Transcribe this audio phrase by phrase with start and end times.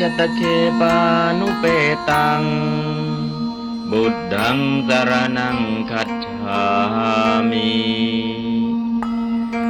[0.00, 0.40] จตเค
[0.80, 0.96] ปา
[1.38, 1.64] นุเป
[2.10, 2.42] ตัง
[3.90, 5.58] บุตดังสรนัง
[5.90, 6.62] คัจฉา
[7.50, 7.72] มิ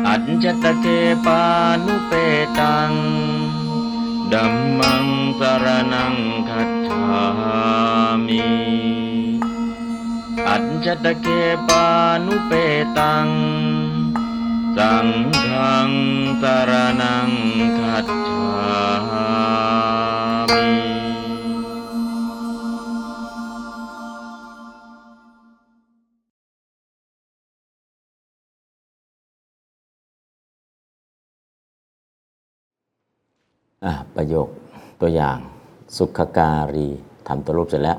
[0.06, 0.86] อัจจตเค
[1.26, 1.42] ปา
[1.84, 2.12] นุเป
[2.58, 2.92] ตัง
[4.32, 5.06] ดัมมัง
[5.38, 6.14] สรนัง
[6.48, 7.04] คัจฉา
[8.26, 8.44] มิ
[10.48, 11.26] อัจจตเค
[11.68, 11.86] ปา
[12.26, 12.52] นุเป
[12.98, 13.28] ตัง
[14.76, 15.08] สัง
[15.44, 15.90] ฆัง
[16.42, 17.30] สรนัง
[17.78, 19.13] คัจฉา
[34.16, 34.48] ประโยค
[35.00, 35.38] ตัวอย่าง
[35.96, 36.88] สุขการี
[37.28, 37.98] ทำตัวรูปเสร็จแล้ว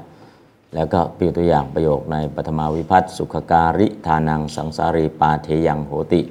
[0.76, 6.22] แล้วก็ปีตัวอย่างประโยคในปฐมาวิพัฒน์สุขการิทานังสังสารีปาเทยังโหติ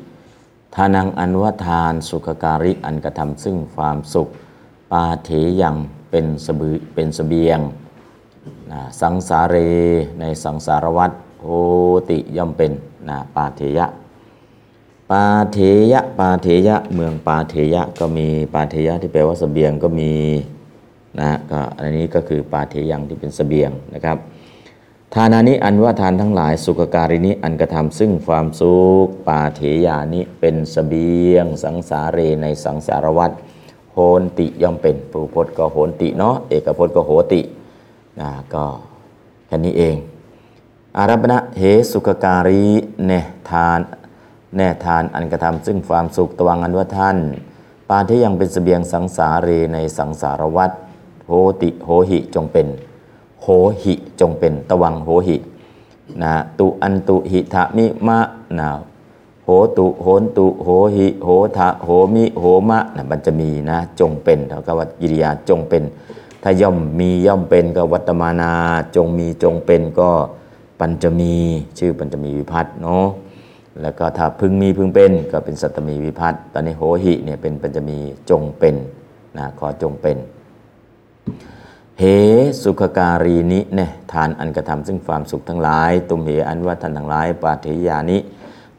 [0.75, 4.29] ทานังอันวทานสุขการิอันกระทำซึ่งความสุข
[4.93, 5.31] ปาเท
[5.63, 5.77] ยัง
[6.11, 7.61] เป็นสบือเป็นเสบียง
[8.73, 9.57] นะสังสาเร
[10.21, 11.47] ในสังสารวัฏโห
[12.11, 12.73] ติย่อมเป็น
[13.09, 13.87] นะปาเทยะ
[15.11, 15.59] ปาเท
[15.93, 20.13] ยะ ปาเทยะ เมืองปาเทยะก็มีปาเทยะที่แปลว่าเสบียงก็มี
[21.21, 24.19] นะก็อันนี้ก็คือปาเทยังที่เป็นเสบียงนะครับ
[25.15, 33.31] ทานานิอันว่าทานทั้งหลายสุขการินิอันกระทำซึ่งความสุขปาเทยานิเป็นเสบียง สังสาเรในสังสารวัฏ
[33.93, 37.41] โหนติย่อมเป็นปูพจน์ก็โหนติเนาะเอกพจน์ก็โหติ
[38.21, 38.65] นะก็
[39.47, 39.97] แค่นี้เอง
[40.97, 42.65] อารัปณะเหสุขการี
[43.07, 43.13] เน
[43.51, 43.81] ทาน
[44.57, 47.19] แน่ทานอันกระทำซึ่งความสุขตวังอันว่าท่าน
[47.89, 50.71] ปาที่ยังเป็นเสบียงสังสาเรในสังสารวัฏ
[51.27, 52.67] โหติโหหิจงเป็น
[53.43, 53.47] โห
[53.83, 55.37] หิจงเป็นตวังโหหิ
[56.23, 58.19] นะตุอันตุหิทะมิมะ
[58.59, 58.71] นะ
[59.45, 65.83] โหตุโหนตุโหหิโหทะโหมิโหมะนะมันจะมีนะจงเป็นเท่ากับว่ากิริยาจงเป็น
[66.43, 68.53] ถ้าย่อมมีย่อมเป็นก็วัตมานา
[68.97, 70.11] จงมีจงเป็นก็
[70.81, 71.35] ปัญจมี
[71.79, 73.07] ชื่อปัญจมีวิพัฒน์เนาะ
[73.83, 77.99] แล้วก็ถ้าพึงมีพึงเป็นก็เป็นสัตมีวิพัฒน์ตอนนี้โหหิเนี่ยเป็นปัญจมี
[78.31, 78.75] จงเป็น
[79.39, 80.17] นะขอจงเป็น
[81.99, 82.05] เห
[82.63, 88.19] สุขการีนิเนี่ยทานอันกระทำซึ่งความสุขทั้งหลาย ตุมเหอันว่าท่านทั้งหลายปาเทยานิ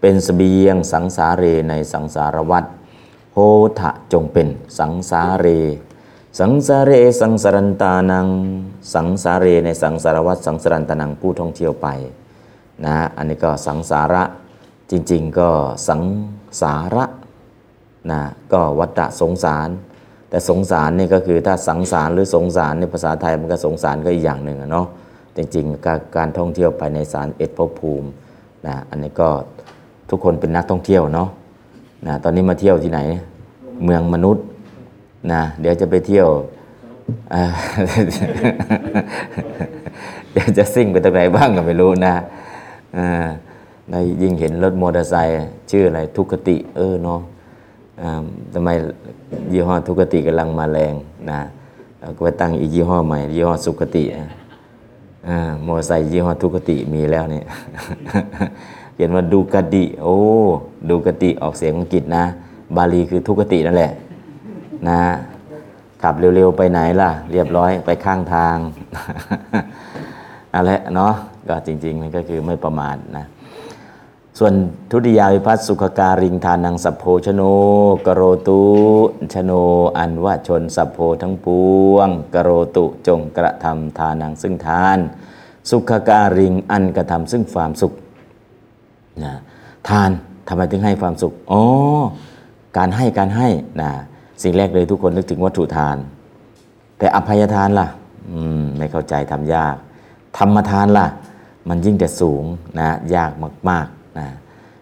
[0.02, 2.66] เป็นเสบียงสังสาเรในสังสารวัฏ
[3.34, 3.40] โห
[3.80, 4.48] ทะจงเป็น
[4.80, 5.48] สังสาเร
[6.40, 6.92] สังสาเร
[7.22, 8.28] สังสารันตานัง
[8.94, 11.88] สังสาเรในสังสารวัฏสังสารันตานังผู้ท่องเที่ยวไป
[12.86, 14.24] นะอันนี้ก็สังสาระ
[14.92, 15.50] จริงๆ ก็
[15.88, 16.02] สัง
[16.62, 17.06] สาระ
[18.12, 18.22] นะ
[18.54, 19.70] ก็วัฏสงสาร
[20.30, 24.88] แต่สงสารนี่ก็คือถ้าสังสารหรือสงสารในภาษาไทยมันก็สงสารก็อีกอย่างหนึ่งอะเนาะ
[25.36, 28.08] จริงๆการการท่องเที่ยวไปในสารเอ็ดภพภูมิ
[28.68, 29.30] นะอันนี้ก็
[30.10, 31.30] ทุกคนเป็นนักท่องเที่ยวเนาะ
[32.08, 33.00] นะตอนนี้มาเที่ยวที่ไหน
[33.84, 34.46] เมืองมนุษย์
[35.34, 36.28] นะเดี๋ยวจะไปเที่ยว
[40.32, 42.16] เดี๋ยวจะซิ่งไปตรงไหนบ้างก็ไม่รู้นะ
[42.98, 43.28] อ่า
[43.92, 45.36] ได้ยิ่งเห็นรถมอเตอร์ไซค์
[45.72, 47.20] ชื่ออะไรทุกขติ เออเนาะ
[48.54, 48.70] ทำไม
[49.52, 50.94] ยี่ห้อทุกขติกำลังมาแรง
[51.32, 51.42] นะ
[52.16, 54.04] ก็ไปตั้งอีกยี่ห้อใหม่ยี่ห้อสุขติ
[55.28, 55.30] อ
[55.66, 57.46] มอเตอร์ไซค์ยี่ห้อทุกขติมีแล้วเนี่ย
[58.96, 60.18] เขียนว่าดูกติโอ้
[60.90, 62.24] ดูกติออกเสียงอังกฤษนะ
[62.76, 63.92] บาลีคือทุกขตินั่นแหละ
[64.88, 65.00] นะ
[66.02, 68.58] ขับเร็วๆไปไหนล่ะ เรียบร้อยไปข้างทาง
[70.56, 71.14] อะไรเนาะ
[71.48, 73.26] ก็จริง ๆ มันก็คือไม่ประมาทนะ
[74.40, 74.54] ส่วน
[74.92, 77.42] ทุติยาวิพัฒสุขการิงทานังสัพโพชโน
[78.06, 78.64] กโรตุ
[79.34, 79.52] ชโน
[79.98, 81.48] อันว่าชนสัพโพทั้งป
[81.92, 84.98] วงกโรตุจงกระทำทานังซึ่งทาน
[85.70, 87.94] สุขการิงอันกระทำซึ่งความสุข
[89.24, 89.34] นะ
[89.90, 90.10] ทาน
[90.48, 91.62] ทำไมถึงให้ความสุขอ๋อ
[92.78, 93.50] การให้การให้
[93.82, 93.92] นะ
[94.44, 95.98] สิ่งแรกเลยทุกคนนึกถึงวัตถุทาน
[96.98, 97.88] แต่อภัยทานล่ะ
[98.30, 99.76] อืมไม่เข้าใจทำยาก
[100.38, 101.08] ธรรมทานล่ะ
[101.70, 102.44] มันยิ่งแต่สูง
[102.80, 103.32] นะยาก
[103.72, 103.88] มาก
[104.20, 104.28] นะ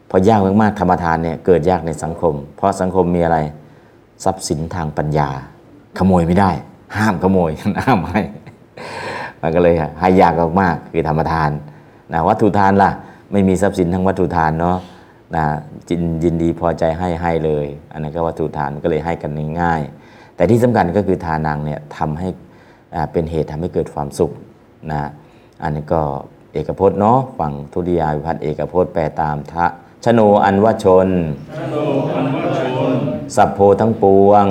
[0.09, 3.38] พอยากมากๆธรรมทานเนี่ยเกิดยากในสังคม เพราะสังคมมีอะไร
[4.23, 5.29] ทรัพย์สินทางปัญญา
[5.97, 6.51] ขโมยไม่ได้
[6.97, 7.51] ห้ามขโมย
[7.85, 8.24] ห้ามให้
[9.41, 11.50] มันก็เลยให้ยากมากๆคือธรรมทาน
[12.13, 12.91] นะวัตถุทานล่ะ
[13.31, 14.77] ไม่มีทรัพย์สินทางวัตถุทานเนาะ
[15.35, 15.44] นะ
[15.89, 19.31] จินยินดีพอใจให้ให้เลย อันนั้นก็วัตถุทานก็เลยให้กัน
[19.62, 22.30] ง่ายๆแต่ที่สำคัญก็คือทานังเนี่ยทำให้
[23.12, 24.31] เป็นเหตุทำให้เกิดความสุข
[24.91, 25.01] นะ
[25.63, 26.01] อันนี้ก็
[26.53, 29.65] เอกพจน์เนาะฝั่งทุติยาวิพัฒน์เอกพจน์แปลตามทะ
[30.03, 31.09] ชโนอันว่าชน
[33.35, 34.45] สัพโพทั้งปวง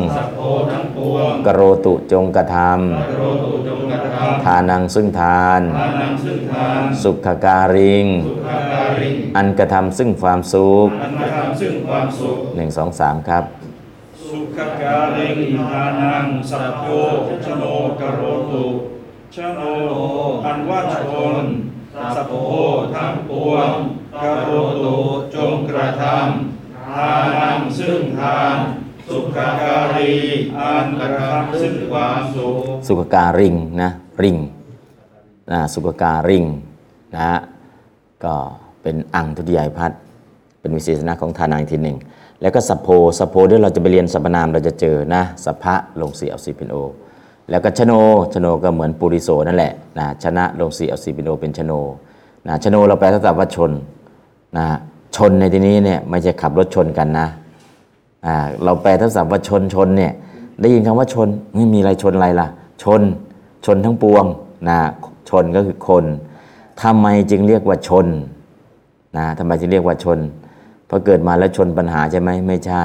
[1.46, 5.60] กโรตุจงกระทำทานังซึ่งทาน
[7.02, 8.06] สุขการิง
[9.36, 13.44] อันกระทำซึ่งความสุขอันกระทำซึ่งความสุขหนึ่งสองสามครับ
[14.28, 15.38] สุขขการิง
[15.72, 16.84] ทานังสัพโพ
[17.44, 17.64] ชโน
[18.00, 18.20] กโร
[18.52, 18.66] ตุ
[19.34, 19.60] ชโน
[20.44, 20.96] อันว่าช
[21.34, 21.46] น
[22.16, 22.34] สัพโพ
[22.94, 23.70] ทั้งปวง
[24.22, 24.50] กโร
[24.84, 24.96] ตุ
[25.34, 28.56] จงกระทำทานังซึ่งทาน
[29.08, 30.12] สุขการี
[30.58, 33.90] อันกระทำซึ่งความสุขสุขการิงนะ
[34.22, 34.36] ริง
[35.52, 36.44] นะสุขการิง
[37.16, 37.30] นะ
[38.24, 38.34] ก็
[38.82, 39.92] เป็นอังทุติยายพัฒ
[40.60, 41.98] เป็นวิเศษณะของทานังอีกทีหนึ่ง
[42.40, 42.88] แล้วก็สัพโพ
[43.18, 46.76] สัพโพด้วยวเราจะไปเรียนสรรพนามเราจะเจอนะสัพพะลงสีเอาสีเป็นโอ
[47.50, 47.92] แล้วก็ชโน
[48.32, 51.72] ชโนก็เหมือนปุริโสนั่นแหละนะชนะลงสีเอาสีเป็นโอเป็นชโน
[52.46, 53.70] นะชโนเราแปลทับว่าชน
[54.56, 54.66] นะ
[55.16, 57.26] ชนในที่นี้เนี่ยไม่ใช่ขับรถชนกันนะ
[58.26, 58.34] อ่า
[58.64, 60.12] เราแปลทับศัพท์ว่าชนชนเนี่ย
[60.60, 62.48] ได้ยินคำว่าชนไม่มีอะไรชนอะไรล่ะ
[62.82, 63.02] ชน
[63.66, 64.24] ชนทั้งปวง
[64.68, 64.78] นะ
[65.28, 66.04] ชนก็คือคน
[66.82, 68.06] ทำไมจึงเรียกว่าชน
[69.16, 70.18] นะทำไมจึงเรียกว่าชน
[70.86, 72.82] เพราะเกิดมาแล้วชนปัญหาใช่ไหมไม่ใช่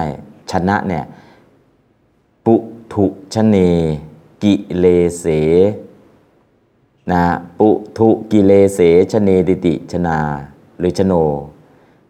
[0.51, 1.03] ชนะเนี่ย
[2.45, 2.55] ปุ
[2.93, 3.57] ถุชเน
[4.43, 4.85] กิเล
[5.19, 5.25] เส
[7.11, 7.23] นะ
[7.59, 8.79] ปุถุกิเลเส
[9.11, 10.17] ชเนติติชนา
[10.79, 11.13] หรือชโน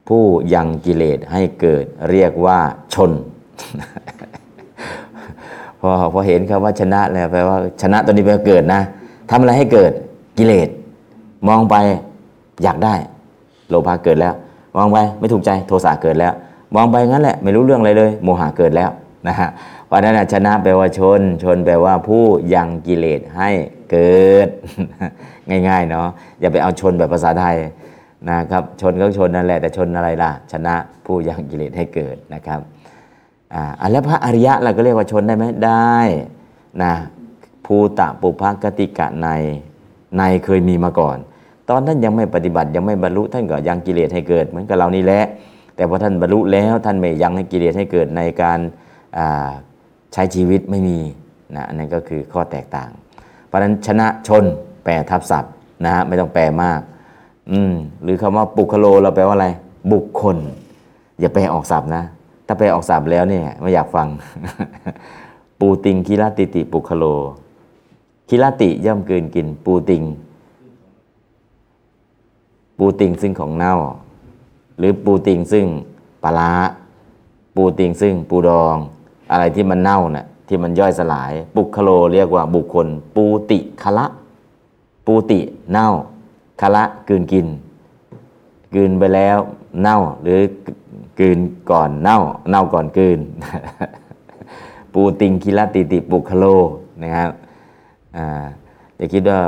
[0.08, 2.60] ผู้ยังกิเลสให้เกิดเรียกว่า
[2.94, 3.12] ชน
[5.80, 8.82] พอพอเห็นคำว่าชนะแล้วแปลว่าชนะตัวนี้แปลว่าเกิดนะ
[9.30, 9.92] ทำอะไรให้เกิด
[10.38, 10.70] กิเลส
[11.48, 11.76] มองไป
[12.64, 12.94] อยากได้
[13.70, 14.34] โลภะเกิดแล้ว
[14.76, 16.34] มองไปไม่ถูกใจโทสะเกิดแล้ว
[16.76, 18.90] มองไปงั้นแหละ ไม่รู้เรื่องอะไรเลย โมหะเกิดแล้ว
[19.28, 19.50] นะฮะ
[19.88, 22.24] เพราะนั้นชนะแปลว่าชน ชนแปลว่าผู้
[22.54, 23.50] ยังกิเลสให้
[23.92, 24.50] เกิด
[25.50, 26.08] ง่ายๆเนาะ
[26.40, 27.56] อย่าไปเอาชนแบบภาษาไทย
[28.30, 30.76] นะครับ ชนก็ชนนั่นแหละแต่ชนอะไรล่ะ ชนะ
[31.06, 32.60] ผู้ยังกิเลสให้เกิดนะครับ
[33.54, 35.98] อ่าแล้วพระอริยะเราก็เรียกว่าชนได้ไหมได้
[36.84, 36.94] นะ
[37.66, 39.30] ภูตะปุพกติกะใน
[40.18, 41.18] ในเคยมีมาก่อน
[41.70, 45.24] ตอนท่านยังไม่ปฏิบัติยังไม่บรรลุท่านก็ยังกิเลสให้เกิด เหมือนกับเรานี่แหละ
[45.76, 48.60] แต่พอท่านบรรลุแล้วท่านไม่ยังให้กิเลสให้เกิดในการ
[49.18, 49.50] อ่า
[50.14, 51.00] ใช้ชีวิตไม่มี
[51.56, 52.90] นะอันนั้นก็คือข้อแตกต่าง
[53.46, 54.46] เพราะนั้นชนะชน
[54.84, 55.54] แปลทับศัพท์
[55.86, 56.82] นะฮะไม่ต้องแปลมาก
[57.52, 57.74] อืม
[58.04, 59.48] หรือคำว่าปุคโลเราแปลว่าอะไร
[59.92, 60.38] บุคคล
[61.20, 62.04] อย่าแปลออกศัพท์นะ
[62.48, 64.08] ถ้าแปลออกศัพท์แล้วเนี่ยไม่อยากฟัง
[65.60, 67.04] ปูติงคิรติติปุคโล
[68.30, 70.04] คิรติย่อมเกินกิน ปูติง
[72.78, 73.76] ปูติงซึ่งของเน่า
[74.78, 75.66] หรือปูติงซึ่ง
[76.24, 76.52] ปลาร้า
[77.56, 78.78] ปูติงซึ่งปูดอง
[79.32, 84.06] อะไรที่มันเน่าน่ะที่มันย่อยสลาย ปุคโลเรียกว่าบุคคล ปูติคะละ
[85.06, 85.40] ปูติ
[85.72, 85.90] เน่า
[86.62, 87.48] คะละกืนกิน
[88.76, 89.38] กืนไปแล้ว
[89.82, 90.40] เน่าหรือ
[91.20, 91.40] กืน
[91.72, 92.20] ก่อนเน่า
[92.50, 93.20] เน่าก่อนกืน
[94.94, 96.46] ปูติงคิลติติปุคโล
[97.04, 97.30] นะครับ
[98.98, 99.40] อย่าคิดว่า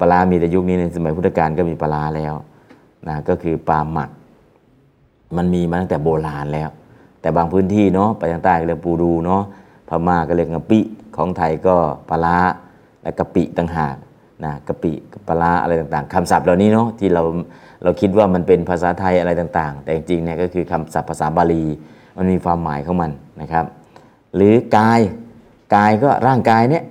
[0.00, 2.34] ปลามีแต่ยุคนี้ในสมัยพุทธกาลก็มีปลาแล้ว
[3.08, 4.10] นะก็คือปลาหมัก
[5.36, 6.68] มันมีมาตั้งแต่โบราณแล้ว
[7.24, 9.42] แต่บางพื้นที่เนาะไปทางใต้ก็เรียกปูดูเนาะ
[9.88, 10.80] พม่าก็เรียกกะปิ
[11.16, 11.76] ของไทยก็
[12.08, 12.38] ปลา
[13.02, 13.96] และกะปิต่างหาก
[14.44, 14.92] นะกะปิ
[15.28, 17.22] ปลาอะไรต่างๆคำศัพท์เหล่านี้เนาะที่เรา
[17.82, 21.64] เราคิดว่ามันเป็นภาษาไทยอะไรต่าง ๆ แต่จริงๆเนี่ยก็คือคำศัพท์ภาษาบาลี
[22.16, 23.10] มันมีความหมายของมัน
[23.40, 23.64] นะครับ
[24.36, 25.00] หรือกาย
[25.74, 26.84] กายก็ร่างกายเนี่ย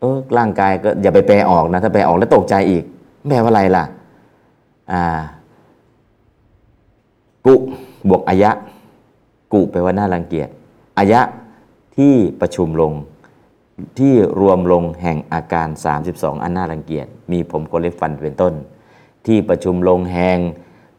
[0.00, 2.84] เออร่างกายก็อย่าไปแปลออกนะถ้าแปลออกแล้วตกใจอีก
[3.28, 3.84] แปลว่าอะไรล่ะ
[4.92, 5.02] อ่า
[7.46, 7.54] กุ
[8.08, 8.50] บวกอายะ
[9.52, 10.48] กุแปลว่าน่ารังเกียจ
[10.98, 11.20] อายะ
[11.96, 12.92] ที่ประชุมลง
[13.98, 15.68] ที่รวมลงแห่งอาการ
[16.06, 18.54] 32 อันน่ารังเกียจ มีผมขนเล็บฟันเป็นต้น
[19.26, 20.38] ที่ประชุมลงแห่ง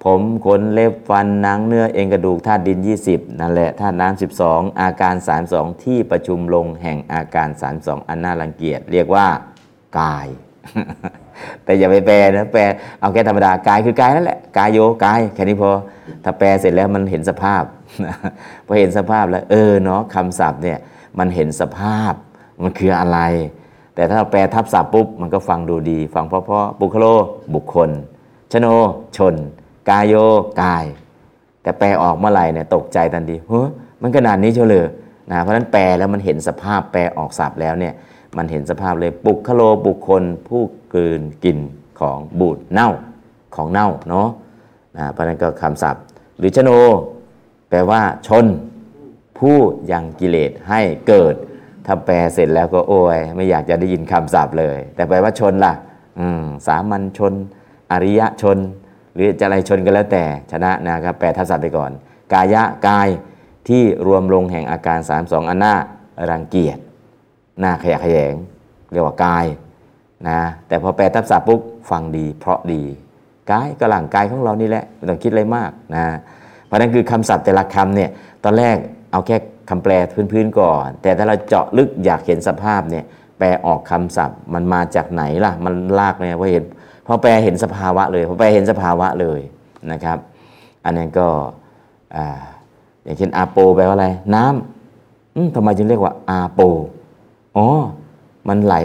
[0.03, 2.79] ผมขนเล็บฟันหนังเนื้อเอ็นกระดูกธาตุดิน
[3.09, 5.15] 20 นั่นแหละธาตุน้ำ12 อาการ
[5.49, 9.27] 32 ที่ประชุมลงแห่งอาการ 32 อันน่ารังเกียจ เรียกว่า
[9.99, 10.27] กาย
[11.63, 12.61] แต่อย่าไปแปลนะแปล
[13.01, 15.71] เอาแค่ธรรมดากายคือกายนั่นแหละกายโยกายแค่นี้พอ
[16.23, 17.63] ถ้าแปลเสร็จแล้วมันเห็นสภาพ
[18.65, 20.77] พอเห็นสภาพแล้ว เออเนาะคำศัพท์เนี่ย
[21.19, 22.13] มันเห็นสภาพ
[22.61, 23.19] มันคืออะไร
[23.95, 27.05] แต่ถ้าแปลทับศัพท์ปุ๊บ มันก็ฟังดูดี ฟังเพราะเพราะบุคโล
[27.55, 27.89] บุคคล
[28.51, 28.67] ชโน
[29.17, 29.35] ชน
[29.89, 30.13] กายโย
[30.61, 30.85] กาย
[31.61, 33.69] แต่แปลออกเมื่อไหร่เนี่ยตกใจทันทีเฮ้ย
[34.01, 34.85] มันขนาดนี้เชียเลย
[35.31, 37.93] นะเพราะฉะนั้นแปลแล้วมันเห็นสภาพแปลออกศัพท์แล้วเนี่ย
[38.37, 40.61] มันเห็นสภาพเลยปุคโลบุคคล ผู้
[40.93, 41.57] กลืนกิน
[41.99, 42.89] ของบูดเน่า
[43.55, 44.27] ของเน่าเนาะ
[44.97, 46.03] นะเพราะฉะนั้นก็คำศัพท์
[46.37, 46.71] หรือชโน
[47.69, 48.45] แปลว่า ชน
[49.39, 49.57] ผู้
[49.91, 51.35] ยังกิเลสให้เกิด
[51.85, 55.73] ถ้าแปลเสร็จแล้วก็โอ้ยไม่อยากจะได้ยินคำศัพท์เลย แต่แปลว่าชนล่ะ
[56.67, 57.33] สามัญชน
[57.91, 58.57] อริยชน
[59.13, 61.91] หรือจะอะไรชนก็แล้วแต่ชนะนะครับแปลทับศัพท์ไปก่อน
[62.33, 63.07] กายะกาย
[63.67, 65.73] ที่รวมลงแห่งอาการ 32 อันน่า
[66.31, 66.77] รังเกียจ
[67.59, 68.33] หน้าขยะแขยง
[68.91, 69.45] เรียกว่ากาย
[70.27, 72.83] นะแต่พอแปลทับศัพท์ปุ๊บฟังดี เพราะดี
[73.51, 76.03] กายก็หลังกายของเรานี่แหละไม่ต้องคิดอะไรมากนะ
[76.67, 78.09] เพราะนั้นคือคำศัพท์แต่ละคำเนี่ย
[78.43, 78.75] ตอนแรก
[79.11, 79.37] เอาแค่
[79.69, 79.93] คำแปล
[80.31, 83.03] พื้นๆก่อน แต่ถ้าเราเจาะลึกอยากเห็นสภาพเนี่ย
[83.37, 86.63] แปลออกคำศัพท์มันมาจากไหนล่ะ มันลากเนี่ยพอเห็น
[87.07, 89.39] พอแปลเห็นสภาวะเลยพอแปลเห็นสภาวะเลย
[89.91, 90.17] นะครับ
[90.85, 91.27] อันนั้นก็
[93.03, 96.61] อย่างเช่นอาโปแปลว่าอะไร น้ำอืมทำไมจึงเรียกว่าอาโป
[97.57, 97.67] อ๋อ
[98.47, 98.75] มันไหล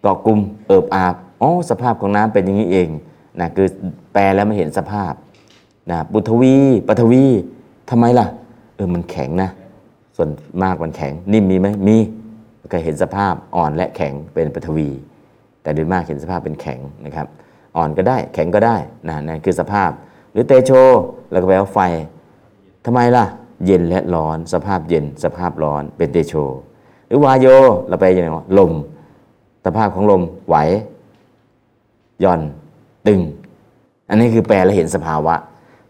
[0.00, 2.88] เกาะกลุ่มเอิบอาบอ๋อสภาพของน้ำเป็นอย่างนี้เอง
[3.40, 3.68] นะคือ
[4.12, 5.12] แปลแล้วไม่เห็นสภาพ
[5.90, 6.56] นะปุทวี
[6.88, 7.24] ปฐวี
[7.90, 8.26] ทำไมล่ะ
[8.76, 9.50] เออมันแข็งนะ
[10.16, 10.28] ส่วน
[10.62, 11.96] มากมันแข็ง นิ่มมีไหมมี
[12.72, 14.88] ก็เห็นสภาพอ่อนและแข็งเป็นปฐวี
[15.62, 17.26] แต่โดยมากเห็นสภาพเป็นแข็งนะครับ
[17.76, 18.76] อ่อนก็ได้แข็งก็ได้
[19.08, 19.90] นะนั่นคือสภาพ
[20.32, 20.70] หรือเตโช
[21.30, 21.80] แล้วก็แปลว่าไฟ
[22.84, 23.24] ทำไมล่ะ
[23.64, 26.34] เย็นและร้อน สภาพเย็น สภาพร้อนเป็นเตโช
[27.06, 27.46] หรือวายโย
[27.88, 28.72] เราไปอย่างไรวะลม
[29.64, 30.56] สภาพของลมไหว
[32.24, 32.40] ย่อน
[33.06, 33.20] ตึง
[34.08, 35.34] อันนี้คือแปลแล้วเห็นสภาวะ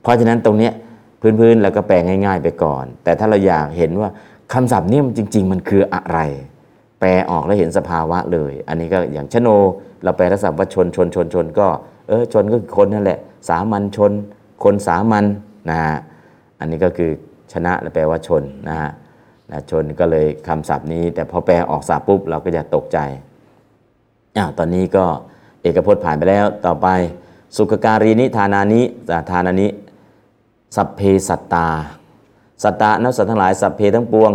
[0.04, 0.72] เพราะฉะนั้นตรงเนี้ย
[1.20, 4.10] พื้นๆ แล้วก็แปลง่าย ๆ ไปก่อน แต่ถ้าเราอยากเห็นว่า
[4.52, 6.18] คำศัพท์นี่มันจริง ๆ มันคืออะไร
[7.00, 9.48] แปลออกแล้วเห็นสภาวะเลย อันนี้ก็อย่างชโน
[10.04, 11.66] เราแปลลักษะว่าชนชนชนชนก็
[12.08, 13.18] เออชนก็คือคนนั่นแหละ
[13.48, 14.12] สามัญชน
[14.64, 15.24] คนสามัญ
[15.70, 15.96] นะฮะ
[16.60, 17.10] อันนี้ก็คือ
[17.52, 18.90] ชนะแปลว่าชนนะฮะ
[19.70, 22.98] ชนก็เลยคำศัพท์นี้ แต่พอแปลออกศัพท์ปุ๊บเราก็จะตกใจ
[24.36, 25.04] อ้าวตอนนี้ก็
[25.62, 26.88] เอกพจน์ผ่านไปแล้วต่อไป
[27.56, 28.82] สุขการีนิทานานิ
[29.30, 29.66] ทานานิ
[30.76, 31.68] สัพเพสัตตา
[32.62, 34.32] สัตตานับสัตว์ทั้งหลาย สัพเพทั้งปวง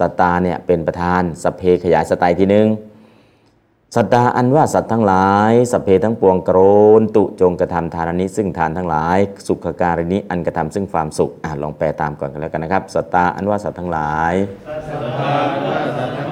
[0.00, 2.68] สัตตาเนี่ยเป็นประธาน สัพเพขยายสไตล์ทีหนึ่ง
[3.94, 6.58] สัตตาอันว่าสัตว์ทั้งหลาย สัพเพทั้งปวงโกร
[7.00, 14.34] นตุจงกระทำทานานิซึ่งทานทั้งหลาย สุขการินิอันกระทำซึ่งความสุขอ่ลองแปลตามก่อนกันแล้วกันนะครับ สัตตาอันว่าสัตว์ทั้งหลาย
[14.66, 14.90] สัพเพ
[16.18, 16.27] ทั้งปวง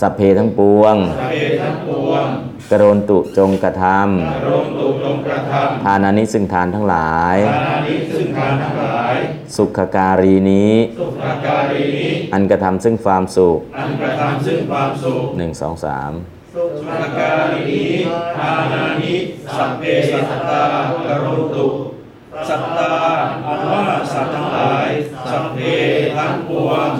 [0.00, 0.96] สัพเพทั้งปวง
[2.70, 3.82] กรณตุจงกระท
[4.46, 9.14] รวมตุจงกระทำทานานิซึ่งทานทั้งหลายำทานานิซึ่งทานทั้งหลาย
[9.56, 16.12] สุขการีนี้สุขการีนี้อันกระทำซึ่งความสุขอันกระทำซึ่งความสุขหนึ่งสองสาม
[16.54, 16.88] สุข
[17.18, 17.90] การีนี้
[18.38, 19.14] ทานานิ
[19.56, 20.64] สัพเพสัตตา
[21.08, 21.68] กรุตุ
[22.48, 22.94] สัตตา
[23.46, 24.88] อันว่าสัตว์ทั้งหลาย
[25.30, 25.58] สัพเพ
[26.16, 26.90] ทั้งปวง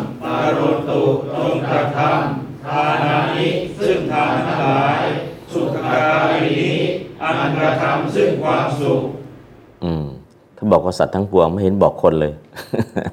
[0.45, 1.03] กรุตุ
[1.37, 3.49] จงกระทำ ทานานิ
[3.79, 5.03] ซึ่งทานทั้งหลาย
[5.53, 6.79] สุขการีนี้
[7.23, 9.01] อันกระทำซึ่งความสุข
[9.85, 10.05] อืม
[10.57, 12.33] ถ้าบอกว่าสัตว์ทั้งปวงไม่เห็นบอกคนเลย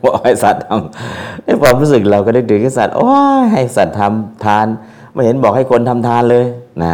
[0.05, 4.65] บอกให้สัตว์ทำในความรู้สึกเราก็ได้ดึงให้สัตว์โอ้ยให้สัตว์ทำทาน
[5.13, 6.45] ไม่เห็นบอกให้คนทำทานเลย
[6.83, 6.85] น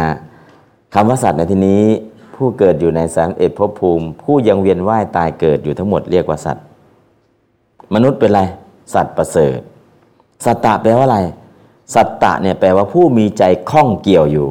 [0.94, 1.84] คำว่าสัตว์ในที่นี้
[2.36, 6.64] ผู้เกิดอยู่ในสังเอ็ดภพภูมิ ผู้ยังเวียนว่ายตายเกิดอยู่ทั้งหมดเรียกว่าสัตว์
[7.94, 8.42] มนุษย์เป็นอะไร
[8.94, 9.58] สัตว์ประเสริฐ
[10.44, 11.18] สัตตะแปลว่าอะไร
[11.94, 14.48] สัตตะเนี่ยแปลว่าผู้มีใจคล้องเกี่ยวอยู่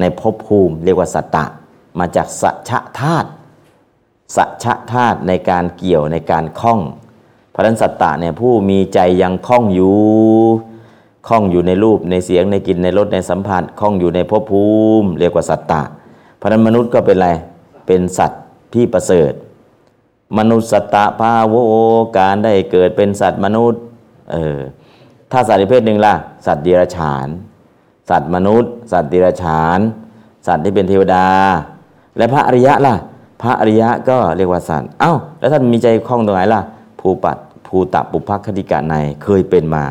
[0.00, 1.44] ในภพภูมิเรียกว่าสัตตะ
[1.98, 3.28] มาจากสัชะธาตุ
[4.36, 6.80] สัชะธาตุในการเกี่ยวในการคล้อง
[7.50, 9.94] เพราะฉะนั้นสัตตะเนี่ยผู้มีใจยังคล้องอยู่
[11.28, 14.66] คล้องอยู่ในรูปในเสียงในกลิ่นในรสในสัมผัสคล้องอยู่ในภพภู
[15.00, 15.82] มิ เรียกว่าสัตตะ
[16.36, 17.28] เพราะนั้นมนุษย์ก็เป็นอะไร
[17.86, 18.42] เป็นสัตว์
[18.74, 19.32] ที่ประเสริฐ
[20.38, 21.54] มนุษย์สัตตะภาโว
[22.16, 23.80] การได้เกิดเป็นสัตว์มนุษย์
[24.32, 24.58] เออ
[25.36, 26.14] ถ้าสัตว์ประเภทหนึ่งล่ะ
[26.46, 27.28] สัตว์เดรัจฉาน
[28.10, 29.78] สัตว์มนุษย์ สัตว์เดรัจฉาน
[30.46, 31.26] สัตว์ที่เป็นเทวดา
[32.16, 32.94] และพระอริยะล่ะ
[33.42, 36.60] พระอริยะก็เรียกว่าสัตว์ เอ้า แล้วท่านมีใจคล่องตรงไหนล่ะ
[37.00, 39.84] ภูปัตภูตะปุพพคติกะในเคยเป็นมา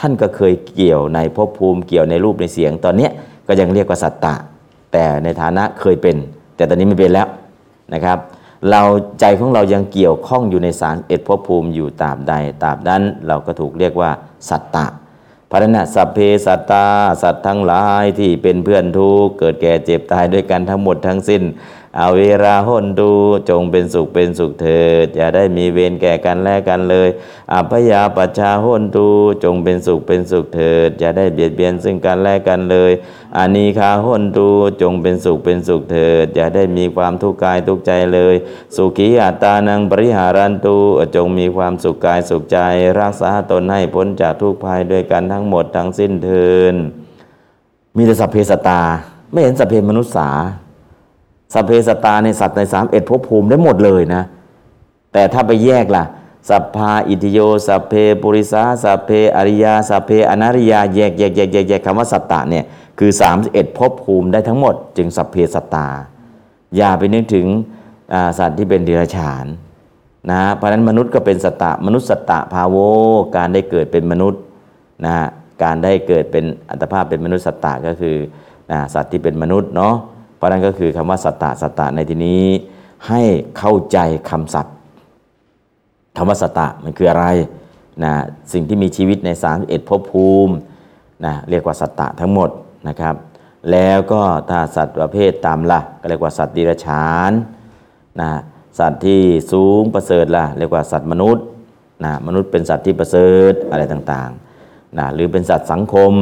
[0.00, 3.10] ท่านก็เคยเกี่ยวในภพภูมิเกี่ยวในรูปในเสียง ตอนเนี้ย
[3.46, 4.34] ก็ยังเรียกว่าสัตตะ
[4.92, 6.16] แต่ในฐานะเคยเป็น
[6.56, 7.28] แต่ตอนนี้ไม่เป็นแล้ว
[7.94, 8.18] นะครับ
[8.70, 8.82] เรา
[9.20, 14.10] ใจของเรายังเกี่ยวข้องอยู่ในสารเอ็ดภพภูมิอยู่ตราบใดตราบนั้นเราก็ถูกเรียกว่า
[14.48, 14.86] สัตตะ
[15.56, 16.86] พราะนะสัพเพสัตตา
[17.22, 21.42] สัตว์ทั้งหลายที่เป็นเพื่อนทุกเกิดแก่เจ็บตายด้วยกันทั้งหมดทั้งสิ้น
[22.00, 23.10] อเวราหนตู
[23.50, 27.08] จงเป็นสุขเป็นสุขเถิด อย่าได้มีเวรแก่กันและกันเลย
[27.52, 29.06] อัพยาปัชชาหนตู
[29.44, 32.92] จงเป็นสุขเป็นสุขเถิด อย่าได้เบียดเบียนซึ่งกันและกันเลย
[33.36, 34.48] อานีคาหนตู
[34.82, 38.34] จงเป็นสุขเป็นสุขเถิด อย่าได้มีความทุกข์กายทุกข์ใจเลย
[38.76, 40.76] สุขีอัตานังปริหารันตู
[41.16, 42.58] จงมีความสุขกายสุขใจ
[43.00, 46.74] รักษาตนให้พ้นจากทุกภัยด้วยกันทั้งหมดทั้งสิ้นเทิน
[47.96, 48.80] มีแต่สัพเพสตา
[49.30, 50.30] ไม่เห็นสัพเพมนุษย์สา
[51.54, 54.22] สัพเพสตตาในสัตว์ในสามเอ็ดภพภูมิได้หมดเลยนะ
[55.12, 56.04] แต่ถ้าไปแยกล่ะ
[56.50, 62.64] สัพพาอิติโย สัพเพปุริสาสัพเพอริยา สัพเพอนาริยา แยกแยกแยกแยกแยกคำว่าสัตตะเนี่ย
[62.98, 63.10] คือ
[63.44, 65.88] 31ภพภูมิได้ทั้งหมด จึงสัพเพสตตา
[66.76, 67.46] อย่าไปนึกถึง
[68.38, 69.46] สัตว์ที่เป็นเดรัจฉาน
[70.30, 72.76] นะเพราะนั้นมนุษย์ก็เป็นสัตตะมนุษย์สัตตะภาโว
[73.36, 74.40] การได้เกิดเป็นมนุษย์
[75.04, 75.14] นะ
[75.62, 78.16] การได้เกิดเป็นอัตภาพเป็นมนุษย์สัตตะก็คือ
[78.70, 79.94] นะสัตว์ที่เป็นมนุษย์เนาะ
[80.44, 82.44] ราะนั้นก็คือคำว่าสัตตะสัตตะในที่นี้
[83.08, 83.22] ให้
[83.58, 83.98] เข้าใจ
[84.30, 84.74] คำศัพท์
[86.16, 87.26] คำว่าสัตตะมันคืออะไร
[88.04, 88.12] นะ
[88.52, 90.54] สิ่งที่มีชีวิตใน 31ภพภูมิ
[91.24, 92.50] นะเรียกว่าสัตตะทั้งหมด
[92.88, 93.14] นะครับ
[93.70, 97.32] แล้วก็ถ้าสัตว์ประเภทต่ำละก็เรียกว่าสัตว์ดิรัจฉาน
[98.20, 98.30] นะ
[98.78, 99.20] สัตว์ที่
[99.52, 101.44] สูงประเสริฐละเรียกว่าสัตว์มนุษย์
[102.04, 106.12] นะมนุษย์เป็นสัตว์ที่ประเสริฐอะไรต่างๆนะหรือเป็นสัตว์สังคม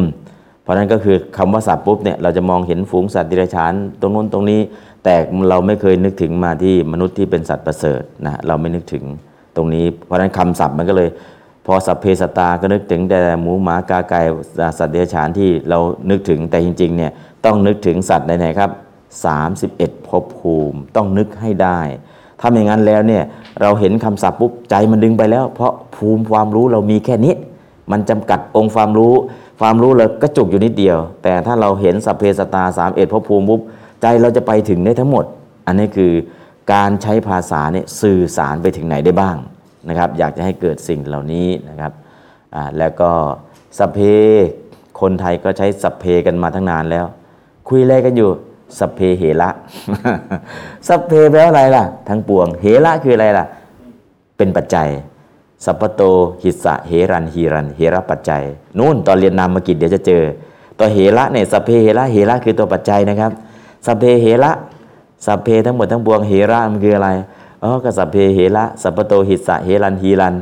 [0.63, 4.61] เพราะนั้นก็คือคำว่าสัตว์ปุ๊บเนี่ยเราจะมองเห็นฝูงสัตว์ดิรัจฉานตรงนู้นตรงนี้
[5.05, 5.15] แต่
[5.49, 9.05] เราไม่เคยนึกถึงมาที่มนุษย์ที่เป็นสัตว์ประเสริฐนะเราไม่นึกถึง
[9.57, 11.09] ตรงนี้ เพราะฉะนั้นคำศัพท์มันก็เลย
[11.67, 14.21] พอสัพเพสตาก็นึกถึงแต่หมูหมากาไก่
[14.79, 15.79] สัตว์เดรัจฉานที่เรา
[16.11, 17.13] นึกถึงแต่จริงๆเนี่ย
[17.45, 18.71] ต้องนึกถึงสัตว์ไหนๆครับ
[19.43, 21.81] 31ภพภูมิต้องนึกให้ได้
[22.41, 23.23] ถ้าไม่งั้นแล้วเนี่ย
[23.61, 27.35] เราเห็นคำศัพท์ปุ๊บใจมันดึงไปแล้ว เพราะภูมิความรู้เรามีแค่นี้
[27.91, 29.15] มันจำกัดองค์ความรู้
[29.61, 33.61] ความรู้เราก็จุกอยู่นิดเดียว แต่ถ้าเราเห็นสัพเพสตตา3 1ภพภูมิปุ๊บ
[34.01, 35.25] ใจเราจะไปถึงได้ทั้งหมด
[35.67, 36.13] อันนี้คือ
[36.73, 39.37] การใช้ภาษาเนี่ยสื่อสารไปถึงไหนได้บ้าง
[39.89, 41.93] นะครับ อยากจะให้เกิดสิ่งเหล่านี้นะครับ
[42.55, 43.11] อ่าแล้วก็
[43.79, 43.99] สัพเพ
[45.01, 47.07] คนไทยก็ใช้สัพเพกันมาตั้งนานแล้ว
[47.69, 48.31] คุยอะไรกันอยู่
[48.79, 49.51] สัพเพเหระ
[50.89, 53.47] สัพเพแปลว่าอะไรล่ะ ทั้งปวง เหระคืออะไรล่ะ
[54.37, 54.89] เป็นปัจจัย
[55.65, 56.03] สัพพโต
[56.43, 58.43] หิสะเหรันฮีรันเหระปัจจัย
[58.79, 60.23] นู่นตอนเรียนนามกิจเดี๋ยวจะเจอ
[60.79, 63.31] ตัวเหระเนี่ยสัพเพเหระเหระคือตัวปัจจัยนะครับ
[63.87, 64.53] สัพเพเหระ
[65.27, 67.09] สัพเพทั้งหมดทั้งปวงเหระมันคืออะไร
[67.63, 70.35] อ๋อก็สัพเพเหระสัพพโตหิสะเหรันฮีรัน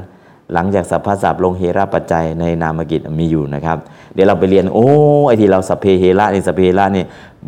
[0.52, 3.78] หลังจากสัพพะสัพลงเหระปัจจัยในนามกิจมีอยู่นะครับ
[4.14, 4.88] เดี๋ยวเราไปเรียนโอ้
[5.28, 7.04] ไอที่เราสัพเพเหระนี่สัพเพเหระนี่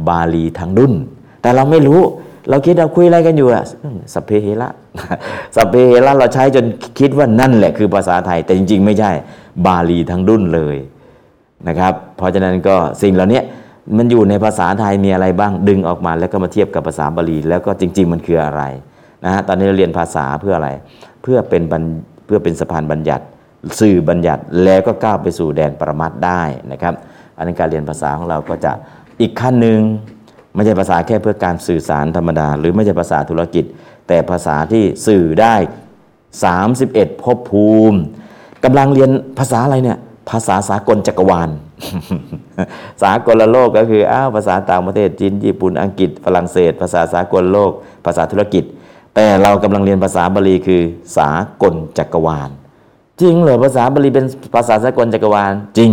[0.09, 0.93] บาลีทั้งดุน
[1.43, 2.01] แต่เราไม่รู้
[2.51, 3.65] เราคิดเราคุยอะไรกันอยู่อะ
[4.15, 4.71] สัพเพเหระ
[5.57, 6.65] สัพเพเหระเราใช้จน
[6.99, 9.11] คิดว่านั่นแหละคือภาษาไทย แต่จริง ๆ ไม่ใช่
[9.67, 10.77] บาลีทั้งดุนเลย
[11.69, 13.41] นะครับ เพราะฉะนั้นก็สิ่งเหล่านี้
[13.97, 18.63] มันอยู่ในภาษาไทยมีอะไรบ้างดึงออกมาแล้วก็มาเทียบกับภาษาบาลี แล้วก็จริง ๆ มันคืออะไร
[19.25, 20.71] นะฮะตอนนี้เราเรียนภาษาเพื่ออะไร
[21.23, 21.63] เพื่อเป็น
[22.27, 23.25] เพื่อเป็นสะพานบัญญัติ
[23.81, 26.95] สื่อบัญญัติแล้วก็ก้าวไปสู่แดนประมัดได้นะครับ
[27.37, 28.73] อันนั้นการเรียนภาษาของเราก็จะ
[29.21, 29.81] อีกขั้นหนึ่ง
[30.55, 33.65] ไม่ใช่ภาษาแค่เพื่อการสื่อสารธรรมดา หรือไม่ใช่ภาษาธุรกิจ
[34.09, 35.55] แต่ภาษาที่สื่อได้
[36.41, 37.99] 31ภพภูมิ
[38.65, 39.99] กำลังเรียนภาษาอะไรเนี่ย
[40.31, 41.51] ภาษาสากลจักรวาล
[43.03, 47.73] สากลโลกก็คืออ้าวภาษาต่างประเทศจีนญี่ปุ่นอังกฤษฝรั่งเศส ภาษาสากลโลก
[48.07, 48.65] ภาษาธุรกิจ
[49.15, 50.83] แต่เรากำลังเรียนภาษาบาลีคือ
[51.17, 51.31] สา
[51.63, 52.51] กลจักรวาล
[53.21, 55.91] จริงเหรอภาษาบาลีเป็นภาษาสากลจักรวาลจริง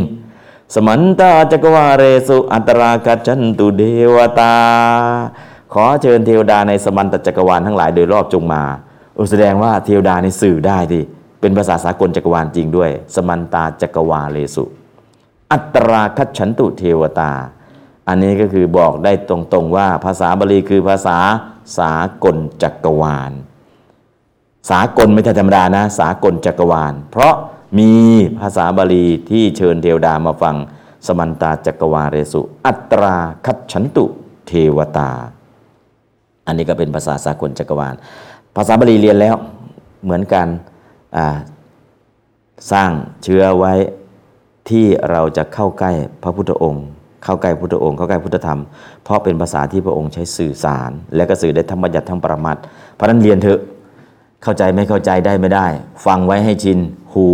[0.73, 3.83] สมันตาจักรวาเรสุอัตรากัจจันตุเด
[4.15, 4.53] วตา
[5.73, 8.63] ขอเชิญเทวดาในสมันตจักรวาลทั้งหลายโดยรอบจงมา
[9.31, 11.01] แสดงว่าเทวดาในสื่อได้ดิ
[11.39, 14.63] เป็นภาษาสากลจักรวาลจริงด้วย สมันตาจักรวาเลสุ
[15.51, 17.31] อัตราคัจฉันตุเทวตา
[18.07, 21.17] อันนี้ก็คือบอกได้ตรงๆว่าภาษาบาลีคือภาษา
[21.77, 23.31] สากลจักรวาล
[24.69, 27.33] สากลไม่ใช่ธรรมดานะ สากลจักรวาล เพราะ
[27.77, 27.91] มี
[28.39, 30.55] ภาษาบาลีที่เชิญเทวดามาฟัง
[31.07, 34.05] สมันตาจักรวาเรสุ อัตราคัจฉันตุ
[34.47, 35.09] เทวตา
[36.47, 37.95] อันนี้ก็เป็นภาษาสากลจักรวาล
[38.55, 39.35] ภาษาบาลีเรียนแล้ว
[40.03, 40.47] เหมือนกัน
[42.71, 42.91] สร้าง
[43.23, 43.73] เชื้อไว้
[44.69, 45.91] ที่เราจะเข้าใกล้
[46.23, 46.85] พระพุทธองค์
[47.23, 48.59] เข้าใกล้พุทธองค์ เข้าใกล้พุทธธรรม
[49.03, 53.59] เพราะเป็นภาษาที่พระองค์ใช้สื่อสาร และก็สื่อได้ทั้งบัญญัติทั้งปรมัตถ์เพราะฉะนั้นเรียนเถอะ
[54.43, 55.67] เข้าใจไม่เข้าใจได้ไม่ได้
[56.05, 56.79] ฟังไว้ให้ชิน
[57.13, 57.27] หู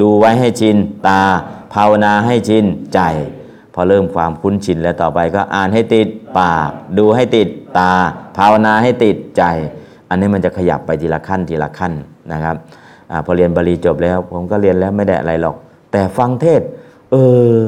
[0.00, 0.76] ดูไว้ให้ชิน
[1.08, 1.22] ตา
[1.74, 3.00] ภาวนาให้ชิน ใจ
[3.74, 6.08] พอเริ่มความคุ้นชินแล้วต่อไปก็อ่านให้ติด
[6.38, 7.92] ปาก ดูให้ติดตา
[8.36, 9.42] ภาวนาให้ติดใจ
[10.08, 11.92] อันนี้มันจะขยับไปทีละขั้นทีละขั้น
[12.32, 12.56] นะครับ
[13.10, 15.56] อพอเรียนบาลีจบแล้ว ผมก็เรียนแล้วไม่ได้อะไรหรอก
[15.92, 16.62] แต่ฟังเทศ
[17.10, 17.16] เอ
[17.54, 17.58] อ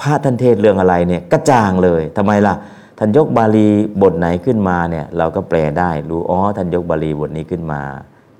[0.00, 2.54] พระท่านเทศเรื่องอะไรเนี่ยกระจ่างเลยทำไมล่ะ
[2.98, 3.68] ท่านยกบาลี
[4.02, 7.82] บทไหนขึ้นมาเนี่ยเราก็แปลได้รู้อ๋อท่านยกบาลีบทนี้ขึ้นมา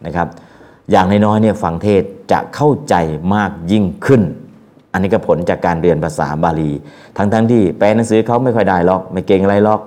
[0.07, 0.29] นะครับ
[0.91, 2.95] อย่างน้อยๆเนี่ยฟังเทศจะเข้าใจ
[3.35, 4.23] มากยิ่งขึ้น
[4.93, 6.71] อันนี้ก็ผลจากการเรียนภาษาบาลี
[7.17, 9.81] ทั้งๆทที่แปลหนังสือเขาไม่ค่อยได้หรอกไม่เก่งอะไรหรอก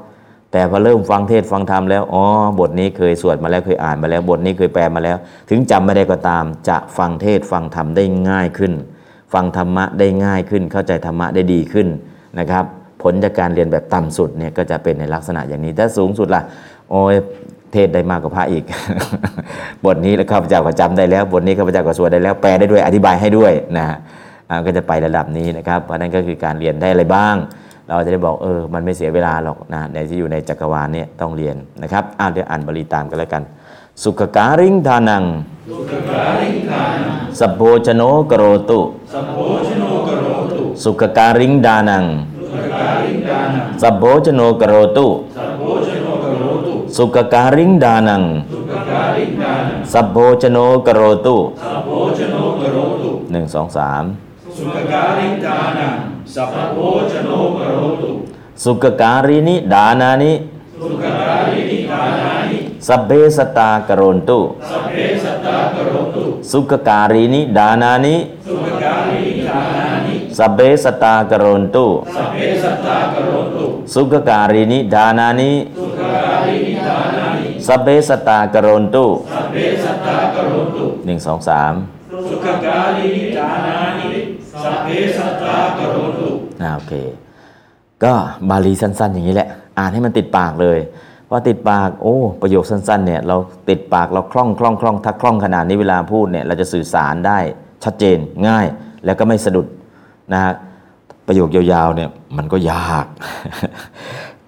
[0.51, 2.23] แต่พอเริ่มฟังเทศฟังธรรมแล้วอ๋อ
[2.59, 5.17] บทนี้เคยสวดมาแล้วเคยอ่านมาแล้วบทนี้เคยแปลมาแล้ว
[5.49, 8.73] ถึงจำไม่ได้ก็ตาม จะฟังเทศฟังธรรมได้ง่ายขึ้น
[9.33, 11.87] ฟังธรรมะได้ง่ายขึ้น เข้าใจธรรมะได้ดีขึ้น
[12.39, 12.65] นะครับ
[13.01, 16.41] ผลจากการเรียนแบบต่ำสุดเนี่ยก็จะเป็นในลักษณะอย่างนี้ ถ้าสูงสุดล่ะ
[16.89, 17.15] โอ้ย
[17.73, 18.63] เทศได้มากกว่าพระอีก
[19.85, 23.97] บทนี้แล้วข้าพเจ้าก็จำได้แล้ว บทนี้ข้าพเจ้าก็สวดได้แล้ว แปลได้ด้วย อธิบายให้ด้วยนะฮะ
[24.49, 27.35] อ่าก็จะไประดับนี้นะครับ เพราะนั่นก็คือการเรียนได้อะไรบ้าง
[27.87, 33.43] เราจะได้บอกเออ มันไม่เสียเวลาหรอกนะในที่อยู่ในจักรวาลเนี่ยต้องเรียนนะครับอ่าเดี๋ยวอ่านบาลีตามกันแล้วกัน
[34.03, 35.23] สุขการิงทานัง
[37.39, 38.79] สัพโพชโนกโรตุ
[39.13, 42.05] สัพโพชโนกโรตุสุขการิงดานัง
[43.81, 45.07] สัพโพชโนกโรตุ
[45.37, 53.11] สัพโพชโนกโรตุสุขการิงดานังสุขการิกานังสัพโพชโนกโรตุสัพโพชโนกโรตุ
[53.43, 54.03] งสองสาม
[54.57, 55.95] สุขการิจานัง
[56.35, 56.77] สัพโพ
[57.11, 58.11] ชโนกโรตุ
[58.63, 60.33] สุขการินิดานานิ
[60.81, 62.57] สุขการินิกานานิ
[62.87, 64.39] สัพเพสตากรนตุ
[64.71, 68.15] สัพเพสัตตากโรตุสุขการินิดานานิ
[68.47, 69.26] สุขการินิกานานิ
[70.37, 81.73] สัพเพสตากรนตุ สัพเพสัตตากโรตุสุขการินิดานานิ สุขการินิกานานิสัพเพสตากรนตุสัพเพสัตตากโรตุ หนึ่งสองสาม
[82.29, 84.09] สุขการินิจานานิ
[84.63, 86.29] สัพเพสัตตากโรตุ
[86.61, 86.93] อ่าโอเค
[88.03, 88.13] ก็
[88.49, 90.79] บาลีสั้น ๆ อย่างนี้แหละ อ่านให้มันติดปากเลย
[91.29, 93.35] พอติดปากโอ้ประโยคสั้นๆเนี่ยเรา
[93.69, 97.39] ติดปากเราคล่องคล่องคล่องถ้าคล่องขนาดนี้เวลาพูดเนี่ยเราจะสื่อสารได้
[97.83, 98.65] ชัดเจนง่าย
[99.05, 99.67] แล้วก็ไม่สะดุด
[100.33, 100.53] นะฮะ
[101.27, 103.05] ประโยคยาวๆเนี่ยมันก็ยาก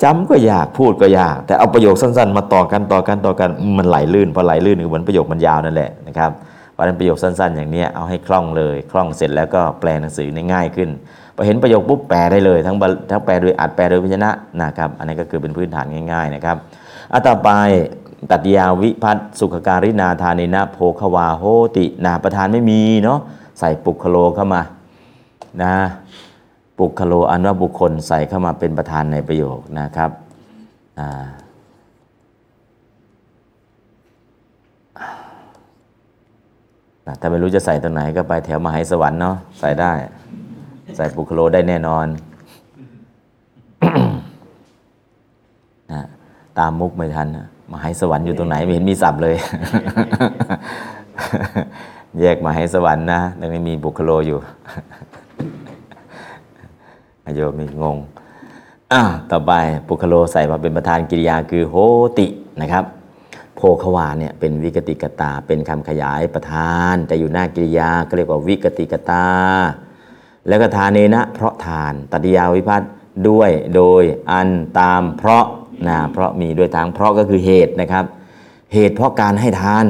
[0.03, 6.31] จำก็ยากพูดก็ยาก แต่เอาประโยคสั้น ๆ มาต่อกันต่อกันต่อกันมันไหลลื่นพอไหลลื่นคือเหมือนประโยคมันยาวนั่นแหละนะครับ
[6.73, 10.89] เพราะฉะนั้นประโยคสั้น ๆ อย่างเนี้ยเอาให้คล่องเลยคล่องเสร็จแล้วก็แปลหนังสือง่ายขึ้น
[11.35, 12.75] พอเห็นประโยคปุ๊บแปลได้เลยทั้ง
[13.09, 16.57] ทั้งแปลโดยอัดแปลโดยพยัญชนะนะครับอันนี้ก็คือเป็นพื้นฐานง่าย ๆนะครับ
[17.13, 17.49] อะต่อไป
[18.31, 21.43] ตัดยาวิพัฒสุขการินาธานินะโภควาโห
[21.77, 23.19] ตินาประธานไม่มีเนาะ
[23.59, 24.61] ใส่ปุคโลเข้ามา
[25.63, 25.73] นะ
[26.77, 30.11] ปุคโลอันว่าบุคคลใส่เข้ามาเป็นประธานในประโยคนะครับ
[30.99, 39.91] นะถ้าไม่รู้จะใส่ตรงไหนก็ไปแถวมหาสวรรค์เนาะใส่ได้
[40.97, 42.07] ใส่ปุคโลได้แน่นอน
[45.91, 46.01] นะ
[46.59, 47.27] ตามมุกไม่ทัน
[47.71, 49.35] มหาสวรรค์อยู่ตรงไหนไม่เห็นมีสับเลย
[52.19, 54.39] แยกมาให้สวรรค์นะตรงนี้มีบุคโลอยู่
[57.35, 57.97] โยมีงง
[58.93, 59.51] อ่าต่อไป
[59.87, 61.75] ปุคโลใส่มาเป็นประธานกิริยาคือโห
[62.19, 62.27] ติ
[62.61, 62.83] นะครับ
[63.55, 69.25] โพควาเนี่ยเป็นวิกติกตา เป็นคำขยายประธาน แต่อยู่หน้ากิริยาก็เรียกว่าวิกติกตา
[70.47, 72.89] แล้วก็ทานเนนะ เพราะทานตติยาวิพัตน์
[73.29, 75.45] ด้วยโดยอันตามเพราะ
[75.87, 78.05] นะเพราะมีด้วยทางเพราะก็คือเหตุนะครับ
[78.73, 79.85] เหตุเพราะการให้ทาน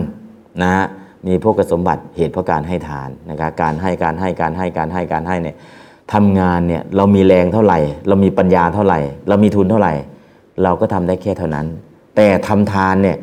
[0.61, 0.85] นะฮะ
[1.27, 5.55] มีพวกสมบัติเหตุเพราะการให้ทานนะครับการให้การให้การให้การให้การให้เนี่ย
[6.13, 9.93] ทำงานเนี่ยเรามีแรงเท่าไหร่ เรามีปัญญาเท่าไหร่ เรามีทุนเท่าไหร่
[10.63, 11.67] เราก็ทำได้แค่เท่านั้น
[12.15, 13.17] แต่ทำทานเนี่ย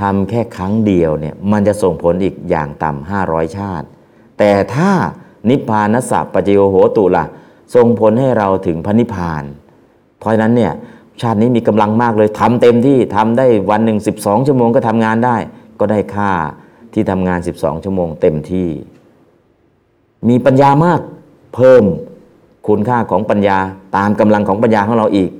[0.00, 3.86] ทำแค่ครั้งเดียวเนี่ยมันจะส่งผลอีกอย่างต่ำห้าร้อยชาติ
[4.38, 4.90] แต่ถ้า
[5.50, 7.24] นิพพานสัพปจโยโหตุละ
[7.74, 9.44] ส่งผลให้เราถึงพระนิพพาน
[10.18, 10.72] เพราะนั้นเนี่ย
[11.20, 15.36] ชาตินี้มีกำลังมากเลยทำเต็มที่ทำได้วันหนึ่ง12ชั่วโมงก็ทำงานได้
[15.80, 16.32] ก็ได้ค่า
[16.92, 18.68] ที่ทำงาน12ชั่วโมงเต็มที่
[20.28, 21.00] มีปัญญามาก
[21.54, 21.84] เพิ่ม
[22.70, 23.58] คุณค่าของปัญญา
[23.96, 25.30] ตามกำลังของปัญญาของเราอีก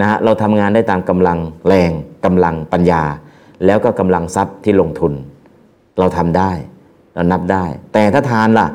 [0.00, 1.90] นะฮะเราทำงานได้ตามกำลังแรง
[2.24, 3.02] กำลังปัญญา
[3.66, 5.12] แล้วก็กำลังทรัพย์ที่ลงทุน
[5.98, 6.50] เราทำได้
[7.14, 8.66] เรานับได้ แต่ถ้าทานล่ะ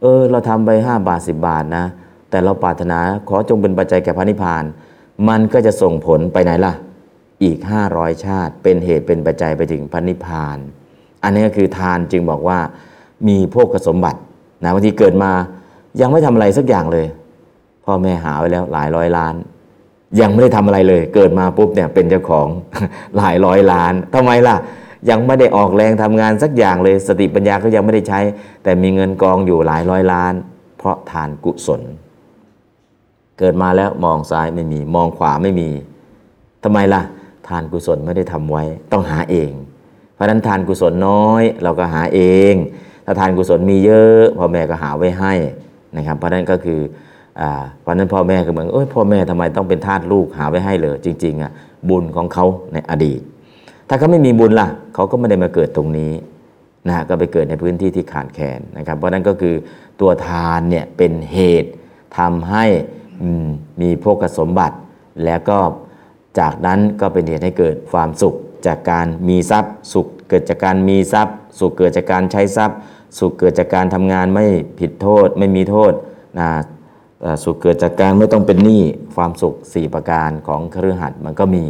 [0.00, 1.84] เออ เราทำไป 5 บาท 10 บาทนะ
[2.30, 4.64] แต่เราปรารถนาขอจงเป็นปัจจัยแก่พระนิพพาน
[5.28, 6.72] มันก็จะส่งผลไปไหนล่ะ
[7.42, 7.58] อีก
[7.90, 10.58] 500 ชาติ เป็นเหตุเป็นปัจจัยไปถึงพระนิพพาน
[11.22, 12.58] อันนี้ก็คือทานจึงบอกว่า
[13.28, 14.20] มีโภคสมบัติ
[14.62, 15.32] นะบางทีเกิดมา
[16.00, 17.06] ยังไม่ทำอะไรสักอย่างเลย
[17.84, 19.34] พ่อแม่หาไว้แล้วหลายร้อยล้าน
[20.20, 22.46] ยังไม่ได้ทำอะไรเลย เกิดมาปุ๊บเนี่ยเป็นเจ้าของ
[23.16, 24.56] หลายร้อยล้านทำไมล่ะ
[25.10, 28.20] ยังไม่ได้ออกแรงทำงานสักอย่างเลย สติปัญญาก็ยังไม่ได้ใช้
[28.62, 30.32] แต่มีเงินกองอยู่หลายร้อยล้าน
[30.78, 31.82] เพราะทานกุศล
[33.38, 35.68] เกิดมาแล้วมองซ้ายไม่มี มองขวาไม่มี
[36.64, 37.02] ทำไมล่ะ
[37.48, 39.50] ทานกุศลไม่ได้ทำไว้ ต้องหาเอง
[40.14, 42.20] เพราะนั้นทานกุศลน้อยเราก็หาเอ
[42.52, 42.54] ง
[43.04, 45.34] ถ้าทานกุศลมีเยอะพ่อแม่ก็หาไว้ให้
[45.96, 46.80] นะครับ เพราะฉะนั้นก็คือ
[47.40, 51.52] อ่าเพราะฉะนั้นพ่อแม่ก็เหมือนเอ้ยพ่อแม่ทำไมต้องเป็นทาสลูกหาไว้ให้เลยจริง ๆอะ
[51.88, 53.20] บุญของเขาในอดีต
[53.88, 56.12] ถ้าเขาไม่มีบุญล่ะเขาก็ไม่ได้มาเกิดตรงนี้
[56.86, 59.54] นะฮะก็ไปเกิดในพื้นที่ที่ขาดแคลนนะครับ เพราะนั้นก็คือ
[60.00, 61.70] ตัวทานเนี่ยเป็นเหตุ
[62.18, 62.64] ทำให้
[63.22, 63.46] อืม
[63.80, 64.76] มีโภคสมบัติ
[65.24, 65.58] แล้วก็
[66.38, 68.34] จากนั้นก็เป็นเหตุให้เกิดความสุข
[68.66, 72.78] จากการมีทรัพย์ สุขเกิดจากการมีทรัพย์ สุขเกิดจากการใช้ทรัพย์
[73.18, 74.46] สุขเกิดจากการทำงานไม่
[74.80, 75.92] ผิดโทษไม่มีโทษ
[76.38, 76.48] นะ
[77.44, 78.82] สุขเกิดจากการไม่ต้องเป็นหนี้
[79.14, 81.64] ความสุข 4 ประการของครือหัดมันก็มี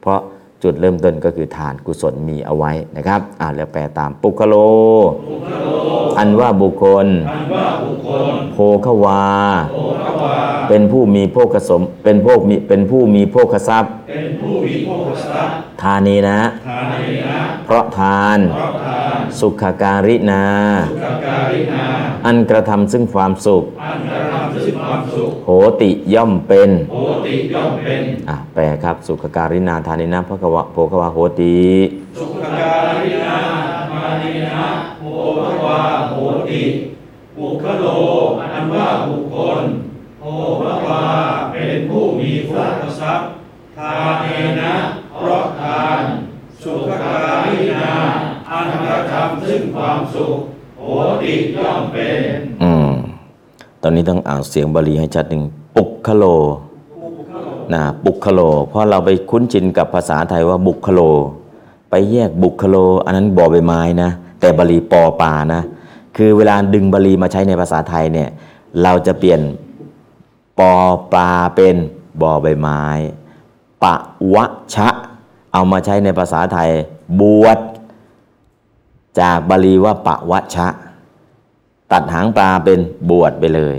[0.00, 0.20] เพราะ
[0.62, 4.54] จุดเริ่มต้นก็คือทานกุศลมีเอาไว้นะครับอ่าแล้วแปลตามปุคโล
[6.18, 9.24] อันว่าบุคคลอันว่าบุคลโภควา
[10.20, 13.92] ควา เป็นผู้มีโภคสมเป็นโภคมีเป็นผู้มีโภคทรัพย์
[15.82, 16.40] ทานีนะ
[17.64, 18.38] เพราะทาน
[19.40, 20.44] สุขการินา
[22.26, 23.64] อันกระทำซึ่งความสุข
[25.44, 25.50] โห
[25.82, 26.70] ติย่อมเป็น
[28.28, 31.60] อะแปลครับ สุขการินาทานีนะพระกวะโพกวะโหติ
[32.18, 33.38] สุขการินา
[33.92, 34.64] ทานีนะ
[34.98, 35.02] โพ
[35.38, 36.14] กวะโห
[36.50, 36.62] ติ
[37.36, 37.86] บุคโล
[38.40, 39.62] อันว่าบุคคล
[40.20, 40.24] โอ
[40.60, 41.02] ภวา
[41.52, 43.28] เป็นผู้มีคุณทรัพย์
[43.76, 44.74] ทานีนะ
[45.20, 46.00] เพราะทาน
[46.62, 47.88] สุขการินา
[48.50, 50.36] อันกระทำซึ่งความสุข
[50.78, 50.82] โห
[51.22, 52.90] ติย่อมเป็นอืม
[53.82, 55.42] ตอนนี้ต้องอ่านเสียงบาลีให้ชัดหนึ่ง
[55.76, 56.24] ปุกคโล
[57.74, 61.00] นะปุกคโล เพราะเราไปคุ้นชินกับภาษาไทยว่าบุคโล
[61.90, 65.62] ไปแยกบุคโล อันนั้นบอใบไม้นะ แต่บาลีปอปานะ
[66.16, 68.28] คือเวลาดึงบาลีมาใช้ในภาษาไทยเนี่ย
[68.82, 69.40] เราจะเปลี่ยน
[70.58, 70.72] ปอ
[71.12, 71.76] ปลาเป็น
[72.22, 72.82] บอใบไม้
[73.82, 73.94] ปะ
[74.34, 74.88] วะชะ
[75.52, 76.70] เอามาใช้ในภาษาไทย
[77.20, 77.58] บวช
[79.20, 80.68] จากบาลีว่าปะวะชะ
[81.92, 82.78] ตัดหางปลาเป็น
[83.10, 83.76] บวชไปเลย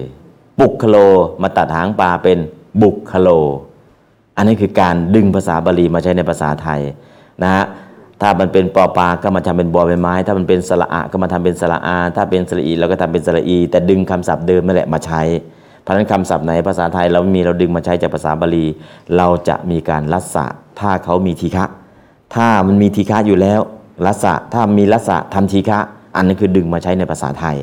[0.59, 0.97] ปุกคโล
[1.41, 2.37] มาตัดหางปลาเป็น
[2.81, 3.29] บุกคโล
[4.37, 6.81] อันนี้คือการดึงภาษาบาลีมาใช้ในภาษาไทย
[7.43, 7.65] นะฮะ
[8.21, 15.21] ถ้ามันเป็นปอปลาก็มาทำเป็นบอใบไม้ ถ้ามันเป็นสระอะก็มาทำเป็นสระอา ถ้าเป็นสระอีเราก็ทำเป็นสระอี แต่ดึงคำศัพท์เดิมนั่นแหละมาใช้
[15.81, 18.65] เพราะนั้นคำศัพท์ไหนภาษาไทยเรามีเราดึงมาใช้จากภาษาบาลี
[19.17, 20.45] เราจะมีการลัสสะ
[20.79, 21.65] ถ้าเขามีทีฆะ
[22.35, 23.61] ถ้ามันมีทีฆะอยู่แล้ว
[24.05, 25.79] ลัสสะถ้ามีลัสสะทำทีฆะ
[26.15, 27.57] อันนั้นคือดึงมาใช้ในภาษาไทย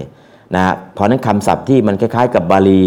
[0.55, 2.81] นะเพราะนั้นคำศัพท์ที่มันคล้ายๆ กับบาลี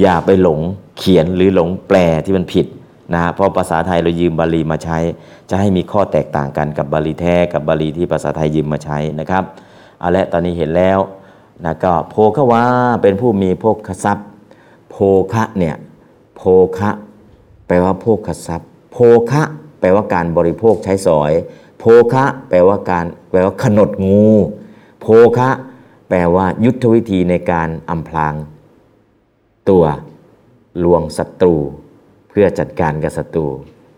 [0.00, 0.60] อย่าไปหลง
[0.98, 2.66] เขียนหรือหลงแปลที่มันผิด
[3.14, 4.98] นะเพราะภาษาไทยเรายืมบาลีมาใช้
[5.50, 9.44] จะให้มีข้อแตกต่างกันกับบาลีแท้กับบาลีที่ภาษาไทยยืมมาใช้นะครับ
[9.98, 10.98] เอาละตอนนี้เห็นแล้ว
[11.64, 12.64] นะก็โภควา
[13.02, 14.26] เป็นผู้มีโภคทรัพย์
[15.32, 15.76] คะเนี่ย
[16.36, 16.42] โภ
[16.78, 16.90] คะ
[17.66, 18.98] แปลว่าโภคทรัพย์ โภ
[19.30, 19.42] คะ
[19.80, 21.32] แปลว่าการบริโภคใช้สอย
[21.78, 24.28] โภคะ แปลว่าการแปลว่าขนดงู
[25.00, 25.06] โภ
[25.36, 25.48] คะ
[26.08, 28.34] แปลว่ายุทธวิธีในการอำพราง
[29.68, 29.84] ตัว
[30.84, 31.56] ลวงศัตรู
[32.28, 33.46] เพื่อจัดการกับศัตรู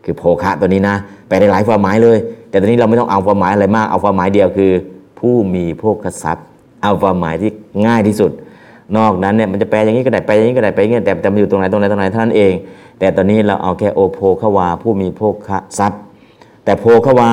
[0.04, 0.96] คือโภคะตัวนี้นะ
[1.28, 4.72] ไปได้หลายความหมายเลย แต่ตอนนี้เราไม่ต้องเอาความหมายอะไรมากเอาความหมายเดียวคือ
[5.18, 6.46] ผู้มีโภคทรัพย์
[6.82, 7.50] เอาความหมายที่
[7.86, 8.32] ง่ายที่สุด
[8.96, 12.53] นอกนั้นเนี่ยมันจะแปลอย่างนี้ก็ได้แปลอย่างนี้ก็ได้แปลอย่างนี้แต่แต่มันอยู่ตรงไหนตรงไหนตรงไหนเท่านั้นเอง
[12.98, 15.35] แต่ตอนนี้เราเอาแค่โอโภควาผู้มีโภค
[15.79, 16.00] ทรัพย์
[16.64, 17.31] แต่โภควา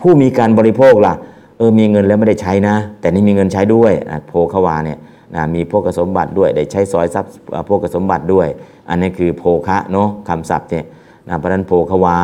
[0.00, 1.14] ผู้มีการบริโภคล่ะ
[1.58, 4.98] เออมีเงินแล้วไม่ได้ใช้นะ แต่นี่มีเงินใช้ด้วยนะโภควาเนี่ย
[5.34, 7.30] นะมีโภคสมบัติด้วย ได้ใช้สอยทรัพย์
[7.66, 8.48] โภคสมบัติด้วย
[8.88, 10.84] อันนี้คือโภคะเนาะคำศัพท์เนี่ย
[11.28, 12.18] นะเพราะฉะนั้นโภควา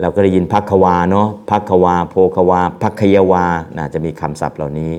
[0.00, 3.44] เราก็ได้ยินพักควาเนาะพักควา โภควาพักขยวา
[3.78, 4.92] นะจะมีคำศัพท์เหล่านี้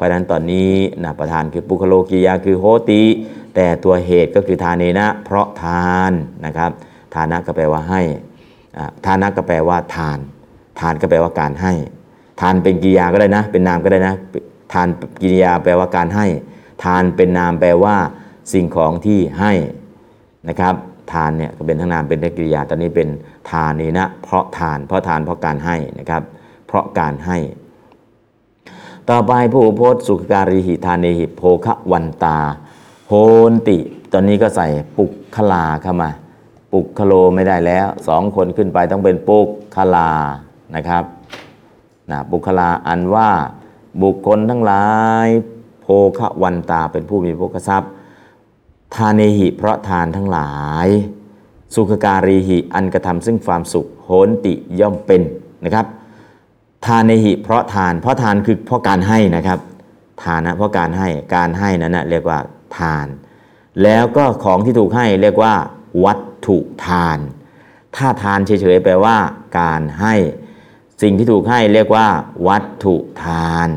[0.00, 0.72] เพราะนั้นตอนนี้
[1.04, 3.02] นะประธานคือปุคโลกิยาคือโหติ
[3.54, 6.12] แต่ตัวเหตุก็คือทานเนนะ เพราะทาน
[6.46, 6.70] นะครับ
[7.14, 8.00] ทานะก็แปลว่าให้
[8.76, 10.18] อาทานะก็แปลว่าทาน
[10.80, 11.72] ทานก็แปลว่าการให้
[12.40, 14.14] ทานเป็นกิริยาก็ได้นะ เป็นนามก็ได้นะ
[14.72, 14.88] ทาน
[15.20, 16.26] กิริยาแปลว่าการให้
[16.84, 17.96] ทานเป็นนามแปลว่า
[18.52, 19.52] สิ่งของที่ให้
[20.48, 20.74] นะครับ
[21.12, 23.08] ทานเนี่ยก็เป็นทั้งนามเป็นทั้งกิริยา ตอนนี้เป็น
[23.50, 26.22] ทานนี่นะ เพราะทาน เพราะทานเพราะการให้นะครับ
[26.66, 27.38] เพราะการให้
[29.10, 32.38] ต่อไปผู้อุปโพธสุขการิหิทานเนหิโภคะวันตา
[33.08, 33.14] โห
[33.50, 33.78] นติ
[34.12, 36.10] ตอนนี้ก็ใส่ปุกขลาเข้ามา
[36.72, 40.10] ปุกคโลไม่ได้แล้วสองคนขึ้นไปต้องเป็นปุกขลา
[40.74, 41.04] นะครับ
[42.10, 43.30] นะปุกขลาอันว่า
[44.02, 44.86] บุคคลทั้งหลา
[45.24, 45.26] ย
[45.82, 45.86] โภ
[46.18, 47.90] คะวันตาเป็นผู้มีโภคทรัพย์
[48.94, 50.52] ทานเนหิเพราะทานทั้งหลา
[50.86, 50.88] ย
[51.74, 55.22] สุขการีหิอันกระทำซึ่งความสุขโหนติย่อมเป็น
[55.64, 55.86] นะครับ
[56.86, 59.58] ทานในหิเพราะทาน เพราะทานคือเพราะการให้นะครับ
[60.22, 62.38] ทานนะเพราะการให้การให้นั้นนะเรียกว่า
[62.78, 63.06] ทาน
[63.82, 65.54] แล้วก็ของที่ถูกให้เรียกว่า
[66.04, 67.18] วัตถุทาน
[67.96, 69.16] ถ้าทานเฉยๆแปลว่า
[69.58, 70.14] การให้
[71.02, 72.06] สิ่งที่ถูกให้เรียกว่า
[72.48, 73.68] วัตถุทาน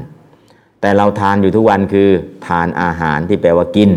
[0.81, 2.09] แต่เราทานอยู่ทุกวันคือ
[2.47, 3.91] ทานอาหารที่แปลว่ากิน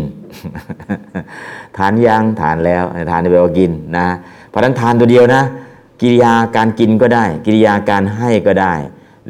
[1.77, 4.07] ทานยังทานแล้วทานที่แปลว่ากินนะ
[4.49, 5.43] เพราะฉะนั้นทานตัวเดียวนะ
[6.01, 8.73] กิริยาการกินก็ได้ กิริยาการให้ก็ได้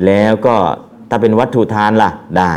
[0.06, 0.56] แล้วก็
[1.10, 2.54] ถ้าเป็นวัตถุทานล่ะได้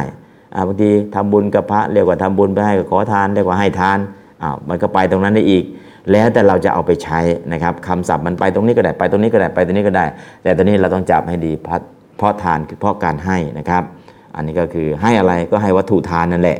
[0.66, 3.98] บางทีทำบุญกับพระเรียกว่าทำบุญไปให้กับขอทานเรียกว่าให้ทาน
[4.42, 5.64] อ้าวมันก็ไปตรงนั้นได้อีก
[6.12, 7.20] แล้วแต่เราจะเอาไปใช้
[7.52, 10.04] นะครับคำศัพท์มันไปตรงนี้ก็ได้ไปตรงนี้ก็ได้ไปตรงนี้ก็ได้
[10.42, 11.78] แต่ตอนนี้เราต้องจับให้ดีเพราะ
[12.18, 13.82] เพราะทานคือเพราะการให้นะครับ
[14.34, 16.58] อันนี้ก็คือให้อะไรก็ให้วัตถุทานนั่นแหละ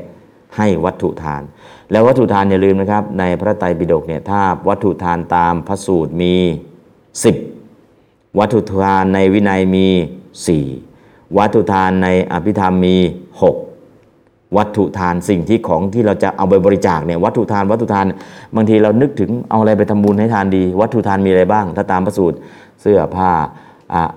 [0.57, 1.43] ให้วัตถุทาน
[1.91, 6.35] แล้ววัตถุทานอย่าลืมนะครับ ในพระไตรปิฎกเนี่ยถ้าวัตถุทานตามพระสูตรมี
[7.57, 9.89] 10 วัตถุทานในวินัยมี
[10.31, 18.07] 4 วัตถุทานในอภิธรรมมี 6 วัตถุทานสิ่งที่ของที่เราจะเอาไปบริจาคเนี่ยวัตถุทานวัตถุทาน
[18.55, 22.39] บางทีเรานึกถึงเอาอะไรไปทำบุญให้ทานดี วัตถุทานมีอะไรบ้าง ถ้าตามพระสูตร
[22.81, 23.31] เสื้อผ้า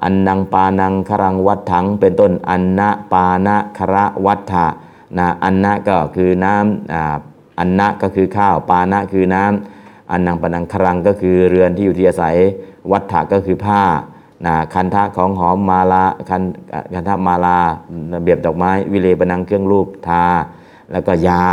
[0.03, 4.67] อันนังปานังครังวัดถัง เป็นต้นอันนะปานะคระวัฏฐะ
[5.17, 7.15] นะอันนะก็คือน้ำอ่า
[7.59, 12.35] อันนะก็คือข้าวปานะคือน้ำอันนังปานังครังก็คือเรือนที่อยู่ที่อาศัย
[12.91, 13.81] วัฏฐะก็คือผ้า
[14.45, 16.41] นะคันทะของหอมมาลาคัน
[16.93, 17.57] คันทะมาลา
[18.15, 20.23] ระเบียบดอกไม้ วิเลปนังเครื่องรูปทา
[20.91, 21.43] แล้วก็ยา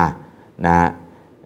[0.66, 0.76] นะ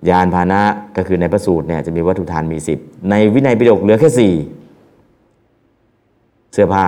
[0.09, 0.63] ยานพานะ
[0.97, 6.85] ก็คือในพระสูตรเนี่ยจะมีวัตถุทานมี 10 ในวินัยปิฎกเหลือแค่ 4 เสื้อผ้า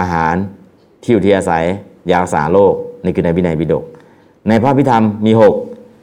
[0.00, 0.34] อาหาร
[1.02, 1.64] ที่อยู่ที่อาศัย
[2.10, 3.84] ยารักษาโรคนี่คือในวินัยปิฎก
[4.48, 5.32] ในพระพิธรรมมี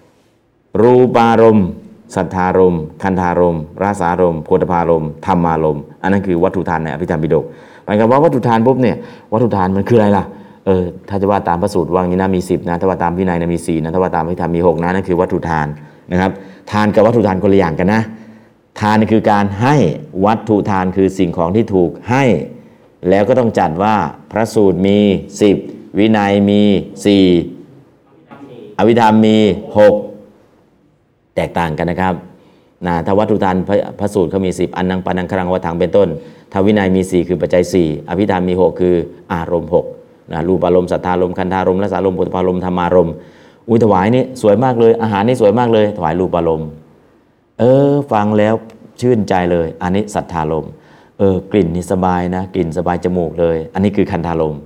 [0.05, 1.67] 6 รูปารมณ์
[2.15, 7.45] สัทธารมคันธารมราสารมโพธพารมธรรมารมอันนั้นคือวัตถุทานในอภิธรรมปิฎก
[7.85, 8.95] หมายความว่าวัตถุทานปุ๊บเนี่ย
[9.33, 10.25] วัตถุทานมันคืออะไรล่ะ
[10.65, 15.67] เออถ้าจะว่าตามพระสูตรว่างนี้นะมี10นะถ้าว่าตามวินัยนะมี4นะถ้าว่าตามอภิธรรมมี6นะนั่นคือวัตถุทาน
[16.11, 16.31] นะครับ
[16.71, 18.01] ทานกับวัตถุทานคนละอย่างกันนะ
[18.79, 19.75] ทานคือการให้
[20.25, 22.23] วัตถุทานคือสิ่งของที่ถูกให้
[23.09, 23.95] แล้วก็ต้องจัดว่า
[24.31, 24.99] พระสูตรมี
[25.49, 26.61] 10 วินัยมี
[27.85, 29.37] 4อภิธรรมมี
[29.77, 30.08] 6
[31.39, 32.13] แตกต่างกันนะครับ
[32.87, 36.07] นะถ้าวัตถุทานพระพระสูตรเขามี 10 อันนังปานังครังวัถังเป็นต้น
[36.51, 38.95] ถ้าวินัยมี 4 คือปัจจัย 4 อภิธรรมมี 6 คือ
[39.33, 43.13] อารมณ์6นะรูปอารมณ์สัทธารมณ์คันธารมณ์รสารมณ์ปุถารมณ์ธรรมารมณ์
[43.67, 46.67] อุ้ยถวายนี่สวยมากเลย อาหารนี่สวยมากเลย ถวายรูปอารมณ์
[47.59, 48.53] เออ ฟังแล้ว
[49.01, 50.71] ชื่นใจเลย อันนี้สัทธารมณ์
[51.17, 54.59] เออกลิ่นนี่สบายนะ กลิ่นสบายจมูกเลย อันนี้คือคันธารมณ์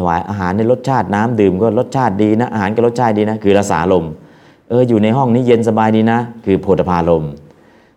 [0.00, 4.12] ถวายอาหารในรสชาติน้ำดื่มก็รสชาติดีนะอาหารก็รสชาติดีนะคือรสารมณ์
[4.72, 7.24] เอออยู่ในห้องนี้เย็นสบายดีนะ คือโพธพารม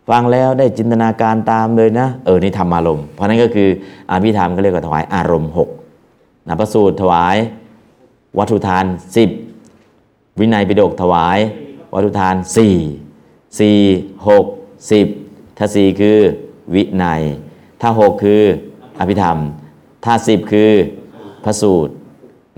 [0.09, 3.69] ฟังแล้วได้จินตนาการตามเลยนะ เออนี่ธรรมารมเพราะนั้นก็คือ
[4.09, 7.35] อาภิธรรมก็เรียกว่าถวายอารมณ์6นะพระสูตรถวาย
[8.38, 8.85] วัตถุทาน
[9.61, 11.38] 10 วินัยปิฎกถวาย
[11.93, 12.35] วัตถุทาน
[13.15, 16.17] 4 4 6 10 ถ้า 4 คือ
[16.75, 17.21] วินัย
[17.81, 18.41] ถ้า 6 คือ
[18.99, 19.38] อภิธรรม
[20.05, 20.71] ถ้า 10 คือ
[21.43, 21.93] พระสูตร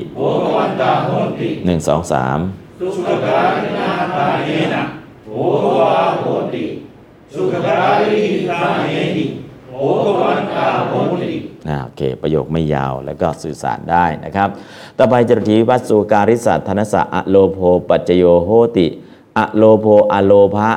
[11.68, 14.50] นะโอเค ประโยคไม่ยาวแล้วก็สื่อสารได้นะครับ
[14.98, 17.60] ต่อไปจรถีวัตสุการิสัทธนสะอะโลโภ
[17.90, 18.88] ปัจจโยโหติ
[19.38, 20.70] อะโลโภอะโลภะ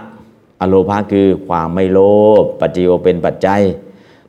[0.60, 2.00] อะโลภะคือความไม่โล
[2.40, 3.62] ภปัจจโยเป็นปัจจัย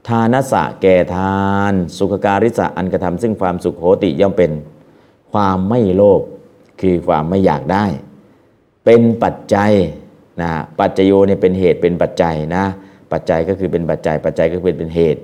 [0.07, 4.51] ทานสะแก่ทาน สุขการิสะอันกระทำซึ่งความสุขโหติย่อมเป็น
[5.31, 6.21] ความไม่โลภ
[6.81, 7.85] คือความไม่อยากได้
[8.85, 9.71] เป็นปัจจัย
[10.41, 12.65] นะปัจจโยเนี่ยเป็นเหตุเป็นปัจจัยนะ
[13.11, 15.21] ปัจจัยก็คือเป็นปัจจัย ปัจจัยก็คือเป็นเหตุ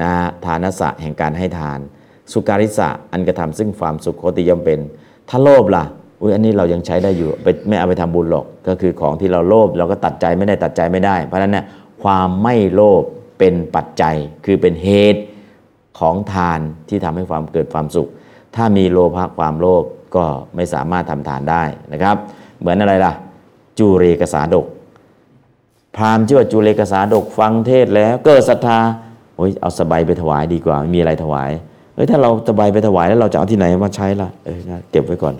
[0.00, 0.12] นะ
[0.44, 1.78] ทานสะแห่งการให้ทาน
[2.32, 4.80] สุการิสะอันกระทำซึ่งความสุขโคติย่อมเป็น
[5.28, 5.84] ถ้าโลภล่ะ
[6.22, 11.64] อุ้ยอันนี้เรายังใช้ได้อยู่ไปไม่เอาไปทำบุญหรอก ก็คือของที่เราโลภเราก็ตัดใจไม่ได้ตัดใจไม่ได้ เพราะฉะนั้นเนี่ย
[12.02, 13.02] ความไม่โลภ
[13.38, 15.22] เป็นปัจจัยคือเป็นเหตุ
[15.98, 18.08] ของทานที่ทำให้ความเกิดความสุข
[18.56, 19.84] ถ้ามีโลภะความโลภ
[20.16, 20.24] ก็
[20.56, 22.16] ไม่สามารถทำทานได้นะครับ
[22.60, 23.12] เหมือนอะไรล่ะ
[23.78, 24.66] จูเรกสาดก
[25.96, 28.78] พราหมณ์ชื่อว่าจูเลกสาดกฟังเทศแล้วเกิดศรัทธา
[29.36, 31.50] โอ้ยเอาสบายไปถวายดีกว่ามีอะไรถวาย
[31.94, 34.58] เฮ้ยถ้าเราสบายไปถวายแล้วเราจะเอาที่ไหนมาใช้ล่ะเออ
[34.90, 35.34] เก็บไว้ก่อน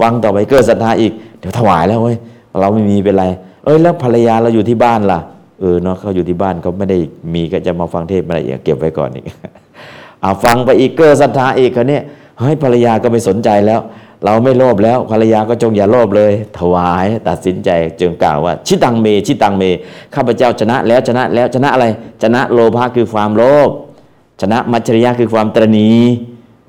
[0.00, 2.16] ฟังต่อไปเกิดศรัทธาอีก เดี๋ยวถวายแล้วเว้ย
[2.60, 3.24] เราไม่มีเป็นไร
[3.64, 5.20] เอ้ยแล้วภรรยาเราอยู่ที่บ้านล่ะ
[5.60, 6.98] เออเนาะเขาอยู่ที่บ้านเขาไม่ได้
[7.34, 9.24] มีก็จะมาฟังเทศไม่ได้อีกเก็บไว้ก่อนอีก
[10.20, 11.98] เอาฟังไปอีกเกิดศรัทธาอีกคนนี้
[12.38, 13.80] เฮ้ยภรรยาก็ไม่สนใจแล้ว
[14.24, 19.62] เราไม่โลภแล้วภรรยาก็จงอย่าโลภเลย ถวายตัดสินใจจึงกล่าวว่า ชิตังเม ชิตังเม
[20.14, 21.86] ข้าพเจ้าชนะแล้วชนะแล้วชนะอะไร
[22.22, 23.70] ชนะโลภะคือความโลภ
[24.40, 25.90] ชนะมัจฉริยะคือความตรณี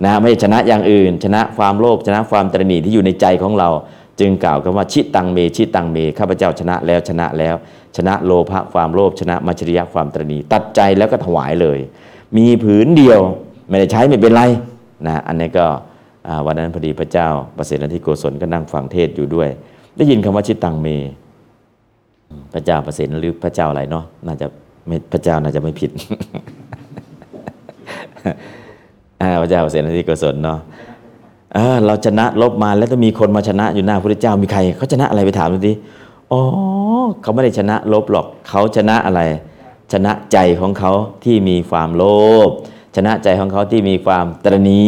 [0.04, 3.70] นะไม่ใช่ชนะอย่างอื่น ชนะความโลภชนะความตรณีที่อยู่ในใจของเรา
[4.20, 7.56] จึงกล่าวกันว่าชิตังเมชิตังเมข้าพเจ้าชนะแล้วชนะแล้ว
[7.98, 11.80] ชนะโลภะความโลภชนะมัจฉริยะความตรณีตัดใจแล้วก็ถวายเลย
[12.38, 13.20] มีผืนเดียว
[13.70, 14.44] ไม่ได้ใช้ไม่เป็นไร
[15.08, 15.66] นะอันนี้ก็
[16.46, 17.28] วันนั้นพอดีพระเจ้า
[17.58, 19.50] ประเสริฐที่โกศลก็นั่งฟังเทศอยู่ด้วย
[19.98, 20.88] ได้ยินคำว่าชิตังเม
[22.54, 24.48] พระเจ้าประเสริฐหรือพระเจ้าอะไรเนาะน่าจะ
[24.88, 25.92] ไม่พระเจ้าน่าจะไม่ผิด
[29.42, 30.60] พระเจ้าเสนาธิโกศลเนาะ
[31.54, 35.74] เออเราชนะลบมาแล้วต้องมีคนมาชนะอยู่หน้าพระเจ้ามีใครเขาชนะอะไรไปถามดูดิ
[36.32, 36.42] อ๋อ
[37.22, 39.22] เขาไม่ได้ชนะลบหรอกเขาชนะอะไร
[39.94, 40.92] ชนะใจของเขา
[41.24, 42.04] ที่มีความโล
[42.48, 42.50] ภ
[42.96, 44.86] ชนะใจของเขาที่มีความตรณี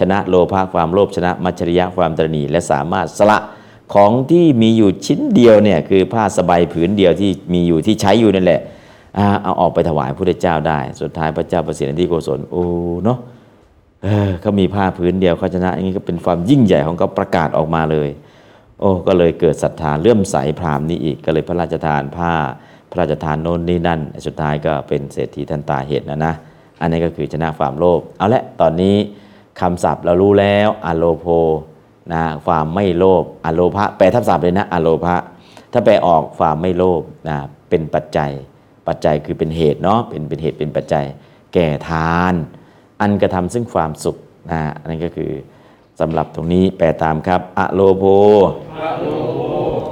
[0.00, 3.38] ชนะโลภะความโลภชนะมัจฉริยะความตรณีและสามารถสละ
[3.94, 8.60] ของที่มีอยู่ชิ้นเดียวเนี่ยคือผ้าสบายผืนเดียวที่มีอยู่ที่ใช้อยู่นั่นแหละ
[9.42, 12.64] เอาออกไปถวายพระเจ้าได้ สุดท้ายพระเจ้าประสิทธิโกศลโอ้
[13.04, 13.18] เนาะ
[14.04, 18.08] เออเขามีผ้าผืนเดียวเขาชนะ อย่างนี้ก็เป็นความยิ่งใหญ่ของเขาประกาศออกมาเลย
[18.80, 22.32] โอ้ก็เลยเกิดศรัทธาเลื่อมใสพราหมณ์นี้อีกก็เลยพระราชทานผ้า
[22.90, 26.34] พระราชทานโน่นนี่นั่น สุดท้ายก็เป็นเศรษฐีทันตาเหตุนะนะ
[26.80, 28.96] อันนี้ก็คือชนะความโลภเอาละตอนนี้
[29.60, 31.26] คำศัพท์เรารู้แล้วอโลโพ
[32.12, 35.16] นะความไม่โลภอโลภะแปลทับศัพท์เลยนะอโลภะ
[35.72, 37.36] ถ้าแปลออกความไม่โลภนะ
[37.68, 38.30] เป็นปัจจัย
[38.86, 41.04] ปัจจัยคือเป็นเหตุเนาะเป็นเป็นเหตุเป็นปัจจัย
[41.54, 42.34] แก่ทาน
[43.00, 44.16] อันกระทำซึ่งความสุข
[44.50, 45.32] นะอันนี้ก็คือ
[46.00, 48.04] สำหรับตรงนี้แปลตามครับ อโลโพ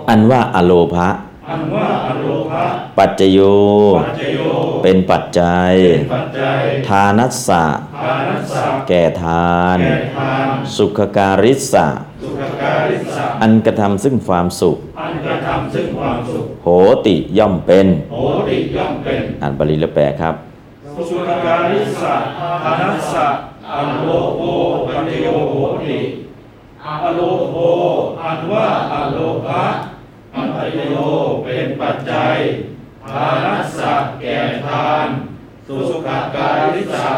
[0.09, 1.09] อันว่าอโลภะ
[1.50, 2.64] อันว่าอโลภะ
[2.98, 3.38] ปัจจโย
[3.98, 4.38] ปัจจโย
[4.82, 5.74] เป็นปัจจัย
[6.14, 7.64] ปัจจัย ทานัสสะ
[7.96, 10.46] ทานัสสะแก่ทานแก่ทาน
[10.76, 11.86] สุขการิสะ
[12.22, 16.68] สุขการิสะอันกระทำซึ่งความสุขอันกระทำซึ่งความสุข โห
[17.07, 18.16] ติย่อมเป็นโห
[18.48, 20.34] ติย่อมเป็นอ่านบาลีแล้วแปลครับ
[21.11, 22.14] สุขการิสะ
[22.62, 23.26] ทานัสสะ
[23.72, 24.40] อันโลโภ
[24.86, 25.99] ปัจจโยโหติ
[26.84, 27.20] อโล
[27.51, 27.55] โภ
[28.20, 29.62] อันว่าอโลภะ
[30.34, 30.97] ปัจจโย
[31.44, 32.36] เป็นปัจจัย
[33.11, 35.07] ทานัสสะแก่ทาน
[35.66, 35.76] สุ
[36.07, 37.09] ขการิสะ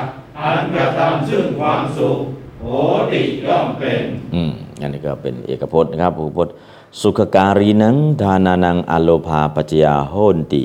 [0.41, 2.19] อันกระทำซึ่งความสุข
[2.61, 2.67] โห
[3.13, 4.03] ติย่อมเป็น
[4.35, 6.55] อืมอันนี้ก็เป็นเอกพจน์นะครับภูพจน์
[7.01, 10.63] สุขการีนังทานานังอโลภาปัจจยาโหนติ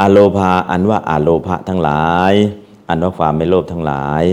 [0.00, 2.32] อโลภาอันว่าอโลภะทั้งหลาย
[2.88, 4.24] อันว่าความไม่โลภทั้งหลาย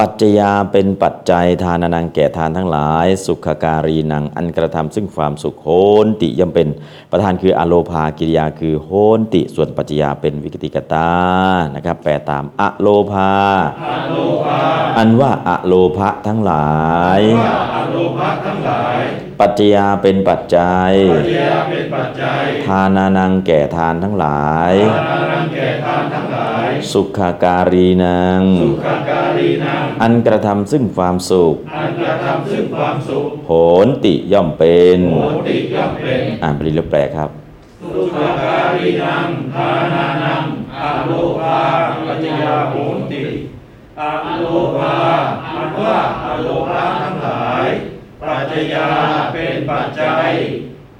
[0.00, 5.68] ปัจจยาเป็นปัจจัยทานานังแก่ทานทั้งหลาย สุขการีนังอันกระทำซึ่งความสุขโห
[6.04, 6.68] นติย่อมเป็น
[7.10, 11.10] ประธานคืออโลภากิริยาคือโหนติ ส่วนปัจจยาเป็นวิกติกตา
[11.74, 13.32] นะครับแปลตามอโลภา
[14.98, 16.70] อันว่าอโลภะทั้งหลา
[17.18, 18.96] ยว่าอโลภะทั้งหลาย
[19.40, 24.72] ปัจจยาเป็นปัจจัยปัจจยาเป็นปัจจัย ทานานังแก่ทานทั้งหลาย
[26.86, 33.52] ทานานังแก่ทานทั้งหลายสุขการีนังสุขการีนังอันกระทำซึ่งความสุข อันกระทำซึ่งความสุขโห
[33.86, 35.18] นติย่อมเป็นโห
[35.48, 37.30] ติย่อมเป็น อ่านบาลีแล้วแปลครับ
[37.80, 40.44] สุขการีนังทานานัง
[40.76, 41.58] อโลภา
[42.06, 42.74] ปัจจยาโห
[43.10, 43.22] ติ
[44.00, 44.02] อ
[44.40, 44.96] โลภา
[45.44, 47.66] อันว่าอโลภะทั้งหลาย
[48.22, 48.88] ปัจจยา
[49.32, 50.30] เป็นปัจจัย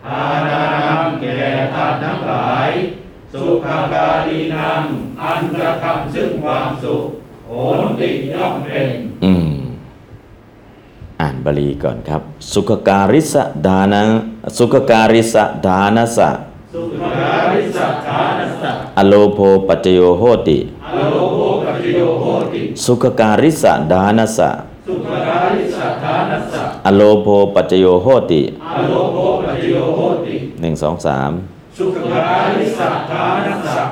[0.05, 2.69] ทานานังแก่ทานทั้งหลาย
[3.41, 4.83] สุขการีนัง
[5.23, 7.05] อันกระทำซึ่งความสุข
[7.47, 7.53] โห
[8.01, 8.91] ติย่อมเป็น
[9.25, 9.57] อืม
[11.21, 12.23] อ่านบาลีก่อนครับ
[12.53, 14.09] สุขการิสะดานัง
[14.59, 16.31] สุขการิสะดานัสสะ
[16.75, 22.25] สุขการิสัทธานัสสะอโลโภปัจจโยโหติอโลโภปัจจโยโห
[22.55, 24.51] ติสุขการิสะดานัสสะ
[24.89, 28.43] สุขการิสัทธานัสสะอโลโภปัจจโยโหติ
[28.77, 31.33] อโลโภปัจจโยโหติหนึ่งสองสาม
[31.81, 33.85] สุขการิสัทธานัสสะ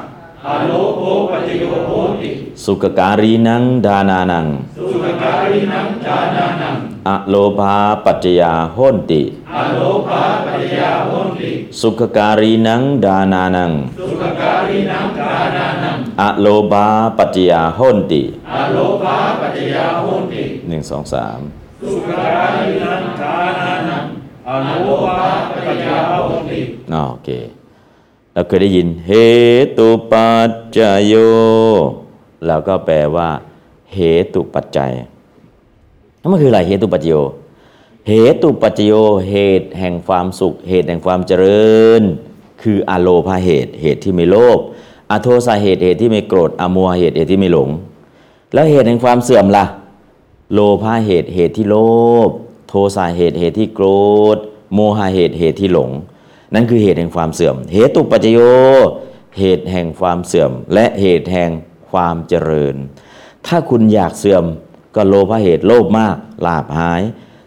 [0.47, 2.31] อโลโภปัจจโยโหติ
[2.65, 6.75] สุขการีนังดานานัง สุขการินังจานานัง
[7.09, 9.23] อโลภาปัจจยาโหนติ
[9.55, 11.11] อโลภาปัจจยาโห
[11.41, 16.87] ติ สุขการีนังดานานัง สุขการินังจานานังอโลภา
[17.19, 18.23] ปัจจยาโหนติ
[18.55, 21.39] อโลภาปัจจยาโหติหนึ่งสองสาม
[21.83, 24.05] สุขการินังจานานัง
[24.49, 25.19] อโลภา
[25.51, 26.61] ปัจจยาโหติ
[26.95, 27.31] อ๋อโอเค
[28.35, 29.13] เราเคยได้ยินเห
[29.79, 31.15] ตุปัจจโย
[32.47, 33.29] แล้วก็แปลว่า
[33.95, 34.01] เห
[34.35, 34.91] ตุปัจจัย
[36.21, 37.15] นั่นมันคืออะไรเหตุปัจจโย
[38.09, 38.13] เห
[38.43, 38.93] ตุปัจจโย
[39.31, 42.03] เหตุแห่งความสุข เหตุแห่งความเจริญ
[42.63, 44.59] คืออโลภาเหตุ เหตุที่ไม่โลภ
[45.11, 47.69] อโทสาเหตุเหตุที่ไม่โกรธอโมหเหตุเหตุที่ไม่หลง
[48.53, 49.65] แล้วเหตุแห่งความเสื่อมล่ะ
[50.53, 51.77] โลภะเหตุเหตุที่โล
[52.29, 52.31] ภ
[52.69, 53.87] โทสะเหตุเหตุที่โกร
[54.37, 54.39] ธ
[54.75, 55.91] โมหะเหตุเหตุที่หลง
[56.55, 58.39] นั่นคือเหตุแห่งความเสื่อม เหตุปัจจโย
[59.39, 61.51] เหตุแห่งความเสื่อม และเหตุแห่ง
[61.91, 62.75] ความเจริญ
[63.47, 64.45] ถ้าคุณอยากเสื่อม
[64.95, 66.17] ก็โลภะเหตุโลภมาก
[66.47, 67.03] ลาภหาย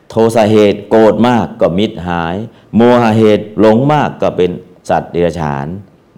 [0.09, 2.35] โทสะเหตุโกรธมากก็มิตรหาย
[2.75, 4.51] โมหะเหตุหลงมากก็เป็น
[4.89, 5.67] สัตว์เดรัจฉาน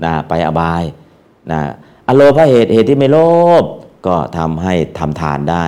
[0.04, 0.84] นะไปอบาย
[1.52, 1.62] นะ
[2.08, 3.20] อโลภะเหตุเหตุที่ไม่โล
[3.62, 3.64] ภ
[4.08, 5.66] ก็ทำให้ทำทานได้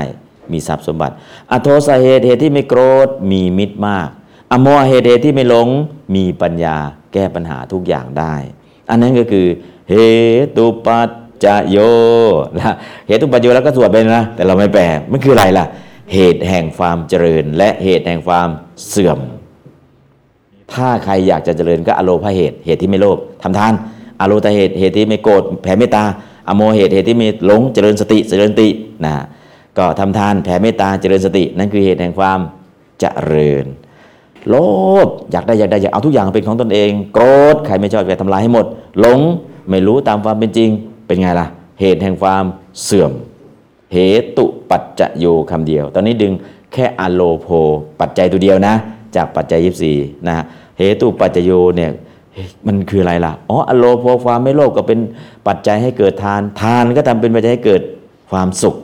[0.52, 1.14] มีทรัพย์สมบัติ
[1.52, 4.08] อโทสะเหตุเหตุที่ไม่โกรธมีมิตรมาก
[4.52, 5.68] อโมหะเหตุเหตุที่ไม่หลง
[6.16, 6.78] มีปัญญา
[7.14, 8.36] แก้ปัญหาทุกอย่างได้
[8.90, 9.48] อันนั้นก็คือ
[9.90, 9.96] เห
[10.58, 11.10] ตุปัจ
[11.44, 11.78] จโย
[12.58, 12.76] นะ
[13.08, 15.66] เหตุปัจจโยแล้วก็สวดไปนะ แต่เราไม่แปลมันคืออะไรล่ะ
[16.14, 18.48] เหตุแห่งความเจริญ และเหตุแห่งความ
[18.90, 19.20] เสื่อม
[20.74, 23.74] ถ้าใครอยากจะเจริญก็อโลภเหตุ เหตุที่ไม่โลภทำทาน
[24.22, 26.04] อโลตเหตุเหตุที่ไม่โกรธแผ่เมตตา
[26.50, 28.70] อโมเหตุเหตุที่ไม่หลงเจริญสติเจริญติ
[29.06, 29.14] นะ
[29.78, 32.40] ก็ทำทานแผ่เมตตาเจริญสติ นั่นคือเหตุแห่งความ
[33.00, 33.66] เจริญ
[34.50, 34.56] โล
[35.06, 38.66] ภอยากได้อยากได้อยากเอาทุกอย่างเป็นของตนเอง โกรธใครไม่ชอบอยากทำลายให้หมด
[39.00, 39.20] หลง
[39.70, 40.70] ไม่รู้ตามความเป็นจริง
[41.08, 41.48] เป็นไงล่ะ
[41.80, 42.44] เหตุแห่งความ
[42.84, 43.12] เสื่อม
[43.94, 43.98] เห
[44.38, 46.34] ตุปัจจโยคำเดียว ตอนนี้ดึง
[46.74, 47.48] แค่อโลโพ
[48.00, 48.76] ปัจจัยตัวเดียวนะ
[49.16, 50.36] จากปัจจัยยีสี่นะ
[50.78, 51.92] เหตุปัจจโยเนี่ย
[52.68, 55.00] มันคืออะไรล่ะ อ๋ออโลโพความไม่โลภก็เป็น
[55.48, 57.82] ปัจจัยให้เกิดทาน ทานก็ทำเป็นปัจจัยให้เกิด
[58.32, 58.76] ความสุข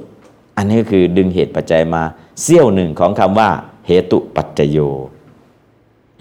[0.58, 2.04] อันนี้ก็คือดึงเหตุปัจจัยมา
[2.42, 3.50] เสี้ยวหนึ่งของคำว่า
[3.88, 4.78] เหตุปัจจโย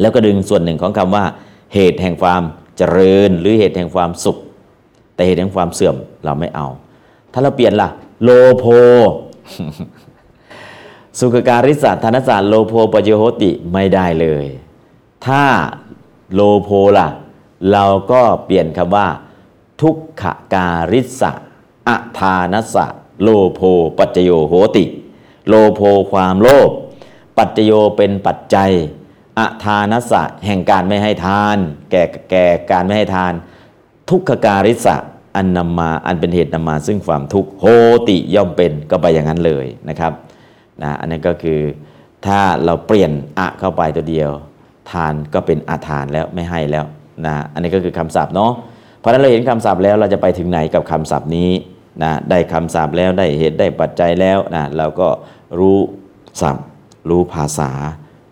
[0.01, 1.25] แล้วก็ดึงส่วนหนึ่งของคำว่า
[1.75, 2.43] เหตุแห่งความ
[2.77, 4.37] เจริญ หรือเหตุแห่งความสุข
[5.15, 6.67] แต่เหตุแห่งความเสื่อมเราไม่เอา
[7.33, 7.89] ถ้าเราเปลี่ยนล่ะ
[8.23, 8.65] โลโพ
[11.19, 14.47] สุขการิสัทธานสัตโลโพปโยโหติไม่ได้เลย
[15.27, 15.45] ถ้า
[16.35, 17.09] โลโพล่ะ
[17.73, 19.09] เราก็เปลี่ยนคำว่า
[19.81, 20.25] ทุกข
[20.55, 21.31] การิสะ
[21.89, 22.87] อัทานสะ
[23.23, 23.61] โลโพ
[23.99, 24.85] ปัจโยโหติ
[25.49, 25.81] โลโพ
[26.13, 26.71] ความโลภ
[27.39, 28.73] ปัจจโยเป็นปัจจัย
[29.39, 31.57] อัทานัสะแห่งการไม่ให้ทาน
[31.91, 33.33] แก่แก่การไม่ให้ทาน
[34.11, 34.97] ทุกขการิสะ
[35.37, 37.65] อันนำมาอันเป็นเหตุนำมาซึ่งความทุกข์โห
[38.09, 40.13] ติย่อมเป็นก็ไปอย่างนั้นเลยนะครับ
[40.83, 41.61] นะอันนั้นก็คือ
[42.27, 44.31] ถ้าเราเปลี่ยนอะเข้าไปตัวเดียว
[44.91, 46.85] ทานก็เป็นอาทานแล้วไม่ให้แล้ว
[47.27, 48.53] นะอันนี้ก็คือคำศัพท์เนาะ
[48.99, 51.51] เพราะฉะนั้นเราเห็นคำศัพท์แล้วเราจะไปถึงไหนกับคำศัพท์นี้
[52.03, 55.09] นะได้คำศัพท์แล้วได้เหตุได้ปัจจัยแล้วนะเราก็
[55.59, 55.79] รู้
[56.43, 56.67] ศัพท์
[57.11, 57.73] รู้ภาษา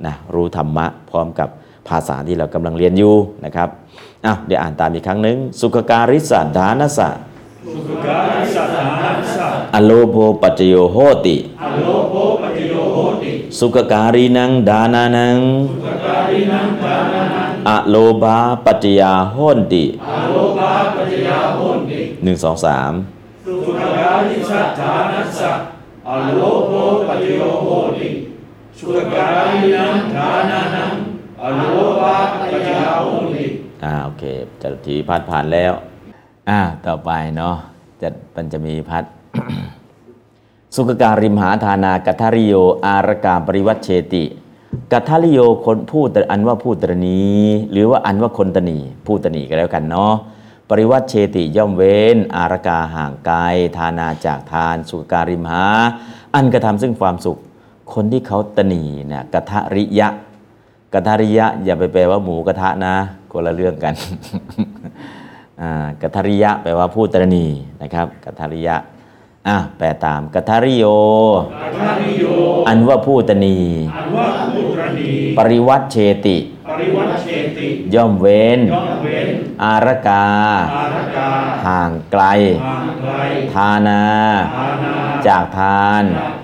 [0.07, 1.49] นะรู้ธรรมะพร้อมกับ
[1.89, 3.69] ภาษาที่เรากำลังเรียนอยู่นะครับ
[4.27, 7.09] อะเดี๋ยวอ่านตามอีกครั้งหนึ่งสุขการิสะดานสะ
[7.67, 10.97] สุขกายสัตถานัสสะอโลโภปัจจโยโห
[11.27, 15.39] ติอโลโภปฏิโยโหติสุขการีนังดานานัง
[15.71, 17.29] สุขการินังกานัง
[17.69, 22.93] อโลบาปัจจยาโหนติอโลภาปัจจยาโหนติหนึ่งสองสาม
[23.47, 25.53] สุขการิสัทธานัสสะ
[26.09, 26.73] อโลโภ
[27.09, 28.09] ปฏิโยโหติ
[28.85, 30.93] สุขการินังกานัง
[31.43, 31.62] อโล
[32.01, 33.47] ภาปัจจยาโหติ
[33.85, 34.22] อ่าโอเค
[34.62, 35.72] จตุทีพัดผ่านแล้ว
[36.49, 37.57] อ่าต่อไปเนาะ
[38.01, 39.05] จะมันจะมีพัด
[40.76, 42.55] สุขการิมหาธานากัทาริโย
[42.87, 44.24] อารกาปริวัตเชติ
[44.93, 47.22] กัทาริโยคนพูดอันว่าพูดตรณี
[47.72, 50.14] หรือว่าอันว่าคนตนีพูดตนีก็แล้วกันเนาะ
[50.68, 53.39] ปริวัตเชติย่อมเว้น อารกาห่างไกล
[53.76, 55.64] ทานาจากทาน สุขการิมหา
[56.35, 57.39] อันกระทำซึ่งความสุข
[57.93, 60.09] คนที่เขาตนีเนี่ยกัทาริยะ
[60.93, 62.95] กทาริยะ อย่าไปแปลว่าหมูกระทะนะ
[63.32, 63.95] คนละเรื่องกัน
[65.61, 67.47] อ่ากทาริยะแปลว่าผู้ตรณี
[67.82, 68.76] นะครับกทาริยะ
[69.49, 70.85] อะแปลตามกทาริโย
[71.62, 72.24] อัทานิโย
[72.68, 73.59] อันว่าผู้ตรณี
[73.97, 77.28] อันว่าพุตรณีปริวัตเชติปริวัตเช
[77.59, 79.28] ติย่อมเว้นย่อมเว้น
[79.62, 80.26] อารกา
[80.76, 81.28] อารกา
[81.66, 82.24] ห่างไกล
[82.64, 83.14] ห่างไกล
[83.55, 84.03] ทานา
[84.57, 84.95] ทานา
[85.26, 86.44] จากทานทา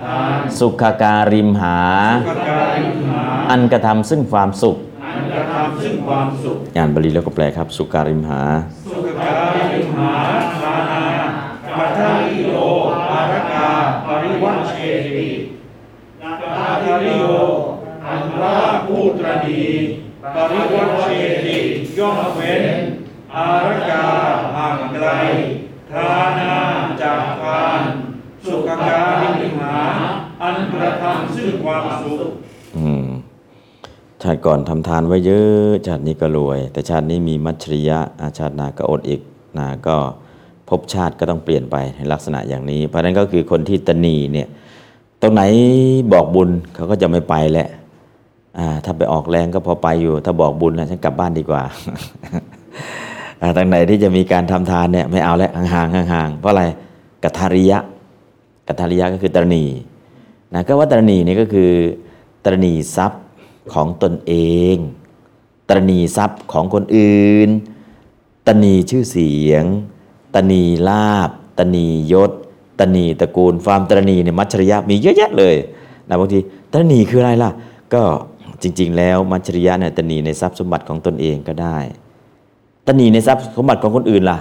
[0.59, 1.79] สุขการิมหา
[2.27, 8.41] สุขการิหา อันกระทำซึ่งความสุขอันกระทำซึ่งความสุขอ่านบาลีแล้วก็แปลครับ สุการิมหา
[8.89, 10.13] สุขการิหา
[10.61, 11.03] ทานา
[11.77, 12.53] ปัทาริโย
[13.11, 13.69] อารกา
[14.05, 14.73] ปริวัตเช
[15.05, 15.29] ติ
[16.21, 17.23] ปัทาริโย
[18.05, 19.63] อันว่าผู้ตรณี
[20.35, 21.07] ปริวัตเช
[21.45, 21.57] ติ
[21.97, 22.65] ย่อมเว้น
[23.35, 24.05] อารกา
[24.55, 25.07] ห่างไกล
[25.91, 26.09] ทา
[26.39, 26.55] นา
[27.01, 27.81] จากทาน
[28.45, 28.75] สุขกา
[29.41, 29.75] ริหา
[30.41, 32.27] อันกระทำซึ่งความสุข
[32.77, 33.07] อืม
[34.21, 39.21] ชาติก่อนทำทานไว้เยอะ ชาตินี้ก็รวย แต่ชาตินี้มีมัจฉริยะอาชาติหนาก็อดอีก
[39.57, 39.95] นะก็
[40.69, 44.47] ภพชาติก็ต้องเปลี่ยนไปในลักษณะอย่างนี้ เพราะฉะนั้นก็คือคนที่ตนีเนี่ย
[45.21, 45.43] ตรงไหน
[46.13, 47.69] บอกบุญเขาก็จะไม่ไปแหละ
[48.85, 51.63] ถ้าไปออกแรงก็พอไปอยู่ ถ้าบอกบุญนะฉันกลับบ้านดีกว่า
[53.41, 56.63] อ่าตรงไหนที่จะมีการทำทานเนี่ยไม่เอาแล้วห่างๆห่างๆเพราะอะไร
[57.23, 57.79] กัทาริยะ
[58.67, 59.65] กัทาริยะก็คือตรณี
[60.53, 61.71] นะก็ว่าตรณีนี่ก็คือ
[62.45, 63.23] ตรณีทรัพย์
[63.73, 64.33] ของตนเอ
[64.73, 64.75] ง
[65.69, 67.49] ตรณีทรัพย์ของคนอื่น
[68.47, 69.63] ตรณีชื่อเสียง
[70.35, 72.31] ตรณีลาบตรณียศ
[72.79, 75.55] ตรณีตระกูลความตรณีเนี่ยมัจฉริยะมีเยอะแยะเลย
[76.07, 76.39] นะบางที
[76.71, 77.51] ตรณีคืออะไรล่ะ
[77.93, 78.03] ก็
[78.61, 81.77] จริง ๆ แล้วมัจฉริยะเนี่ยตรณีในทรัพย์สมบัติของตนเองก็ได้
[82.87, 84.37] ตนีในทรัพย์สมบัติของคนอื่นล่ะ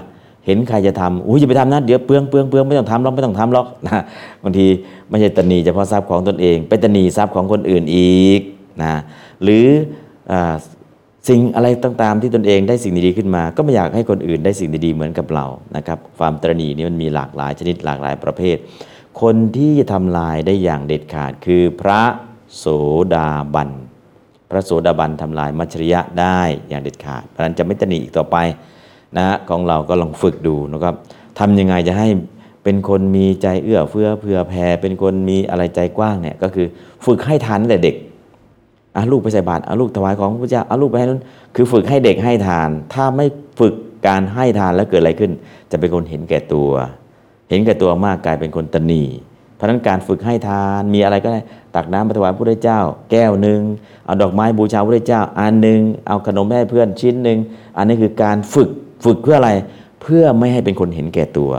[0.50, 4.02] ห็นใครจะทำอุ้ยอย่าไปทำนะเดี๋ยวเปลืองเปลืองเปลืองไม่ต้องทำหรอกไม่ต้องทำหรอกนะ
[4.42, 4.66] บางที
[5.08, 8.40] ไม่ใช่ตนีเฉพาะทรัพย์ของตนเอง ไปตนีทรัพย์ของคนอื่นอีก
[8.82, 8.94] นะ
[9.42, 9.66] หรือ
[10.32, 10.34] อ
[11.28, 15.46] สิ่งอะไรต่างๆที่ตนเองได้สิ่งดีๆขึ้นมา ก็ไม่อยากให้คนอื่นได้สิ่งดีๆเหมือนกับเรา
[15.76, 18.56] นะครับความตรณีนี่มันมีหลากหลายชนิดหลากหลายประเภท
[19.20, 22.02] คนที่ทำลายได้อย่างเด็ดขาดคือพระ
[22.56, 22.66] โส
[23.14, 23.70] ดาบัน
[24.50, 28.36] พระโสดาบันทำลายมัจฉริยะได้อย่างเด็ดขาดเพราะนั้นจะไม่ตนีอีกต่อไป
[29.16, 30.94] นะฮะของเราก็ลองฝึกดูนะครับ
[31.38, 32.08] ทำยังไงจะให้
[32.64, 36.66] เป็นคนมีใจเอื้อเฟื้อเผื่อแผ่เป็นคนมีอะไรใจกว้างเนี่ยก็คือ
[37.06, 37.96] ฝึกให้ทานตั้งแต่เด็ก
[38.96, 41.22] อะลูกไปใส่บาตรเอาลูกถวายของพระเจ้าเอาลูกไปให้นู้น
[41.54, 43.26] คือฝึกให้เด็กให้ทาน ถ้าไม่
[43.60, 43.74] ฝึก
[44.06, 45.30] การให้ทานแล้วเกิดอะไรขึ้น
[45.70, 46.70] จะเป็นคนเห็นแก่ตัว
[47.48, 49.02] เห็นแก่ตัวมากกลายเป็นคนตนี
[49.54, 51.40] เพราะฉะนั้นการฝึกให้ทานมีอะไรก็ได้
[51.74, 52.80] ตักน้ำไปถวายพระพุทธเจ้า
[53.10, 53.60] แก้วหนึ่ง
[54.04, 57.38] เอาดอกไม้บูชาพระพุทธเจ้าอันหนึ่งเอาขนมให้เพื่อนชิ้นหนึ่ง
[57.76, 58.70] อันนี้คือการฝึก
[59.04, 59.50] ฝึกเพื่ออะไร
[60.02, 61.52] เพื่อไม่ให้เป็นคนเห็นแก่ตัว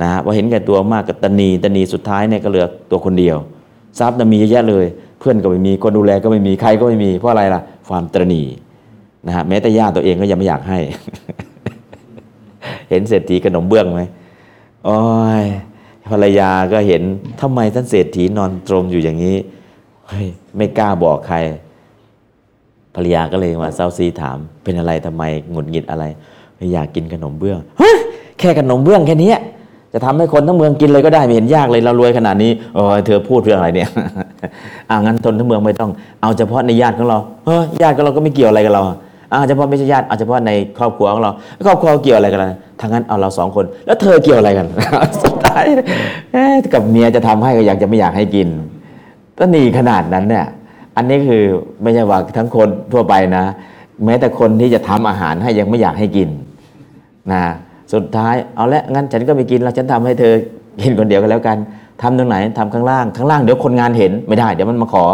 [0.00, 3.36] นะฮะพอเห็นแก่ตัวมากกับตนีตนีสุดท้ายเนี่ยก็เหลือตัวคนเดียว
[3.98, 4.86] ทรัพย์น่ะมีเยอะแยะเลย
[5.18, 8.42] เพื่อนก็ไม่มีคนดูแลก็ไม่มีใครก็ไม่มีเพราะอะไรล่ะ ความตรนี
[9.26, 10.78] นะฮะแม้แต่ญาติตัวเองก็ยังไม่อยากให้
[12.90, 14.02] เห็นเศรษฐีขนมเบื้องไหม
[14.84, 14.98] โอ้
[15.42, 15.44] ย
[16.10, 17.02] ภรรยาก็เห็น
[17.40, 19.36] ทำไมท่านเศรษฐีนอนตรงอยู่อย่างนี้
[20.08, 21.36] เฮ้ยไม่กล้าบอกใคร
[22.94, 26.04] ภรรยาก็เลยมาเซาซีถาม เป็นอะไรทำไมหงุดหงิดอะไร
[26.72, 27.94] อยากกินขนมเบื้องเฮ้ย
[28.38, 29.32] แค่ขนมเบื้องแค่นี้
[29.92, 33.88] จะทำให้คนทั้งเมืองกินเลยก็ได้ไม่เห็นยากเลยเรารวยขนาดนี้โอ้ยเธอพูดเรื่องอะไรเนี่ย
[34.90, 35.90] อ่างั้นทนทั้งเมืองไม่ต้อง
[36.22, 38.82] เอาเฉพาะในญาติของเราเฮ้ยญาติของเราก็ไม่เกี่ยวอะไรกับเรา
[39.32, 41.30] อ่าเฉพาะไม่ใช่ญาติเอาเฉพาะในครอบครัวของเรา
[41.66, 42.48] ครอบครัวเกี่ยวอะไรกันล่ะ
[42.80, 44.66] ทางนั้นเอาเราสองคน แล้วเธอเกี่ยวอะไรกัน
[45.22, 45.64] สุดท้าย
[46.74, 48.48] กับเมียจะทำให้ก็อยากจะไม่อยากให้กิน
[49.38, 50.46] ก็หนีขนาดนั้นเนี่ย
[50.96, 51.42] อันนี้คือ
[51.82, 53.44] ไม่ใช่ว่าทั้งคนทั่วไปนะ
[54.04, 56.28] แม้แต่คนที่จะทำอาหารให้ยังไม่อยากให้กิน
[57.32, 57.42] นะ
[57.92, 60.34] สุดท้ายเอาละงั้นฉันก็ไม่กินแล้วฉันทำให้เธอ
[60.80, 61.58] กินคนเดียวกันแล้วกัน
[62.02, 65.04] ทำตรงไหนทำข้างล่างข้างล่างเดี๋ยวคนงานเห็นไม่ได้ เดี๋ยวมันมาขอ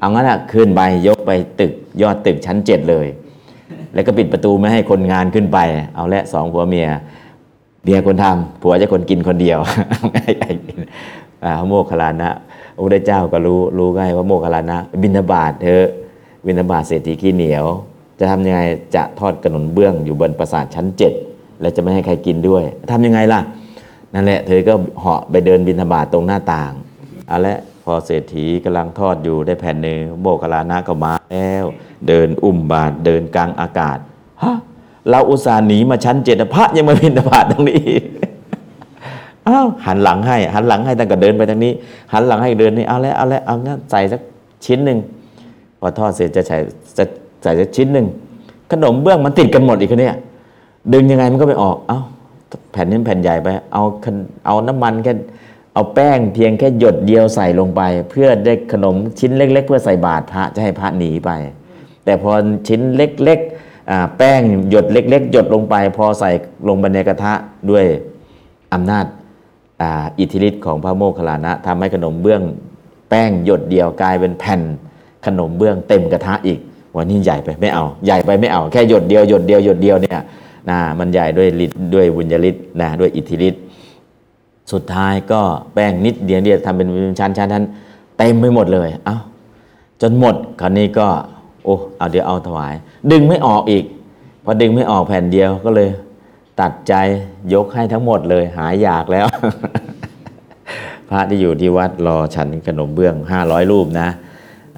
[0.00, 1.30] เอางั้นอะขึ้นไปยกไป
[1.60, 1.72] ตึก
[2.02, 3.06] ยอดตึกชั้นเจ็ดเลย
[3.94, 5.58] แล้วก็ปิดประตูไม่ให้คนงานขึ้นไป
[5.94, 6.88] เอาละสองผัวเมีย
[7.84, 9.58] เมียคนทำผัวจะคนกินคนเดียว
[10.10, 10.78] ไม่ให้กิน
[11.44, 12.30] อ่าโมคคลลานะ
[12.74, 15.84] พระพุทธเจ้าก็รู้รู้ไงว่าโมคคลลานะ บินบาตเถอ
[16.46, 17.64] บินบาตเศรษฐีขี้เหนียว
[18.18, 18.60] จะทำยังไง
[18.94, 21.12] จะทอดขนมเบื้องอยู่บนปราสาทชั้นเจ็ด
[21.60, 23.40] แล้วจะไม่ให้ใครกินด้วยทำยังไงล่ะ
[24.14, 26.72] นั่นแหละ เธอก็เหาะไปเดินบินธบาตตรงหน้าต่าง
[27.28, 31.64] เอาละพอเศรษฐีกำลังทอดอยู่ได้แผ่นหนึ่งโมคคลานะก็มาแล้ว
[32.08, 33.98] เดินอุ้มบาตรเดินกลางอากาศ
[34.42, 34.56] ฮะ
[35.08, 37.82] เราอุตส่าห์หนีมาชั้นเจ็ดพระยังมาบินธบาตตรงนี้
[39.48, 41.72] อ้าวหันหลังให้ หันหลังให้ตั้งแต่เดินไปทางนี้
[42.12, 44.20] หันหลังให้เดินนี่เอาแล้วเอาแล้วเอางั้นใส่สัก
[44.64, 44.98] ชิ้นหนึ่ง
[45.80, 46.56] พอทอดเสร็จจะใส่
[46.98, 47.04] จะ
[47.42, 48.06] ใส่สักชิ้นหนึ่ง
[48.70, 50.16] ขนมเบื้องมันติดกันหมดอีกคนเนี่ย
[50.92, 52.00] ดึงยังไงมันก็ไม่ออก เอ้า
[52.72, 53.84] แผ่นนี้แผ่นใหญ่ไป เอา
[54.46, 55.12] เอาน้ำมันแค่
[55.74, 61.30] เอาแป้งเพียงแค่หยดเดียวใส่ลงไป เพื่อได้ขนมชิ้นเล็ก ๆ เพื่อใส่บาตรพระจะให้พระหนีไป
[62.04, 62.30] แต่พอ
[62.68, 66.30] ชิ้นเล็กๆแป้งหยดเล็ก ๆ หยดลงไป พอใส่
[66.68, 67.32] ลงไปในกระทะ
[67.70, 67.84] ด้วย
[68.72, 69.04] อำนาจ
[69.82, 72.42] อ,าอิทธิฤทธิ์ของพระโมคคัลลานะทำให้ขนมเบื้อง
[73.10, 74.60] แป้งหยดเดียวกลายเป็นแผ่น
[75.26, 76.58] ขนมเบื้องเต็มกระทะอีก
[76.96, 80.20] วันนี้ใหญ่ไปไม่เอา ใหญ่ไปไม่เอา แค่หยดเดียวหยดเดียวหยดเดียวเนี่ย
[80.68, 83.62] นะมันใหญ่ด้วยฤทธิ์ด้วยบุญญฤทธิ์นะด้วยอิทธิฤทธิ์
[84.72, 85.40] สุดท้ายก็
[85.74, 86.88] แป้งนิดเดียวเดียวทำเป็น
[87.20, 87.64] ชั้นชั้นชั้น
[88.18, 89.16] เต็มไปหมดเลย เอ้า
[90.02, 91.06] จนหมดคราวนี้ก็
[91.64, 92.74] โอ้เอาเดี๋ยวเอาถวาย
[93.10, 93.84] ดึงไม่ออกอีก
[94.44, 95.88] พอดึงไม่ออกแผ่นเดียวก็เลย
[96.60, 96.94] ตัดใจ
[97.54, 99.26] ยกให้ทั้งหมดเลย หายอยากแล้ว
[101.08, 104.08] พระที่อยู่ที่วัดรอฉันขนมเบื้องห้าร้อยรูปนะ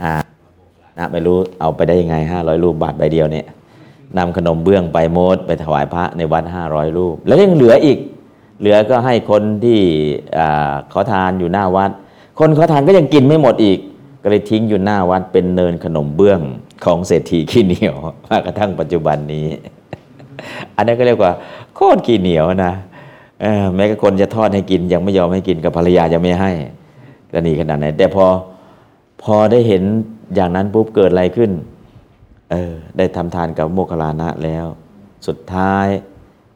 [0.03, 0.12] อ่า
[0.99, 3.47] นะไม่รู้เอาไปได้ยังไงห้าร้อยรูปบาทใบเดียวเนี่ย
[4.18, 7.98] นำขนมเบื้องไปโมดไปถวายพระในวัดห้าร้อยรูป แล้วยังเหลืออีก
[8.60, 9.80] เหลือก็ให้คนที่
[10.38, 11.90] อ่าทานอยู่หน้าวัด
[12.38, 13.78] คนเขอทานก็ยังกินไม่หมดอีก
[14.22, 16.40] ก็เลยทิ้งอยู่หน้าวัดเป็นเนินขนมเบื้อง
[16.84, 17.96] ของเศรษฐีขี้เหนียว
[18.28, 19.46] มากระทั่งปัจจุบันนี้
[20.76, 21.32] อันนั้นก็เรียกว่า
[21.74, 22.74] โคตรขี้เหนียวนะ
[23.74, 26.52] แม้กคนจะทอดให้กินยังไม่ยอมให้กินกับภรรยายังไม่ให้
[27.32, 28.26] ก็นี่ขนาดไหนแต่พอ
[29.22, 29.82] พอได้เห็น
[30.34, 31.50] อย่างนั้นปุ๊บเกิดอะไรขึ้น
[32.53, 34.66] เออได้ทำทานกับโมคคลานะแล้ว
[35.26, 35.86] สุดท้าย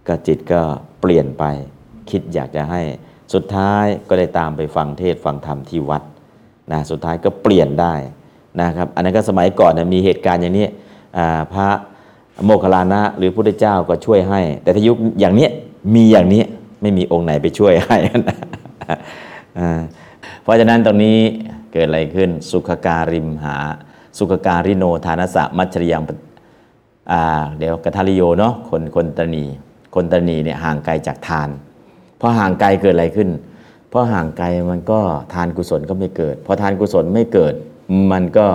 [0.09, 0.61] ก็จิตก็
[1.01, 1.45] เปลี่ยนไป
[2.11, 2.83] คิดอยากจะให้
[3.35, 6.03] สุดท้ายก็ได้ตามไปฟังเทศฟังธรรมที่วัด
[6.73, 7.95] นะสุดท้ายก็เปลี่ยนได้
[8.61, 10.67] นะครับอันนั้นก็สมัยก่อนนะมีเหตุการณ์อย่างนี้
[11.53, 11.69] พระ
[12.45, 15.49] โมคคัลลานะหรือพุทธเจ้าก็ช่วยให้ แต่ถ้ายุคอย่างนี้
[15.95, 16.43] มีอย่างนี้
[16.83, 17.97] ไม่มีองค์ไหนไปช่วยให้
[18.29, 18.37] นะ
[20.43, 21.19] เพราะฉะนั้นตรงนี้
[21.73, 23.57] เกิดอะไรขึ้นสุขการิมหา
[24.19, 26.03] สุขการิโนทานสะมัจฉริยัง
[27.13, 27.23] อ่า
[27.59, 29.45] เดี๋ยวกทาลิโยเนาะคนคนตรณี
[29.95, 31.49] คนตรณีเนี่ยห่างไกลจากทาน
[32.21, 33.29] พอห่างไกลเกิดอะไรขึ้น
[33.99, 35.01] พราะห่างไกลมันก็
[35.35, 37.55] ทานกุศลก็ไม่เกิดพอทานกุศลไม่เกิด
[38.13, 38.47] มันก็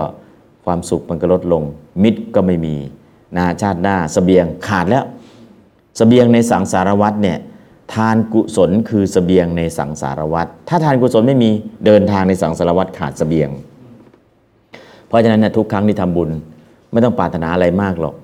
[0.66, 1.64] ความสุขมันก็ลดลง
[2.04, 2.76] มิตรก็ไม่มี
[3.38, 5.06] นาชาติหน้าสเสบียงขาดแล้ว
[6.00, 7.38] สเสบียงในสังสารวัตรเนี่ย
[7.94, 11.50] ทานกุศลคือเสบียงในสังสารวัฏถ้าทานกุศลไม่มี
[11.86, 13.50] เดินทางในสังสารวัฏขาดเสบียง
[15.12, 16.30] เพราะฉะนั้นนยทุกครั้งที่ทำบุญ
[16.92, 18.16] ไม่ต้องปรารถนาอะไรมากหรอก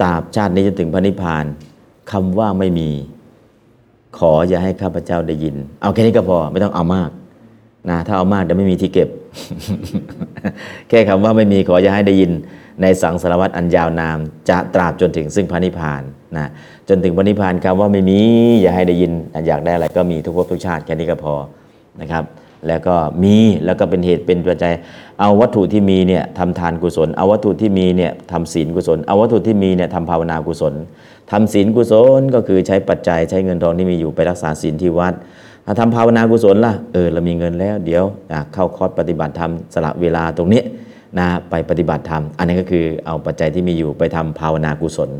[0.00, 1.44] ตราบชาตินี้จนถึงพระนิพพาน
[2.12, 2.88] คำว่าไม่มี
[4.18, 7.10] ขออย่าให้ข้าพเจ้าได้ยิน เอาแค่นี้ก็พอไม่ต้องเอามาก
[7.90, 9.08] นะถ้าเอามากเดี๋ยวไม่มีที่เก็บ
[10.88, 12.30] แค่คำว่าไม่มีขออย่าให้ได้ยิน
[12.82, 14.18] ในสังสารวัฏอันยาวนาม
[14.50, 16.02] จะตราบจนถึงซึ่งพระนิพพาน
[16.36, 16.46] นะ
[16.88, 18.18] จนถึงพระนิพพานคำว่าไม่มี
[18.60, 19.12] อย่าให้ได้ยิน
[19.46, 21.34] อยากได้อะไรก็มีทุกภพทุกชาติแค่นี้ก็พอ
[22.00, 22.24] นะครับ
[22.68, 24.74] แล้วก็มีแล้วก็เป็นเหตุเป็นปัจจัย
[25.20, 30.74] เอาวัตถุที่มีเนี่ยทำทานกุศล เอาวัตถุที่มีเนี่ยทำศีลกุศล เอาวัตถุที่มีเนี่ยทำภาวนากุศล
[31.30, 35.14] ทำศีลกุศลก็คือใช้ปัจจัยใช้เงินทองที่มีอยู่ไปรักษาศีลที่วัด
[35.66, 38.04] ถ้าทำภาวนากุศลล่ะเออเรามีเงินแล้ว เดี๋ยว
[38.54, 40.62] เข้าคอร์สปฏิบัติธรรมสละเวลาตรงนี้
[41.18, 45.10] นะไปปฏิบัติธรรม อันนี้ก็คือเอาปัจจัยที่มีอยู่ไปทำภาวนากุศล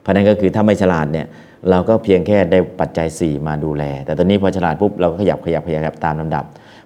[0.00, 1.26] เพราะนั้นก็คือถ้าไม่ฉลาดเนี่ย
[1.70, 6.44] เราก็เพียงแค่ได้ปัจจัย 4 มาดูแล แต่ตอนนี้พอฉลาดปุ๊บเราก็ขยับขยับขยับตามลำดับ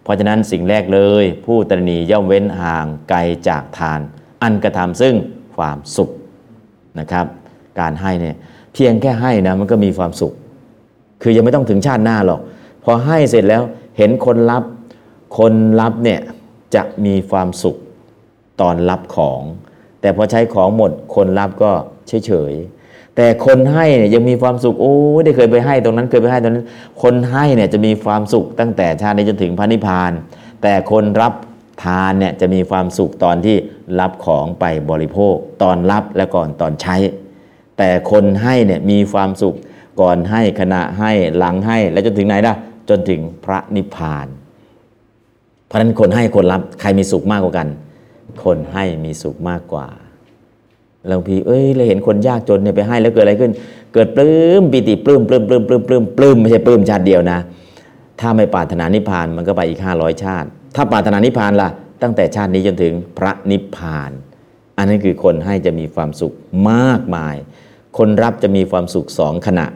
[0.09, 4.01] เพราะฉะนั้นสิ่งแรกเลย ผู้ตรณีย่อมเว้นห่างไกลจากทาน
[4.43, 5.15] อันกระทำซึ่ง
[5.57, 6.11] ความสุข
[6.99, 7.27] นะครับ
[7.81, 8.37] การให้เนี่ย
[8.75, 10.33] เพียงแค่ให้นะมันก็มีความสุข
[11.23, 12.41] คือยังไม่ต้องถึงชาติหน้าหรอก
[12.85, 13.63] พอให้เสร็จแล้ว
[13.97, 14.63] เห็นคนรับ
[15.39, 16.21] คนรับเนี่ย
[16.75, 17.77] จะมีความสุข
[18.61, 19.41] ตอนรับของ
[20.01, 21.71] แต่พอใช้ของหมดคนรับก็
[22.09, 22.78] เฉยๆ
[23.21, 26.67] แต่คนให้เนี่ยยังมีความสุขโอ้ยได้เคยไปให้ตรงนั้นเคยไปให้ตรงนั้น
[27.03, 30.13] คนให้เนี่ยจะมีความสุขตั้งแต่ชาตินี้จนถึงพระนิพพาน
[30.63, 31.33] แต่คนรับ
[31.85, 33.57] ทานเนี่ยจะมีความสุขตอนที่
[34.01, 36.97] รับของไปบริโภค ตอนรับและก่อนตอนใช้
[37.79, 39.57] แต่คนให้เนี่ยมีความสุข
[40.01, 42.55] ก่อนให้ขณะให้หลังให้และจนถึงไหนล่ะ
[42.91, 44.27] จนถึงพระนิพพาน
[45.67, 47.69] เพราะนั้นคนให้คนรับใครมีสุขมากกว่ากัน
[48.45, 49.87] คนให้มีสุขมากกว่า
[51.17, 53.53] บางทีเอ้ยเราเห็นคนยากจนเนี่ยไปให้แล้วเกิดอะไรขึ้น
[53.95, 57.39] เกิดปลื้มปิติปลื้มปลื้มปลื้มปลื้มปลื้มปลื้มไม่ใช่ปลื้มชาติเดียวนะ
[58.21, 61.69] ถ้าไม่ปรารถนานิพพานมันก็ไปอีก 500 ชาติ ถ้าปรารถนานิพพานล่ะ
[62.03, 64.11] ตั้งแต่ชาตินี้จนถึงพระนิพพาน
[64.77, 66.35] อันนั้นคือคนให้จะมีความสุข
[66.71, 67.37] มากมาย
[67.99, 69.67] คนรับจะมีความสุขสองขณะ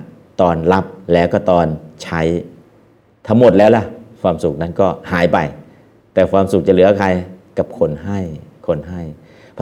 [0.40, 1.66] ตอนรับแล้วก็ตอน
[2.02, 2.20] ใช้
[3.26, 3.84] ทั้งหมดแล้วล่ะ
[4.22, 5.38] ความสุขนั้นก็หายไป
[6.14, 7.08] แต่ความสุขจะเหลือใคร
[7.58, 8.18] กับคนให้
[8.66, 9.02] คนให้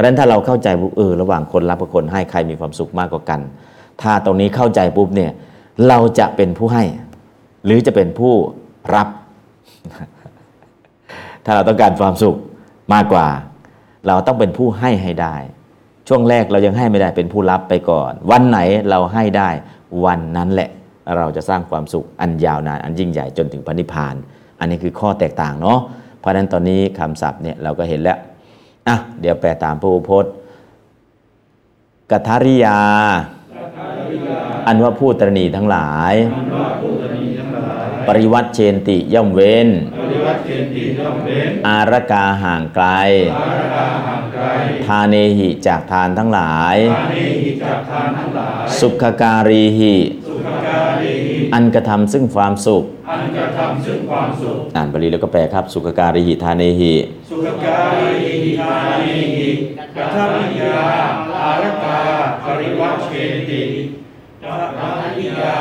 [0.01, 3.41] ราะฉะนั้นถ้าเราเข้าใจปุ๊บเออระหว่างคนรับกับคนให้ใครมีความสุขมากกว่ากัน
[4.03, 5.31] ถ้าตรงนี้เข้าใจปุ๊บเนี่ย
[5.89, 6.85] เราจะเป็นผู้ให้
[7.65, 8.35] หรือจะเป็นผู้
[8.95, 9.09] รับ
[11.45, 12.37] ถ้าเราต้องการความสุข
[12.95, 13.27] มากกว่า
[14.07, 15.37] เราต้องเป็นผู้ให้ให้ได้
[16.09, 18.59] ช่วงแรกเรายังให้ไม่ได้เป็นผู้รับไปก่อน วันไหน
[18.91, 19.51] เราให้ได้
[20.05, 20.71] วันนั้นแหละ
[21.17, 24.15] เราจะสร้างความสุขอันยาวนานอันยิ่งใหญ่จนถึงพระนิพพาน
[24.61, 25.79] อันนี้คือข้อแตกต่างเนาะ
[26.21, 28.19] เพราะฉะนั้นตอนนี้คำศัพท์เนี่ยเราก็เห็นแล้ว
[28.89, 30.33] อะเดี๋ยวแปลตามพระอุพจน์
[32.11, 32.81] กัทาริยา
[34.67, 36.15] อันว่าผู้ตรณีทั้งหลาย
[38.09, 39.69] ปริวัติเชนติย่อมเว้น
[39.99, 42.87] ปริวัติเกณฑ์ติย่อมเว้นอารกาห่างไกล
[43.37, 44.45] ภารกาห่างไกล
[44.87, 50.20] ทาเนหิจากทานทั้งหลายอาเนหิจากทานทั้งหลายสุขการีหิสุขการี
[51.55, 56.95] อันกระทำซึ่งความสุข อันกระทำซึ่งความสุข อ่านบาลีแล้วก็แปลครับ สุขการีหิทาเนหิ
[57.31, 59.49] สุขการีทานีหิ
[59.97, 60.79] กัทวิยา
[61.37, 62.01] อารกา
[62.45, 63.63] ปริวัติเกณฑ์ติ
[64.43, 64.81] กัท
[65.17, 65.57] วิยา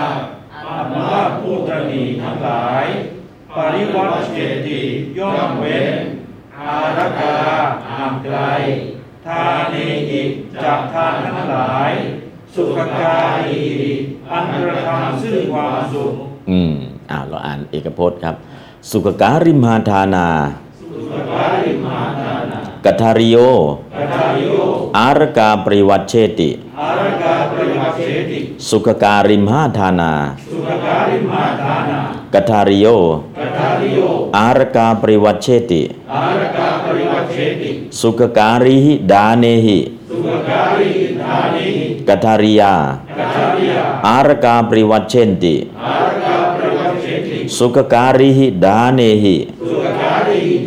[0.66, 2.86] อันว่าผู้ตรณีทั้งหลาย
[3.56, 4.82] ปริวัติเกณฑ์ติ
[5.18, 5.88] ย่อมเว้น
[6.60, 7.38] อารกา
[7.90, 8.38] ห่างไกล
[9.26, 10.22] ทานีหิ
[10.64, 11.92] จากทานทั้งหลาย
[12.56, 13.18] สุขกา
[13.48, 13.64] รี
[14.32, 16.12] อันกระทำซึ่งความสุข
[16.52, 16.74] อืม
[17.12, 18.36] อ่าเราอ่านเอกพจน์ครับ
[18.92, 20.28] สุขการิมหาทานา
[22.86, 23.38] กัทาริโย
[23.98, 24.52] กัทาริโย
[24.98, 26.50] อารกาปริวัติเชติ
[26.82, 30.12] อารกาปริวัติเสติสุขการิมหาทานา
[30.52, 32.00] สุขการิมาทานา
[32.34, 32.88] กัทาริโย
[33.40, 34.00] กัทาริโย
[34.38, 35.82] อารกาปริวัติเชติ
[36.14, 37.70] อารกาปริวัติเสติ
[38.02, 40.99] สุขการิหิดาเนหิ สุขการิทานิกัทาริยากัทาริยาอารกาปริวัติเชนติอารกาปริวัติเสติสุขการิหิดาเนหิสุขการิ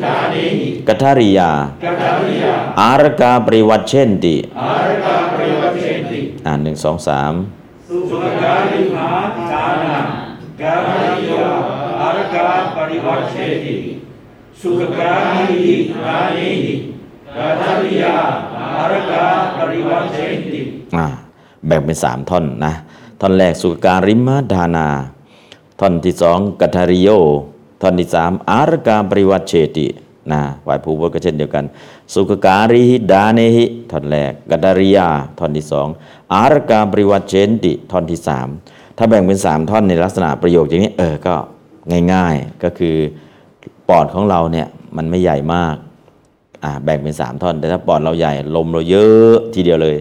[0.02, 0.46] ทานิ
[0.88, 1.50] กัทาริยา
[1.84, 7.32] กัทาริยาอารกาปริวัติเชนติอารกาปริวัติเสติอ่านหนึ่งสองสาม
[7.88, 9.10] สุขการิมา
[9.50, 9.96] ทานา
[10.60, 11.32] การิโย
[20.94, 21.06] อา
[21.66, 22.74] แบ่งเป็นสามท่อนนะ
[23.20, 24.88] ท่อนแรกสุขการิมาดานา
[25.80, 27.08] ท่อนที่สองกัทาริโย
[27.82, 29.86] ท่อนที่สามอารกาปริวัติเชติ
[30.32, 31.64] นะไหวภูบก็เช่นเดียวกัน
[32.14, 35.08] สุขการิหิดาเนหิท่อนแรกกัทาริยา
[35.38, 35.88] ท่อนที่สอง
[36.34, 38.48] อารกาปริวัติเชนติ ท่อนที่สาม
[38.96, 41.34] ถ้าแบ่งเป็น 3 ท่อนในลักษณะประโยคอย่างนี้เออก็
[42.12, 42.96] ง่ายๆก็คือ
[43.88, 45.76] ปอดของเราเนี่ยมันไม่ใหญ่มาก
[46.64, 49.96] อ่าแบ่งเป็น 3 ท่อน แต่ถ้าปอดเราใหญ่ลมเราเยอะทีเดียวเลย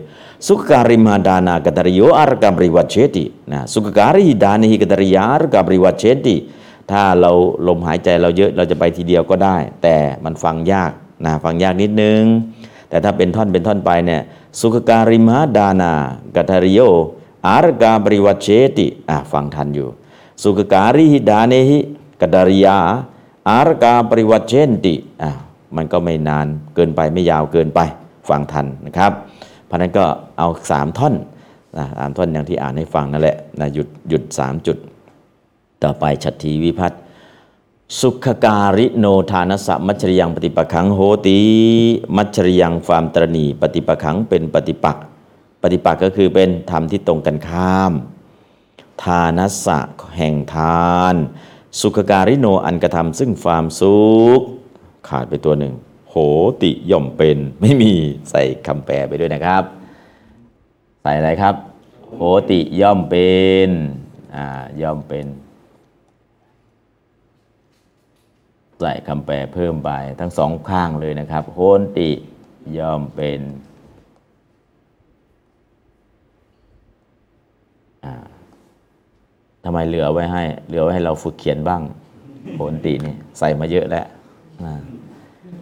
[0.48, 6.36] สุขการิมาดานากตริโยอารกามริวัชเชตินะสุขการิดานิหิกตริยารกามริวัชเชติ
[6.92, 7.32] ถ้าเรา
[7.68, 10.92] ลมหายใจเราเยอะเราจะไปทีเดียวก็ได้ แต่มันฟังยาก
[11.26, 12.22] นะฟังยากนิดนึง
[12.90, 14.22] แต่ถ้าเป็นท่อนเป็นท่อนไปเนี่ย
[14.60, 15.92] สุขการิมหาดานา
[16.36, 16.80] กตริโย
[17.48, 18.48] อารกาบริวัชเช
[18.78, 19.90] ติอะฟังทันอยู่
[20.44, 21.80] สุขการิหิดาเนหิ
[22.22, 22.78] กตริยา
[23.50, 24.54] อารกาบริวัชเช
[24.86, 25.32] ติอะ
[25.78, 27.80] มันก็ไม่นานเกินไปไม่ยาวเกินไป
[28.30, 29.12] ฟังทันนะครับ
[29.66, 30.06] เพราะนั้นก็
[30.38, 31.14] เอาสามท่อน
[31.78, 34.78] นะสามท่อนอย่างที่อ่านให้ฟังนั่นแหละนะหยุดหยุดสามจุด
[35.84, 37.00] ต่อไปชัตถีวิพัฒน์
[38.02, 41.40] สุขการิโนทานสะมัจฉริยังปฏิปักขังโหติ
[42.18, 45.04] มัจฉริยังความตรณีปฏิปักขังเป็นปฏิปักษ์
[45.62, 47.94] ปฏิปักษ์ก็คือเป็นธรรมที่ตรงกันข้าม
[49.04, 49.80] ทานัสสะ
[50.18, 51.16] แห่งทาน
[51.80, 54.00] สุขการิโนอันกระทำซึ่งความสุ
[54.40, 54.42] ข
[55.08, 55.74] ขาดไปตัวหนึ่ง
[56.10, 56.16] โห
[56.64, 57.94] ติย่อมเป็นไม่มี
[58.32, 59.64] ใส่คำแปลไปด้วยนะครับ
[61.02, 61.56] ใส่อะไรครับ
[62.16, 62.22] โห
[62.52, 63.30] ติย่อมเป็
[63.68, 63.70] น
[64.36, 64.46] อ่า
[64.82, 65.28] ย่อมเป็น
[68.80, 71.60] ใส่คำแปลเพิ่มไปทั้งสองข้างเลยนะครับโห
[71.98, 72.10] ติ
[72.78, 73.42] ย่อมเป็น
[78.06, 78.14] อ่า
[79.64, 81.82] ทำไมเหลือไว้ให้ เหลือไว้ให้เราฝึกเขียนบ้าง
[82.56, 84.06] โหนตินี่ใส่มาเยอะแล้ว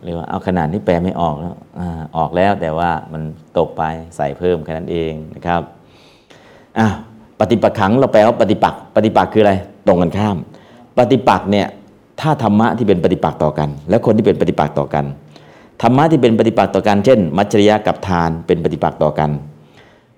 [0.03, 1.81] หรือว่าเอาขนาดนี้แปลไม่ออกแล้วอ
[2.17, 3.21] ออกแล้วแต่ว่ามัน
[3.57, 3.83] ตกไป
[4.17, 5.61] ใส่เพิ่มแค่นั้นเองนะครับ
[6.79, 6.87] อะ
[7.39, 9.53] ปฏิปักขังเราแปลว่าปฏิปักษ์ปฏิปักษ์คืออะไร
[9.87, 10.37] ตรงกันข้าม
[10.97, 11.67] ปฏิปักษ์เนี่ย
[12.21, 15.05] ถ้าธรรมะที่เป็นปฏิปักษ์ต่อกัน และคนที่เป็นปฏิปักษ์ต่อกัน
[15.81, 19.29] ธรรมะที่เป็นปฏิปักษ์ต่อกัน เช่น มัจจริยะกับทานเป็นปฏิปักษ์ต่อกัน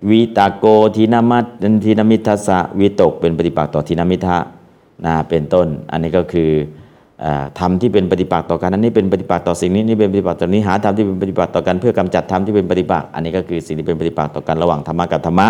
[0.10, 0.66] วิตาโก
[0.96, 1.46] ทีนามัต
[1.86, 4.38] ทีนามิทัสสะวิตกเป็นปฏิปักษ์ต่อทีนามิทะ
[5.06, 6.50] นะเป็นต้น อันนี้ก็คือ
[7.60, 15.48] ธรรมที่เป็นปฏิปักษ์ต่อกันอันนี้เป็นปฏิปักษ์ต่อสิ่งนี้นี่เป็นปฏิปักษ์ต่อนี้หาธรรมที่เป็นปฏิปักษ์ต่อกันเพื่อกำจัดธรรมที่เป็นปฏิปักษ์อันนี้ก็คือสิ่งที่เป็นปฏิปักษ์ต่อกันระหว่างธรรมะกับธรรมะ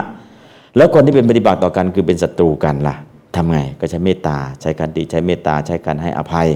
[0.77, 2.95] แล้วคนที่เป็นปฏิปักษ์ต่อกันคือเป็นศัตรูกันล่ะ
[3.35, 6.47] ทำไงก็ใช้เมตตาใช้การติใช้เมตตาใช้การให้อภัย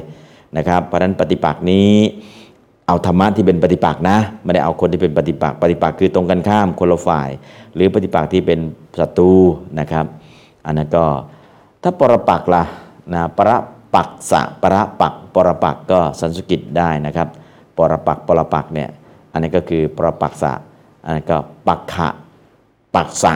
[0.57, 1.91] นะครับ เพราะฉะนั้นปฏิปักษ์นี้
[2.88, 7.30] เอาธรรมะที่เป็นปฏิปักษ์นะไม่ได้เอาคนที่เป็นปฏิปักษ์ปฏิปักษ์คือตรงกันข้ามคนละฝ่าย
[7.76, 8.59] หรือปฏิปักษ์ที่เป็น
[8.99, 9.32] ศัตรู
[9.80, 10.05] นะครับ
[10.66, 11.05] อันนั้นก็
[11.84, 12.63] ถ้าปรปักษ์ล่ะ
[13.13, 13.57] นะประ
[13.95, 17.27] ปักษะประปักปรปักก็สันสกฤตได้นะครับ
[17.77, 18.89] ปรปักปรปักเนี่ย
[19.31, 20.51] อันนี้ก็คือปรปักษะ
[21.05, 21.37] อันนั้ก็
[21.67, 22.07] ปักขะ
[22.95, 23.33] ปักษะ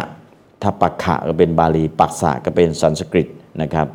[0.62, 3.28] ถ้าปักขะก็เป็นบาลี ปักษะก็เป็นสันสกฤต
[3.62, 3.88] นะครับ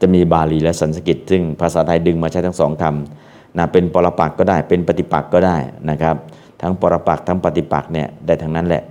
[0.00, 5.56] จะมีบาลีและสันสกฤต ซึ่งภาษาไทยดึงมาใช้ทั้งสองคำนะเป็นปรปักก็ได้ เป็นปฏิปักก็ได้
[5.90, 6.16] นะครับ
[6.60, 8.82] ทั้งปรปักทั้งปฏิปักเนี่ยได้ทั้งนั้นแหละ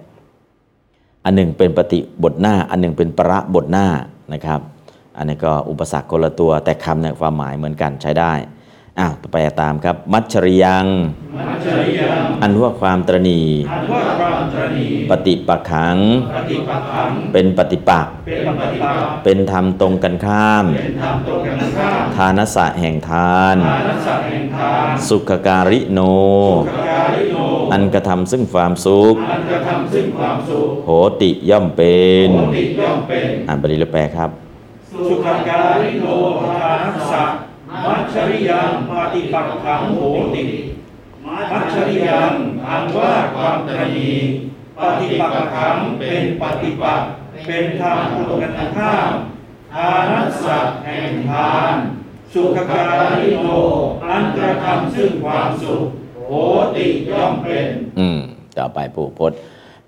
[1.26, 3.88] อันหนึ่งเป็นปฏิบทหน้า อันหนึ่งเป็นประบทหน้า
[4.34, 4.60] นะครับ
[5.22, 8.34] อันนี้ก็อุปสรรคคนละตัว แต่คำเนี่ยความหมายเหมือนกันใช้ได้
[9.00, 10.86] อ้าวไปตามครับ มัจฉริยัง
[11.38, 13.42] มัจจริยังอันว่าความตรณี
[13.74, 15.98] อันว่าความตรณี ปฏิปักขัง
[16.36, 26.00] ปฏิปักขังเป็นปฏิปักษ์เป็นปฏิปักษ์เป็นธรรมตรงกันข้ามเป็นธรรมตรงกันข้ามทานสะแห่งทานฐานัสสะแห่งทาน สุขการิโน
[26.68, 27.38] สุขการิโน
[27.72, 30.90] อันกระทำซึ่งความสุขอันกระทำซึ่งความสุข โห
[31.22, 31.98] ติย่อมเป็
[32.28, 34.32] นโหติย่อมเป็นอ่านบาลีและแปลครับ
[34.92, 36.06] สุขการิโน
[36.42, 37.24] ทานัสสะ
[37.86, 40.00] มัจฉริยังปฏิปักขังโห
[40.34, 40.44] ติ
[41.52, 42.34] มัจฉริยัง
[42.68, 44.12] อันว่าความตรณี
[44.78, 47.02] ปฏิปักขังเป็นปฏิปัก
[47.46, 49.12] เป็นธรรมตรงกันข้าม
[49.74, 51.76] ทานัสสะแห่งทาน
[52.34, 52.84] สุขกา
[53.20, 53.48] ริโน
[54.06, 55.82] อันกระทำซึ่งความสุข
[56.28, 56.32] โห
[56.76, 57.68] ติย่อมเป็น
[58.00, 58.20] อืม
[58.58, 59.38] ต่อไปผู้พจน์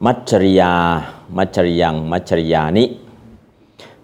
[0.05, 0.73] มัจฉริยา
[1.37, 2.85] มัจฉริยัง มัจฉริยานิ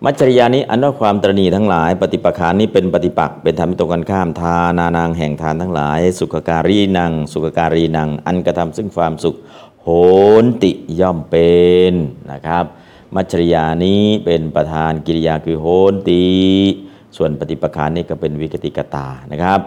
[0.06, 9.36] มัจฉริยานิอันว่าความตรณีทั้งหลาย ปฏิปคานี้เป็นปฏิปักษ์เป็นธรรมตรงกันข้ามทานา นางแห่งทานทั้งหลาย สุขการีนัง สุขการีนัง อันกระทำซึ่งความสุข
[9.84, 9.88] โห
[10.44, 11.52] นติย่อมเป็
[11.92, 11.94] น
[12.32, 12.66] นะครับ
[13.16, 16.26] มัจฉริยานี้เป็นประธานกิริยาคือโหนติ
[17.18, 19.60] ส่วนปฏิปคานี้ก็เป็นวิกติกตานะครับ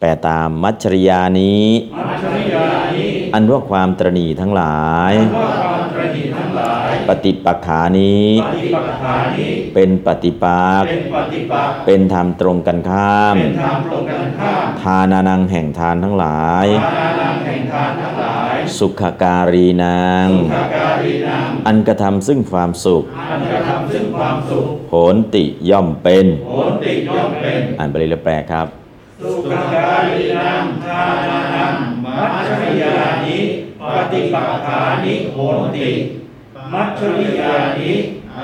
[0.00, 1.66] แปลตามมัจริยานี้
[2.08, 3.04] มัจฉริยานิ
[3.34, 4.78] อันว่าความตรณีทั้งหลา
[5.12, 5.14] ย
[7.08, 28.66] ปฏิปักขานี้ ปฏิปักขานิเป็นปฏิปักษ์เป็นปฏิปักษ์เป็นธรรมตรงกันข้าม เป็นธรรมตรงกันข้ามทานานังแห่งทานทั้งหลาย ทานังแห่งทานทั้งหลาย สุขการีนางสักการีนางอันกระทำซึ่งความสุข อันกระทำซึ่งความสุขโหนติย่อมเป็นโหนติย่อมเป็น อ่านบาลีและแปลครับ
[29.22, 33.38] สุขการีนางทานานังมัจฉริยานิ
[33.80, 35.90] ปฏิปักขานิโหนติ
[36.72, 37.92] มัจฉริยานิ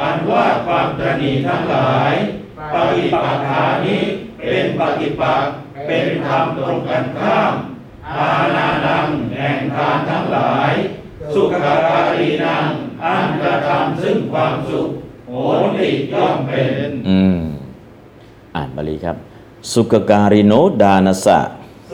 [0.00, 2.12] อันว่าความตรณีทั้งหลาย
[2.72, 4.02] ปฏิปักขานี้
[4.48, 5.52] เป็นปฏิปักษ์
[5.86, 7.52] เป็นธรรมตรงกันข้าม
[8.18, 9.06] อาณานัง
[9.36, 10.72] แห่งทานทั้งหลาย
[11.34, 12.64] สุขการีนัง
[13.04, 14.88] อันกระทำซึ่งความสุข
[15.28, 15.32] โห
[15.78, 17.40] ติย่อมเป็น อืม
[18.56, 19.16] อ่านบาลีครับ
[19.72, 21.38] สุขการิโนดานสะ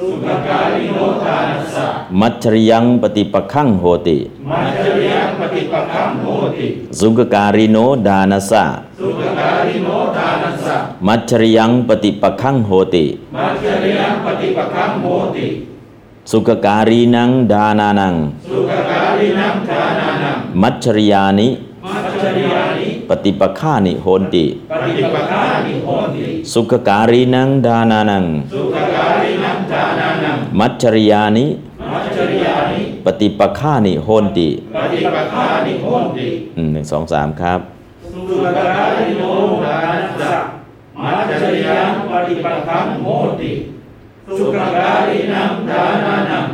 [0.00, 1.86] สุขการิโนทานัสสะ
[2.20, 4.18] มัจฉริยังปฏิปะขังโหติ
[4.50, 6.26] มัจจริยังปฏิปักขังโห
[6.56, 6.66] ติ
[7.00, 7.76] สุขการิโน
[8.06, 8.64] ดานัสสะ
[9.00, 10.76] สุขการิโนทานัสสะ
[11.06, 13.04] มัจฉริยังปฏิปะขังโหติ
[13.36, 15.46] มัจจริยังปฏิปักขังโหติ
[16.30, 18.14] สุขการีนังดานานัง
[18.48, 21.48] สุขการินังทานานัง มัจฉริยานิ
[21.86, 28.24] มัจจริยานิปฏิปะฆานิโหนติ ปฏิปักขานิโหติ สุขการีนังดานานัง
[28.54, 29.57] สุขการินังทานานัง
[30.60, 31.46] มัจฉริยานิ
[31.92, 37.58] มัจจริยานิปฏิปะฆานิโหนติปฏิปักขานิโหติอืมหนึ่งสองสามครับ
[38.12, 39.22] สุขการิโน
[39.64, 40.34] ทานัสสะ
[41.02, 43.06] มัจจริยังปฏิปักขังโห
[43.40, 43.52] ติ
[44.38, 46.46] สุขการินังทานานัง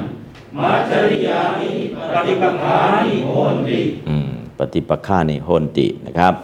[0.59, 1.71] มัจจริยานิ
[2.15, 3.31] ปฏิปักขานิโห
[3.69, 6.35] ติอืมปฏิปะฆานิโหนตินะครับ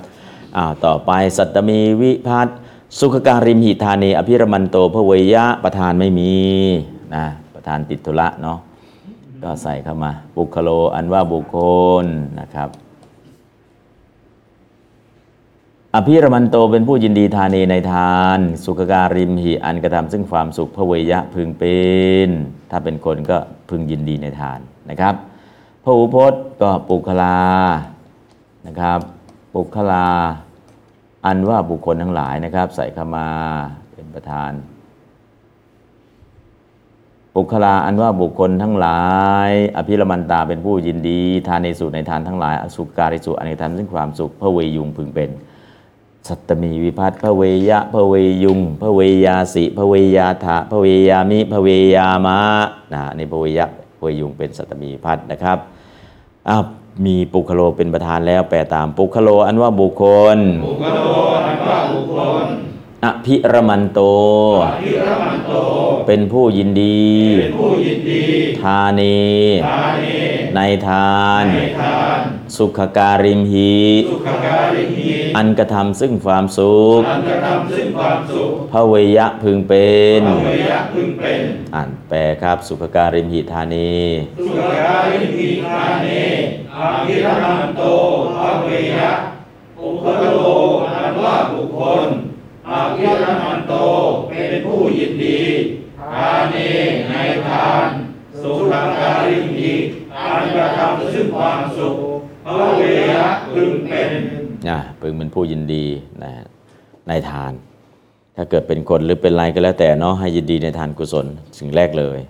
[0.57, 2.49] อ้าวต่อไปสัตตมีวิพัต
[2.99, 6.35] สุขการิมหิธานีอภิรมันโตพระเวยะประธานไม่มี
[7.15, 8.59] นะประธานติดธุระเนาะ
[9.43, 11.57] ก็ใส่เข้ามา บุคโลอันว่าบุคค
[12.05, 12.07] ล
[12.41, 12.69] นะครับ
[15.95, 21.79] อภิรมันโตเป็นผู้ยินดีทานีในทาน สุขการิมหิอันกระทำซึ่งความสุขพระเวยะพึงเป็
[22.27, 22.29] น
[22.71, 23.39] ถ้าเป็นคนก็
[23.69, 24.59] พึงยินดีในทาน
[24.91, 25.15] นะครับ
[25.85, 27.39] พระอุพจน์ก็ปุคลา
[28.67, 29.01] นะครับ
[29.55, 30.09] ปุคลา
[31.27, 33.29] อันว่าบุคคลทั้งหลายนะครับ ใส่เข้ามา
[33.93, 34.53] เป็นประธาน
[37.35, 39.01] ปุคลาอันว่าบุคคลทั้งหลา
[39.49, 45.31] ย อภิรมันตาเป็นผู้ยินดี ทานในสุในทานทั้งหลาย อสุการิสุอันในทานซึ่งความสุขพระเวยุงพึงเป็น
[46.29, 48.15] สัตตมีวิพัตพระเวยะพระเว
[48.45, 52.39] ยุงพระเวยาสิพระเวยาทะพระเวยามิพระเวยามะ
[52.93, 53.67] นะในพระเวยะ
[53.99, 55.59] พระเวยุงเป็นสัตตมีวิพัตนะครับ
[56.49, 56.63] อ้าว
[57.07, 60.05] มีปุคโลเป็นประธานแล้วแปลตามปุคโลอันว่าบุคค
[60.37, 61.01] ลบุคโล
[61.47, 62.47] อันว่าบุคคล
[63.05, 64.01] อภิรมันโต
[64.65, 65.53] อภิรมันโต
[66.07, 67.09] เป็นผู้ยินดี
[67.41, 68.25] เป็นผู้ยินดี
[68.63, 69.21] ทานี
[69.69, 70.17] ทานี
[70.57, 72.21] ในทานในทาน
[72.57, 73.81] สุขการิมหิ
[74.11, 79.91] สุขการิมีอันกระทำซึ่งความสุขอันกระทำซึ่งความสุขพระเวยะพึงเป็
[80.21, 81.41] นพระเวยะพึงเป็น
[81.75, 83.95] อ่านแปลครับ สุขการิมหิธานี
[84.39, 86.23] สุขการิมีทานี
[86.77, 87.83] อภิรมันโต
[88.37, 89.11] พระเวยะ
[89.79, 90.27] บุคโล
[90.89, 92.09] อันว่าบุคคล
[92.69, 93.75] อภิรมันโต
[94.29, 95.41] เป็นผู้ยิน ดี
[96.15, 96.71] ทานี
[97.11, 97.15] ใน
[97.49, 97.87] ทาน
[98.43, 99.71] สุขการิมี
[100.17, 101.97] อันกระทำซึ่งความสุข
[102.45, 104.11] พระเวยะพึงเป็น
[104.69, 105.87] นะพึงเป็นผู้ยินดี
[106.23, 106.33] นะ
[107.09, 107.53] ในทาน
[108.37, 111.27] ถ้าเกิดเป็นคนหรือเป็นอะไรก็แล้วแต่เนาะให้ยินดีในทานกุศล
[111.59, 112.21] สิ่งแรกเลย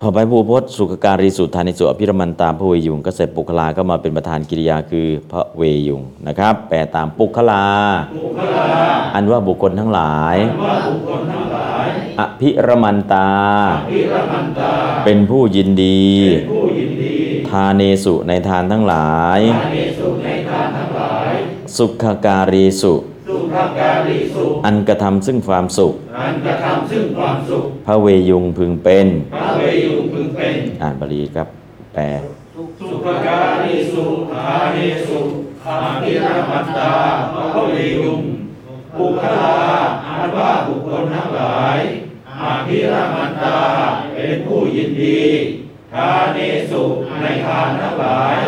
[0.00, 7.64] พอไปผู้พจน์สุขการีสุทานิสุอภิรมันตามพระเวยุงก็เสร็จปุคลาก็มาเป็นประธานกิริยาคือพระเวยุงนะครับ แปลตามปุคลา
[8.16, 8.66] บุคลา
[9.14, 10.36] อันว่าบุคคลทั้งหลาย
[12.20, 13.30] อภิรมันตา
[13.90, 14.72] พิรมันตา
[15.04, 17.16] เป็นผู้ยินดีเป็นผู้ยินดี
[17.48, 21.32] ทาเนสุในทานทั้งหลายอานิสุในทานทั้งหลาย
[21.76, 22.94] สุขการีสุ
[23.28, 31.48] สุขการีสุขอันกระทำซึ่งความสุขอันกระทำซึ่งความสุขพระเวยุงพึงเป็นพระเวยุงพึงเป็น อ่านบาลีครับ
[31.94, 32.02] แปล
[32.54, 34.04] สุขการีสุ
[34.34, 35.20] อานิสุ
[35.66, 36.92] อาภิรมันตา
[37.54, 38.20] พระเวยุง
[38.98, 39.56] บุคลา
[40.06, 41.78] อันว่าบุคคลทั้งหลาย
[42.42, 43.58] อาภิรมันตา
[44.14, 45.22] เป็นผู้ยินดี
[45.92, 46.82] ทานิสุ
[47.22, 48.40] ในทานทั้งหลาย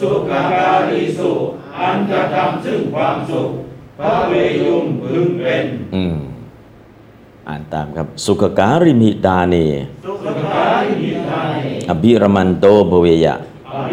[0.00, 1.30] สุขการีสุ
[1.78, 3.50] อันกระทำซึ่งความสุข
[3.98, 5.64] พระเวยุงพึงเป็น
[5.96, 6.18] อืม
[7.48, 9.54] อ่านตามครับ สุขการิมิดาเน
[10.04, 13.34] สุขการิมิทานิอภิรมันโตภเวยะ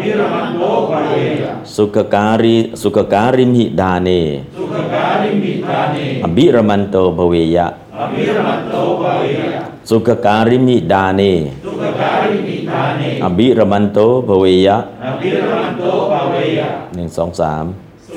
[0.02, 4.08] อภิรมันโตภเวยะสุขการิสุขการิมิดาเน
[4.56, 7.66] สุขการิมิทานิอภิรมันโตภเวยะ
[8.00, 11.22] อภิรมันโตภเวยะสุขการิมิดาเน
[11.64, 13.98] สุขการิมิทานิอภิรมันโต
[14.28, 17.64] ภเวยะอภิรมันโตภเวยะหนึ่งสองสาม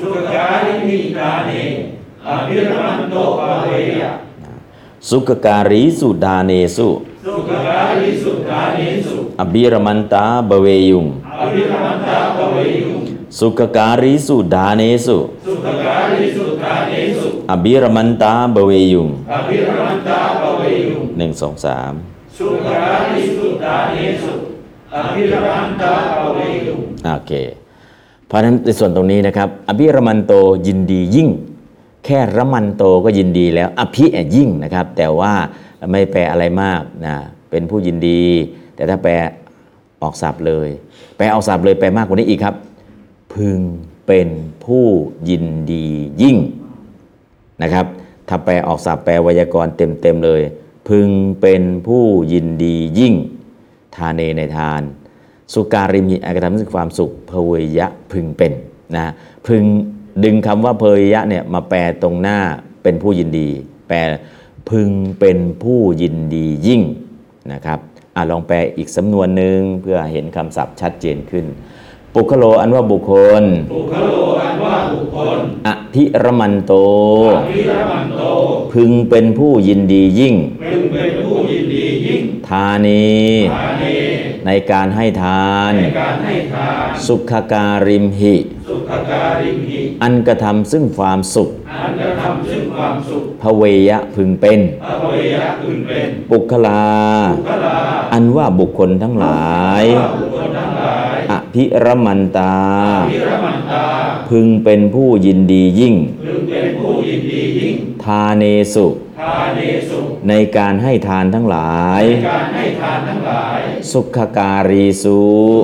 [0.00, 1.62] สุขการิมิทานิ
[2.28, 3.70] อภิรมันโตภเว
[4.00, 4.10] ยะ
[5.10, 6.88] สุขการีสุดาเนสุ
[7.26, 11.06] สุขการิสุทานิสุอภิรมันตาบเวยุง
[11.40, 13.00] อภิรมันตาภเวยุง
[13.38, 21.92] สุขการีสุดาเนสุสุขการิสุทานิสุอภิรมันตาบเวยุงอภิรมันตาภเวยุงหนึ่งสองสาม
[22.38, 22.80] สุขา
[23.12, 24.32] ริสุทานิสุ
[24.94, 27.32] อภิรมันตาภเวยุงโอเค
[28.26, 30.32] เพราะฉะนั้นในส่วนตรงนี้นะครับ อภิรมันโต
[30.66, 31.28] ยินดียิ่ง
[32.04, 35.32] แค่ระมันโตก็ยินดีแล้ว อภิอะยิ่งนะครับ แต่ว่า
[35.90, 37.16] ไม่แปลอะไรมากนะ
[37.50, 38.22] เป็นผู้ยินดี
[38.76, 39.12] แต่ถ้าแปล
[40.02, 40.68] ออกศัพท์เลย
[41.16, 42.54] แปลออกศัพท์เลยแปลมากกว่านี้อีกครับ
[43.34, 43.58] พึง
[44.06, 44.28] เป็น
[44.64, 44.84] ผู้
[45.28, 45.86] ยินดี
[46.22, 46.36] ยิ่ง
[47.62, 47.86] นะครับ
[48.28, 50.40] ถ้าแปลออกศัพท์แปลไวยากรณ์เต็มๆเลย
[50.88, 51.08] พึง
[51.40, 53.14] เป็นผู้ยินดียิ่ง
[53.96, 54.82] ทานเนในทาน
[55.52, 58.52] สุการิมีอากระทำซึ่งความสุขเพวยะพึงเป็น
[58.96, 59.12] นะ
[59.46, 59.62] พึง
[60.24, 62.38] ดึงคำว่าเพวยะเนี่ยมาแปลตรงหน้า
[62.82, 63.48] เป็นผู้ยินดี
[63.88, 63.98] แปล
[64.70, 64.90] พึง
[65.20, 66.82] เป็นผู้ยินดียิ่ง
[67.52, 67.78] นะครับ
[68.16, 71.46] อะลองแปลอีกสำนวนหนึ่งเพื่อเห็นคำศัพท์ชัดเจนขึ้น
[72.14, 73.12] ปุคโลอันว่าบุคค
[73.42, 73.44] ล
[73.74, 74.10] บุคโล
[74.42, 76.72] อันว่าบุคคลอภิรมันโต
[77.50, 78.22] พิรมันโต
[78.72, 83.06] พึงเป็นผู้ยินดียิ่ง พึงเป็นผู้ยินดียิ่ง ทานี
[83.52, 83.84] ฐาเน
[84.46, 88.36] ในการให้ทาน ในการให้ทาน สุขการิมหิ
[88.68, 96.84] สุขการิมหิ อันกระทำซึ่งความสุข อันกระทำซึ่งความสุข พเวยะพึงเป็นพระเวยะพึงเป็นปุคลา
[97.46, 97.76] พระลา
[98.12, 102.56] อันว่าบุคคลทั้งหลายว่าบุคคลทั้งหลายอภิรมันตา
[103.10, 103.84] พิรมันตา
[104.28, 107.74] พึงเป็นผู้ยินดียิ่งพึงเป็นผู้ยินดียิ่ง
[108.04, 109.05] ทาเนสุทาเนสุ
[110.28, 113.58] ในการให้ทานทั้งหลายการให้ทานทั้งหลาย
[113.92, 115.20] สุขการีสุ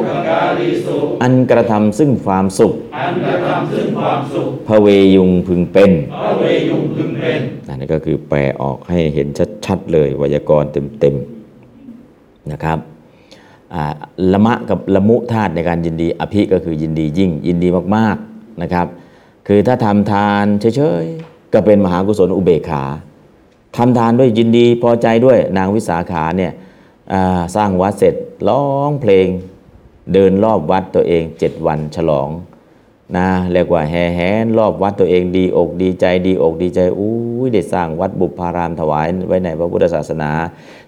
[0.08, 9.28] สุขการิสุอันกระทำซึ่งความสุขอันกระทำซึ่งความสุขพเวยุงพึงเป็นพระเวยุงพึงเป็นอันนี้ก็คือแปลออกให้เห็น
[9.66, 12.78] ชัดๆเลยไวยากรณ์เต็มๆนะครับ
[13.74, 13.84] อ่า
[14.32, 18.86] ละมะกับละมุธาตุในการยินดี อภิก็คือยินดียิ่ง ยินดีมากๆนะครับ
[19.48, 20.44] คือถ้าทำทาน
[20.76, 22.84] เฉยๆ ก็เป็นมหากุศลอุเบกขา
[23.76, 26.52] ทำทานด้วยยินดีพอใจด้วยนางวิสาขาเนี่ย
[27.56, 28.14] สร้างวัดเสร็จ
[28.48, 29.26] ร้องเพลง
[30.12, 32.28] เดินรอบวัดตัวเองเจ็ดวันฉลอง
[33.16, 37.14] นะเรียกว่าแห่แหนรอบวัดตัวเองดีอกดีใจดีอกดีใจอู้
[37.46, 40.30] ยได้สร้างวัดบุพารามถวายไว้ในพระพุทธศาสนา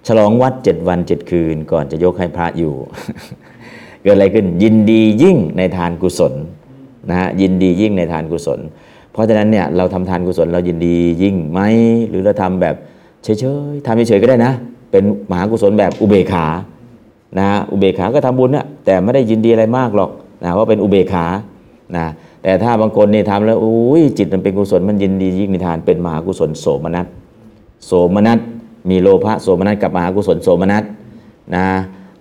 [0.07, 2.75] ฉลองวัดเจ็ดวันเจ็ดคืน ก่อนจะยกให้พระอยู่
[4.03, 6.33] เกิดอะไรขึ้นยินดียิ่งในทานกุศล
[7.09, 8.61] นะฮะยินดียิ่งในทานกุศล
[9.15, 11.61] เพราะฉะนั้นเนี่ยเราทำทานกุศลเรายินดียิ่งไหม
[12.09, 12.75] หรือเราทำแบบ
[13.25, 13.29] เฉ
[13.71, 14.53] ยๆทำเฉยๆก็ได้นะ
[14.91, 16.47] เป็นมหากุศลแบบอุเบกขา
[17.39, 20.11] นะอุเบกขาก็ทำบุญนะแต่ไม่ได้ยินดีอะไรมากหรอก
[20.43, 21.27] นะว่าเป็นอุเบกขา
[21.97, 22.07] นะ
[22.43, 27.07] แต่ถ้าบางคนนี่ทำแล้วอุ้ยจิตมันเป็นกุศลมันยินดียิ่งในทานเป็นมหากุศลโสมนัส
[27.87, 28.39] โสมนัส
[28.91, 30.85] มีโลภะโสมนัสกับมหากุศลโสมนัส
[31.55, 31.65] นะ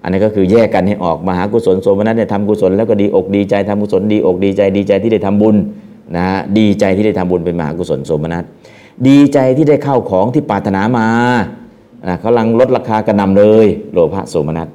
[0.04, 5.56] อันนี้ก็คือแยกกันให้ออกมหากุศลโสมนัสเนี่ยทำกุศลแล้วก็ดีอกดีใจทำกุศลดีอกดีใจดีใจที่ได้ทำบุญ
[6.16, 6.26] นะ
[6.57, 8.43] ดีใจที่ได้ทำบุญเป็นมหากุศลโสมนัส
[9.07, 11.07] ดีใจที่ได้เข้าของที่ปรารถนามา
[12.07, 14.68] นะเขากำลังลดราคากระนำเลย โลภะโสมนัส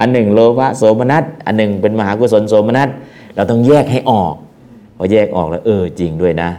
[0.00, 2.88] อันหนึ่งโลภะโสมนัสอันหนึ่งเป็นมหากุศลโสมนัส
[3.34, 4.34] เราต้องแยกให้ออก
[4.96, 6.50] พอแยกออกแล้วเออจริงด้วยนะ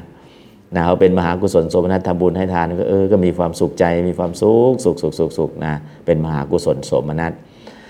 [0.76, 5.74] นะเขาเป็นมหากุศลโสมนัสทำบุญให้ทานก็เออก็มีความสุขใจมีความสุขสุขสุขสุขสุขนะ
[6.06, 7.32] เป็นมหากุศลโสมนัส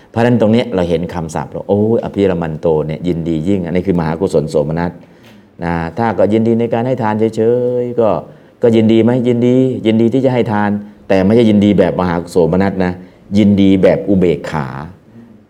[0.10, 4.92] เพราะฉะนั้นตรงนี้เราเห็นคำศัพท์เราโอ้ยอภิรมันโตเนี่ยยินดียิ่ง อันนี้คือมหากุศลโสมนัส
[5.64, 7.42] นะถ้าก็ยินดีในการให้ทานเฉ
[7.82, 8.10] ยๆก็
[8.62, 9.56] ก็ยินดีไหมยินดี
[9.86, 10.70] ยินดีที่จะให้ทาน
[11.10, 12.94] แต่ไม่ใช่ยินดีแบบมหาโสมนัสนะ
[13.38, 14.68] ยินดีแบบอุเบกขา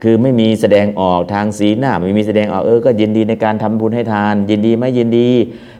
[0.03, 5.29] คือไม่มีแสดงออกทางสีหน้า ไม่มีแสดงออกเออก็ยินดีในการทำบุญให้ทาน ยินดีไหมยินดี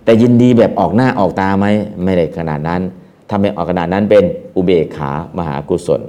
[0.05, 1.65] แต่ยินดีแบบออกหน้าออกตาไหม
[2.03, 2.81] ไม่ได้ขนาดนั้น
[3.29, 4.23] ถ้าไม่ออกขนาดนั้นเป็น
[4.55, 6.01] อุเบกขามหากุศล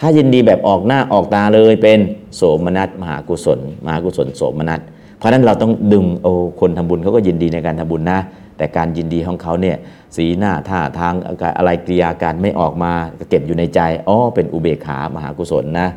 [0.00, 1.98] ถ้ายินดีแบบออกหน้าออกตาเลยเป็น
[2.36, 4.80] โสมนัสมหากุศล มหากุศลโสมนัส
[5.18, 8.18] เพราะนั้นเราต้องดึงโอ้คนทำบุญเขาก็ยินดีในการทำบุญนะ
[8.56, 9.76] แต่การยินดีของเขาเนี่ย
[10.16, 11.14] สีหน้าท่าทาง
[11.58, 15.88] อะไรกิริยาการไม่ออกมาก็เก็บอยู่ในใจอ๋อเป็นอุเบกขามหากุศลนะ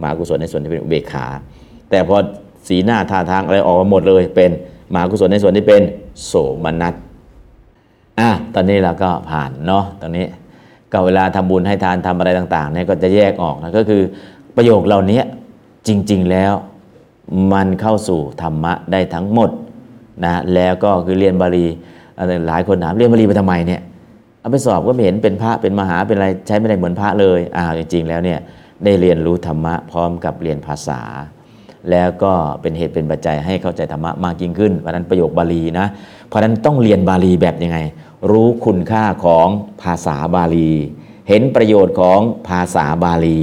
[0.00, 1.26] มหากุศลในส่วนที่เป็นอุเบกขา
[1.90, 2.16] แต่พอ
[2.68, 4.50] สีหน้าท่าทางอะไรออกมาหมดเลยเป็น
[4.92, 5.82] มหากุศลในส่วนที่เป็น
[6.26, 6.32] โส
[6.64, 6.94] มนัส
[8.20, 10.26] อะตอนนี้เราก็ผ่านเนาะตรงนี้
[10.92, 14.02] ก็เวลาทำบุญให้ทานทำอะไรต่างๆเนี่ยก็จะแยกออกนะก็คือ
[14.56, 15.20] ประโยคเหล่านี้
[15.88, 16.52] จริง ๆแล้ว
[17.52, 19.50] มันเข้าสู่ธรรมะได้ทั้งหมด
[20.24, 21.66] นะแล้วก็คือเรียนบาลี
[22.46, 23.80] หลายคนถามเรียนบาลีไปทำไมเนี่ย
[24.40, 28.38] เอาไปสอบก็ไม่เห็นเป็นพระเป็นมหาเป็นอะไรใช้ไม่ได้เหมือนพระเลยอ้าวจริง ๆ แล้วเนี่ย
[28.84, 31.00] ได้เรียนรู้ธรรมะพร้อมกับเรียนภาษา
[31.90, 35.86] แล้วก็เป็นเหตุเป็นปัจจัยให้เข้าใจธรรมะมากยิ่งขึ้นเพราะนั้นประโยคบาลีนะ
[36.28, 37.78] เพราะนั้นต้องเรียนบาลีแบบยังไง
[38.30, 39.48] รู้คุณค่าของ
[39.82, 40.72] ภาษาบาลี
[41.28, 43.42] เห็นประโยชน์ของภาษาบาลี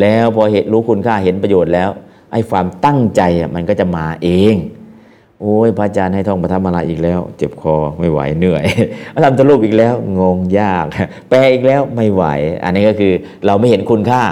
[0.00, 1.90] แล้วพอเห็นรู้คุณค่าเห็นประโยชน์แล้ว
[2.32, 3.22] ไอ้ความตั้งใจ
[3.54, 4.54] มันก็จะมาเอง
[5.40, 8.64] โอ้ยพระอาจารย์ให้ท่องปฐมมาลาอีกแล้ว เจ็บคอไม่ไหวเหนื่อย
[9.24, 10.84] ทำตรูปอีกแล้วงงยาก
[11.28, 12.24] แปลอีกแล้วไม่ไหว
[12.64, 13.12] อันนี้ก็คือ
[13.46, 14.22] เราไม่เห็นคุณค่า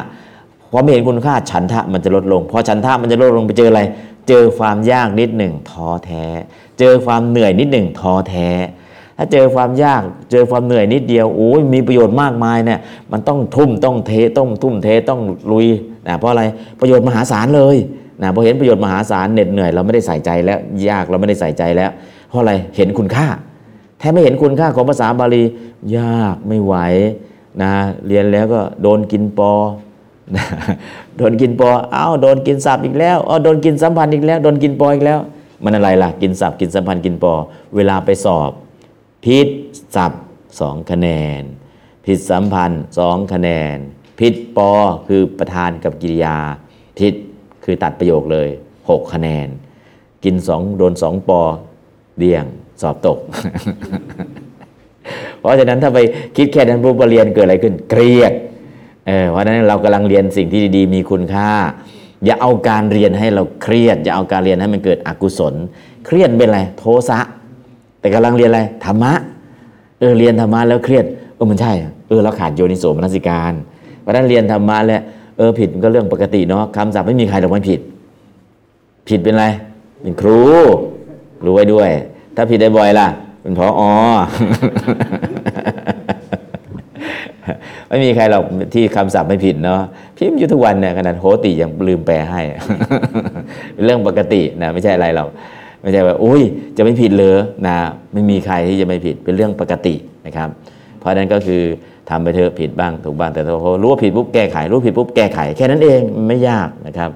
[0.73, 3.83] พอไม่เห็นคุณค่าฉันทะมันจะลดลงพอฉันทะมันจะลดลงไปเจออะไร
[4.29, 6.25] เจอความยากนิดหนึ่งท้อแท้
[6.79, 8.49] เจอความเหนื่อยนิดหนึ่งท้อแท้
[9.23, 12.81] ถ้าเจอความยากเจอความเหนื่อยนิดเดียวโอ้ยมีประโยชน์มากมายเนี่ย
[13.13, 15.21] มันต้องทุ่มต้องเทต้องทุ่มเทต้อง
[15.53, 15.67] ลุย
[16.09, 16.43] นะเพราะอะไร
[16.81, 17.77] ประโยชน์มหาศาลเลย
[18.23, 21.91] นะพอเห็นประโยชน์มหาศาลเหน็ดเหนื่อยเราไม่ได้ใส่ใจแล้วยากเราไม่ได้ใส่ใจแล้ว
[22.29, 23.27] เพราะอะไรเห็นคุณค่า
[23.99, 25.45] แท้ไม่เห็นคุณค่าของภาษาบาลี
[25.97, 26.75] ยากไม่ไหว
[27.63, 27.73] นะ
[28.07, 29.53] เรียนแล้วก็โดนกินปอ
[31.17, 35.19] โดนกินปออ้าวโดนกินสับอีกแล้วอ้าโดนกินสัมพันธ์อีกแล้ว โดนกินปออีกแล้ว
[35.65, 37.33] มันอะไรล่ะ กินสับกินสัมพันธ์กินปอ
[37.77, 38.51] เวลาไปสอบ
[39.25, 39.49] ผิด
[39.97, 40.13] สับ
[40.61, 41.09] สองคะแน
[41.41, 41.43] น
[42.07, 43.77] ผิดสัมพันธ์สองคะแนน
[44.21, 44.71] ผิดปอ
[45.09, 46.37] คือประธานกับกิริยา
[46.99, 47.15] ผิด
[47.65, 48.49] คือตัดประโยคเลย
[48.91, 49.49] หกคะแนน
[50.25, 51.41] กินสองโดนสองปอ
[52.19, 52.45] เดี่ยง
[52.81, 53.19] สอบตก
[55.39, 55.99] เพราะฉะนั้นถ้าไป
[56.37, 58.33] คิดแค่นั้นปุ๊บเรียนเกิดอะไรขึ้นเครียด
[59.07, 61.51] เออเพราะฉะนั้นเรากำลังเรียนสิ่งที่ดีๆ มีคุณค่า
[62.25, 65.55] อย่าเอาการเรียนให้เราเครียด อย่าเอาการเรียนให้มันเกิดอกุศล
[66.07, 67.19] เครียดเป็นอะไรโทสะ
[68.01, 69.12] แต่กำลังเรียนอะไรธรรมะ
[69.98, 71.05] เออเรียนธรรมะแล้วเครียด
[71.35, 71.72] เออมันใช่
[72.09, 73.52] เออเราขาดโยนิโสมนสิการ
[74.01, 75.02] เพราะนั้นเรียนธรรมะแล้ว
[75.36, 77.81] เออผิดมันก็เรื่องปกติเนาะคำศัพท์ไม่มีใครหรอกไม่ผิด
[79.09, 79.47] ผิดเป็นไร
[80.02, 80.40] เป็นครู
[81.44, 81.89] รู้ไว้ด้วย
[82.36, 83.09] ถ้าผิดได้บ่อยล่ะ
[83.43, 83.82] เป็นพออ
[87.89, 88.43] ไม่มีใครหรอก
[88.74, 89.81] ที่คำศัพท์ไม่ผิดเนาะ
[90.16, 92.40] พิมพ์อยู่ทุกวันเนี่ยขนาดโฮติยังลืมแปลให้
[93.74, 95.28] เป็นเรื่องปกตินะไม่ใช่อะไรหรอก
[95.82, 96.43] ไม่ใช่ว่าโอ้ย
[96.77, 97.36] จะไม่ผิดเลย
[97.66, 97.77] นะ
[98.12, 99.94] ไม่มีใครที่จะไม่ผิดเป็นเรื่องปกติ
[100.27, 100.48] นะครับ
[100.98, 101.62] เพราะนั้นก็คือ
[102.11, 107.11] ทำไปเถอะผิดบ้างถูกบ้างแต่พอรู้ว่าผิดปุ๊บแก้ไขรู้ผิดปุ๊บแก้ไขแค่นั้นเองไม่ยากนะครับ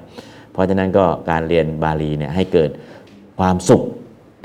[0.53, 2.69] เพราะฉะนั้นก็การเรียนบาลีเนี่ยให้เกิด
[3.39, 3.81] ความสุข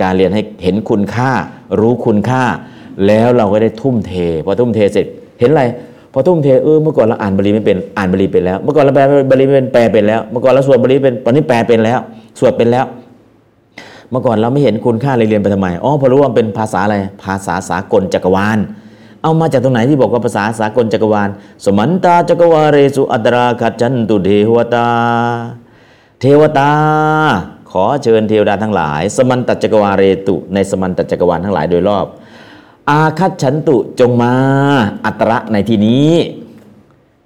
[0.03, 1.31] การเรียนให้เห็นคุณค่า
[1.81, 2.43] รู้คุณค่า
[3.07, 4.13] แล้วเราก็ได้ทุ่มเท
[4.45, 5.07] พอทุ่มเทเสร็จ
[5.41, 5.65] เห็นอะไร
[6.13, 11.99] พอทุ่มเทเออเมื่อก่อนเราอ่านบาลีไม่เป็นอ่านบาลีเป็นแล้ว เมื่อก่อนเราแปลบาลีไม่เป็นแปลเป็นแล้ว เมื่อก่อนเราสวดบาลีเป็นตอนนี้แปลเป็นแล้ว
[12.39, 12.85] สวดเป็นแล้ว
[14.11, 18.59] เมื่อก่อนเราไม่เห็นคุณค่าเลยเรียนไปทำไมอ๋อพอรู้ว่ามันเป็นภาษาอะไรภาษาสากลจักรวาล
[19.23, 21.29] เอามาจากตรงไหนที่บอกว่าภาษาสากลจักรวาล
[21.65, 24.89] สมันตาจักรวาเรสุอัตราคัจันตุเทวตา
[26.21, 26.71] เทวตา
[27.71, 32.07] ขอเชิญเทวดาทั้งหลาย สมันตจักรวาเรตุในสมันตจักรวาลทั้งหลายโดยรอบ
[32.91, 34.33] อาคัตฉันตุจงมา
[35.05, 36.13] อัตระในที่นี้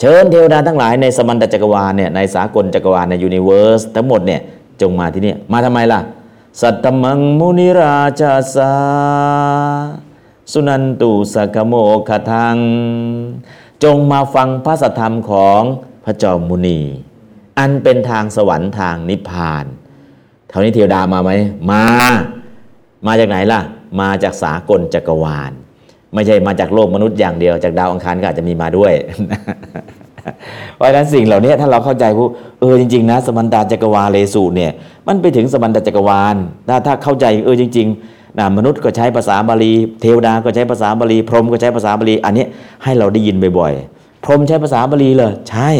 [0.01, 4.40] เชิญเทวดาทั้งหลายในสมันตจักรวาลเนี่ยในสากลจักรวาลในยูนิเวอร์สทั้งหมดเนี่ย
[4.81, 6.01] จงมาที่นี่มาทำไมล่ะ
[6.60, 8.74] สัตตมังมุนิราชาสา
[10.52, 11.74] สุนันตุสกโม
[12.09, 12.56] คทัง
[13.85, 15.62] จงมาฟังพระสัธรรมของ
[16.05, 16.81] พระจอมมุนี
[17.59, 19.64] อันเป็นทางสวรรค์ทางนิพพาน
[20.48, 21.31] เท่านี้เทวดามาไหม
[21.70, 21.82] มา
[23.06, 23.60] มาจากไหนล่ะ
[24.01, 25.52] มาจากสากลจักรวาล
[26.14, 28.93] ไม่ใช่มาจากโลกมนุษย์อย่างเดียว จากดาวอังคารก็อาจจะมีมาด้วย
[30.76, 32.26] เพราะฉะนั้นสิ่งเหล่านี้ถ้าเราเข้าใจผู้
[32.60, 34.72] เออจริงๆนะสมันตาจักรวาเลสูเนี่ย
[35.06, 36.36] มันไปถึงสมันตาจักรวาล
[36.68, 42.44] ถ้าถ้าเข้าใจเออจริงๆนะมนุษย์ก็ใช้ภาษาบาลี เทวดาก็ใช้ภาษาบาลี พรหมก็ใช้ภาษาบาลี อันนี้
[42.84, 45.70] ให้เราได้ยินบ่อยๆพรหมใช้ภาษาบาลีเลยใช่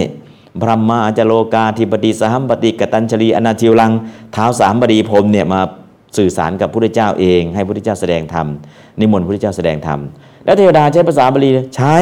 [0.63, 3.93] พรหมาจโลกาธิปติสหัมปติกตัญชลีอนาชิวลัง
[4.33, 5.61] เท้าสามบดีพรหมเนี่ยมา
[6.17, 8.47] สื่อสารกับพระพุทธเจ้าเอง ให้พระพุทธเจ้าแสดงธรรม
[9.01, 10.01] นิมนต์พระพุทธเจ้าแสดงธรรม
[10.45, 11.95] แล้วเทวดาใช้ภาษาบาลีใช้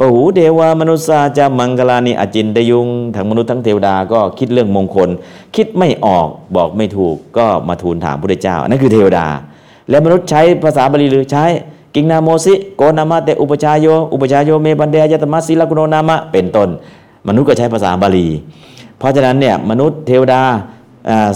[0.00, 5.08] ปหูเดวามนุษสาจะมังกลานิอจินตยุงทั้งมนุษย์ทั้งเทวดาก็คิดเรื่องมงคล
[5.56, 9.26] คิดไม่ออกบอกไม่ถูกก็มาทูลถามพระเจ้า นั่นคือเทวดา
[9.90, 11.44] แล้วมนุษย์ใช้ภาษาบาลีหรือใช้
[11.94, 16.68] กิงนาโมสิโกนามาเตอุปชายโยอุปชายโยเมบันเดยตมัสสิลกุโนนามะเป็นต้น
[17.28, 18.28] มนุษย์ก็ใช้ภาษาบาลี
[18.98, 20.42] เพราะฉะนั้นเนี่ยมนุษย์เทวดา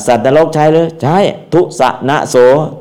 [0.06, 1.16] สัตว์นรกใช้หรือใช้
[1.52, 2.34] ทุสะนะโส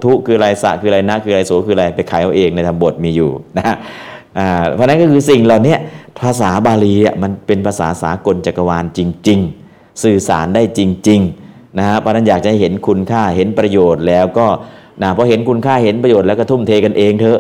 [0.04, 3.76] ทุคืออะไรสะคืออะไรนะคืออะไรโสคืออะไรไปขายเอาเองในธรรมบทมีอยู่นะ
[4.74, 5.76] เพราะนั้นก็คือสิ่งเหล่านี้
[6.22, 6.94] ภาษาบาลี
[7.24, 9.40] มันเป็นภาษาสากลจักรวาลจริง
[9.72, 14.48] ๆ สื่อสารได้จริงๆนะฮะเพราะนั้นอยากจะเห็นคุณค่าเห็นประโยชน์แล้วก็
[15.02, 17.40] นะพอเห็นคุณค่าเห็นประโยชน์แล้วก็ทุ่มเทกันเองเถอะ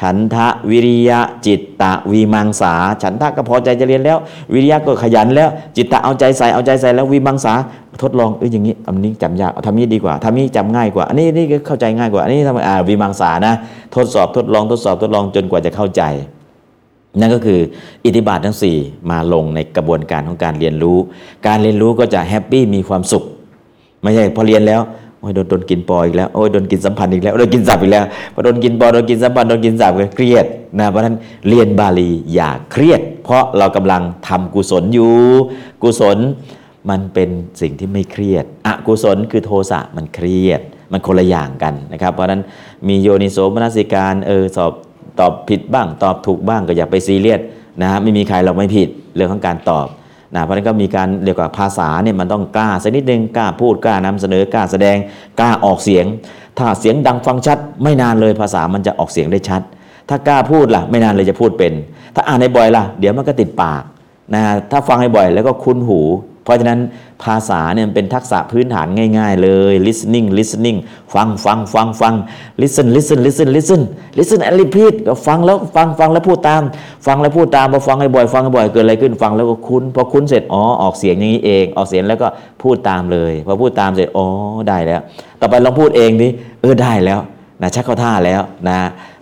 [0.00, 4.18] ฉันทะวิริยะจิตตะวีมังสา ฉันทะก็พอใจจะเรียนแล้ว
[4.52, 7.54] วิริยะก็ขยันแล้ว จิตตะเอาใจใส่เอาใจใส่แล้ววีมังสา
[8.02, 13.54] ทดลองเอ้ยอย่างนี้อันนี้จำยากเอาทำนี้ดีกว่าทำนี้จำง่ายกว่า อันนี้นี่เข้าใจง่ายกว่า อันนี้ทำไมอ่าวีมังสานะ
[13.94, 16.02] ทดสอบทดลองทดสอบทดลองจนกว่าจะเข้าใจ
[17.20, 17.60] นั่นก็คือ
[18.04, 20.98] อิทธิบาททั้ง 4 มาลงในกระบวนการของการเรียนรู้
[21.46, 23.24] การเรียนรู้ก็จะแฮปปี้มีความสุข
[24.02, 24.80] ไม่ใช่พอเรียนแล้ว
[25.26, 28.04] อ้ยโดนโดนกินปออีกแล้วโอ้ยโดนกินสัมพันธ์อีกแล้วโดนกินสับอีกแล้ว
[28.34, 30.46] พอโดนกินปอโดนกินสัมพันธ์โดนกินสับก็เครียด
[30.78, 31.16] นะเพราะฉะนั้น
[31.48, 35.14] เรียนบาลีอย่าเครียด เพราะเรากำลังทำกุศลอยู่
[35.82, 36.18] กุศล
[36.90, 37.28] มันเป็น
[37.60, 40.60] สิ่งที่ไม่เครียดอกุศลคือโทสะมันเครียด
[40.92, 42.42] มันคนละอย่างกันนะครับ เพราะฉะนั้น
[42.88, 44.72] มีโยนิโสมนสิการเออสอบ
[45.20, 47.40] ตอบผิดบ้าง ตอบถูกบ้างก็อย่าไปซีเรียส
[47.80, 49.86] นะฮะไม่มีใครเราไม่ผิดเรื่องของการตอบ
[50.34, 54.96] นะเพราะนั้นก็มีการเรียกว่าภาษาเนี่ยมันต้องกล้าสักนิดนึงกล้าพูดกล้านำเสนอกล้าแสดง
[55.40, 56.04] กล้าออกเสียง
[56.58, 59.62] ถ้าเสียงดังฟังชัด ไม่นานเลยภาษามันจะออกเสียงได้ชัด
[60.08, 61.72] ถ้ากล้าพูดล่ะ ไม่นานเลยจะพูดเป็น
[62.14, 63.82] ถ้าอ่านให้บ่อยล่ะ เดี๋ยวมันก็ติดปาก
[64.34, 66.00] นะถ้าฟังให้บ่อยแล้วก็คุ้นหู
[66.46, 66.80] เพราะฉะนั้น
[67.24, 68.86] ภาษาเนี่ยเป็นทักษะพื้นฐาน
[69.18, 70.78] ง่าย ๆ เลย listening listening
[71.14, 72.14] ฟังฟังฟังฟัง
[72.62, 73.80] listen listen listen listen
[74.18, 76.62] listen and repeat ก็ฟังแล้วฟังฟังแล้วพูดตาม
[77.06, 82.28] ฟังแล้วพูดตามพอฟังให้บ่อยฟังให้บ่อยเกิดอะไรขึ้นฟังแล้วก็คุ้นพอคุ้นเสร็จอ๋อออกเสียงอย่างนี้เอง ออกเสียงแล้วก็
[82.62, 84.26] พูดตามเลยพอพูดตามเสร็จอ๋อ
[84.68, 85.00] ได้แล้ว
[85.40, 86.28] ต่อไปลองพูดเองดิ
[86.60, 87.20] เออได้แล้ว
[87.62, 88.78] นะชักเข้าท่าแล้วนะ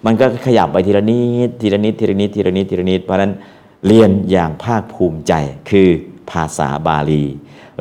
[0.07, 3.33] มันก็ขยับไปทีละนิดทีละนิดทีละนิดทีละนิดทีละนิดเพราะฉะนั้น
[3.87, 5.33] เรียนอย่างภาคภูมิใจ
[5.71, 5.91] คือ
[6.31, 7.25] ภาษาบาลี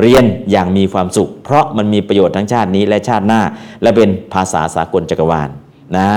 [0.01, 3.41] เรียนอย่างมีความสุข เพราะมันมีประโยชน์ทั้งชาตินี้และชาติหน้า
[3.81, 5.49] และเป็นภาษาสากลจักรวาล
[5.97, 6.07] นะ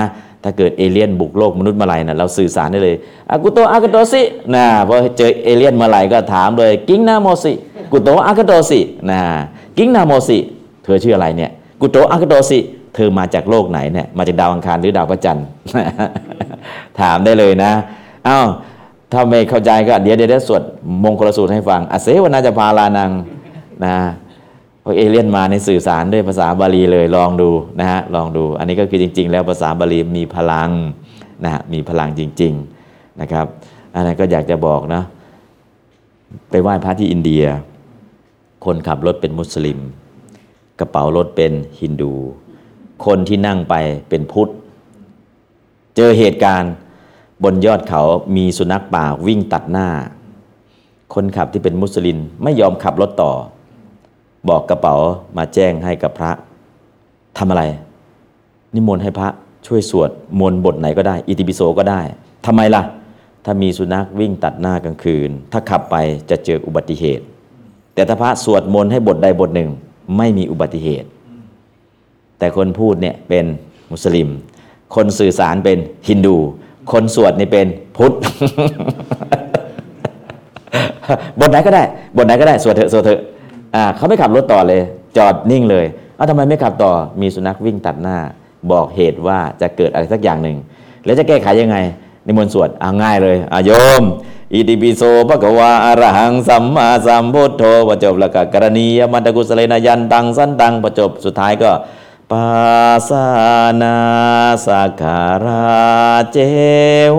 [0.43, 2.95] ถ้าเกิดเอเลี่ยนบุกโลกมนุษย์มื่อไหร่นะเราสื่อสารได้เลย
[3.31, 4.21] อากุโตอากุโตสิ
[4.55, 7.53] นะพอเจอเอเลี่ยนมื่อไหร่ก็ถามเลยกิ้งนาโมสิ
[7.91, 8.79] กุโตอากุโตสิ
[9.09, 9.19] นะ
[9.77, 10.37] กิ้งนาโมสิ
[10.83, 11.51] เธอชื่ออะไรเนี่ย
[11.81, 12.59] กุโตอากุโตสิ
[12.95, 15.45] เธอมาจากโลกไหนเนี่ยมาจากดาวอังคารหรือดาวพระจันทร์
[16.99, 17.71] ถามได้เลยนะ
[18.27, 18.47] อ้าว
[19.11, 20.61] ถ้าไม่เข้าใจก็เดี๋ยวเดี๋ยวสวด
[21.03, 23.11] มงคลสูตรให้ฟังอเสวนาจะพาลานัง
[23.83, 23.95] นะ
[24.83, 30.69] พอเอเลี่ยนมาในสื่อสารด้วยภาษาบาลีเลยลองดูนะฮะลองดู อันนี้ก็คือจริง ๆ แล้วภาษาบาลีมีพลัง
[31.43, 32.53] นะฮะมีพลังจริง
[32.87, 33.45] ๆนะครับ
[33.93, 35.03] อันนั้นก็อยากจะบอกนะ
[36.49, 37.43] ไปไหว้พระที่อินเดีย
[38.65, 39.79] คนขับรถเป็นมุสลิม
[40.79, 42.13] กระเป๋ารถเป็นฮินดู
[43.05, 43.75] คนที่นั่งไป
[44.09, 44.49] เป็นพุทธ
[45.95, 46.71] เจอเหตุการณ์
[47.43, 48.01] บนยอดเขา
[48.35, 49.87] มีสุนัขป่าวิ่งตัดหน้า
[51.13, 53.31] คนขับที่เป็นมุสลิมไม่ยอมขับรถต่อ
[54.49, 54.95] บอกกระเป๋า
[55.37, 56.31] มาแจ้งให้กับพระ
[57.37, 57.63] ทำอะไร
[58.75, 59.29] นิมนต์ให้พระ
[59.67, 60.09] ช่วยสวด
[60.39, 62.01] มนต์บทไหนก็ได้ อิติปิโสก็ได้
[62.45, 62.83] ทำไมล่ะ
[63.45, 65.95] ถ้ามีสุนัขวิ่งตัดหน้ากลางคืน ถ้าขับไป
[66.29, 67.25] จะเจออุบัติเหตุ
[67.93, 69.69] แต่ถ้าพระสวดมนต์ให้บทใดบทหนึ่ง
[70.17, 71.09] ไม่มีอุบัติเหตุ
[72.39, 73.45] แต่คนพูดเนี่ยเป็น
[73.91, 74.29] มุสลิม
[74.95, 75.77] คนสื่อสารเป็น
[76.07, 76.37] ฮินดู
[76.91, 78.13] คนสวดนี่เป็นพุทธ
[81.39, 81.83] บทไหนก็ได้
[82.17, 83.21] บทไหนก็ได้ สวดเถอะสวดเถอะ
[83.75, 84.81] อ่าเขาไม่ขับรถต่อเลย
[85.17, 85.85] จอดนิ่งเลย
[86.15, 86.91] เอ้าทำไมไม่ขับต่อ
[87.21, 88.17] มีสุนัขวิ่งตัดหน้า
[88.71, 90.57] บอกเหตุว่าจะเกิดอะไรสักอย่างหนึ่ง
[91.05, 91.77] แล้วจะแก้ไขยังไง
[92.25, 94.03] ในมนต์สวดอ่าง่ายเลยอาโยม
[94.53, 101.69] อิติปิโสภะคะวาอระหังสัมมาสัมพุทโธพอจบล้วก็กรณียมัตตกุสเลนายันตังสันตังพอจบสุดท้ายก็
[102.31, 102.51] ปา
[103.09, 103.27] สา
[103.81, 103.97] นา
[104.65, 105.67] สักการา
[106.31, 106.37] เจ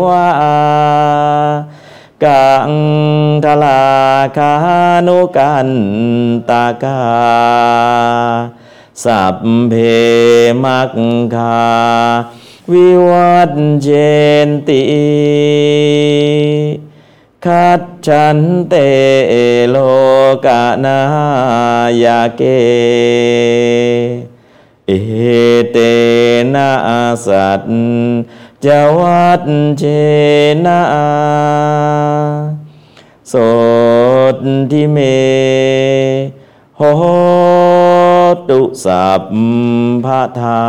[0.01, 0.29] วา
[2.25, 2.71] กัง
[3.45, 3.85] ทลา
[4.37, 4.55] คา
[5.07, 5.69] นุกัน
[6.51, 7.03] ตากา
[9.05, 9.37] สัพ
[9.69, 9.75] เพ
[10.65, 10.93] มัก
[11.35, 11.59] คา
[12.73, 13.53] วิวัต
[13.83, 13.89] เจ
[14.47, 14.83] นติ
[17.45, 18.75] คัจฉันเต
[19.71, 19.77] โล
[20.47, 21.01] กานา
[22.03, 22.43] ยาเก
[24.91, 24.95] เอ
[25.73, 25.79] เต
[26.55, 26.71] นะ
[27.27, 27.61] สัต
[28.65, 28.67] จ
[28.99, 29.43] วัต
[29.79, 29.83] เจ
[30.65, 30.81] นะ
[33.33, 33.35] ส
[34.35, 34.99] ตทิเม
[36.77, 36.83] โห
[38.49, 39.23] ตุสัพ
[40.05, 40.61] พะทา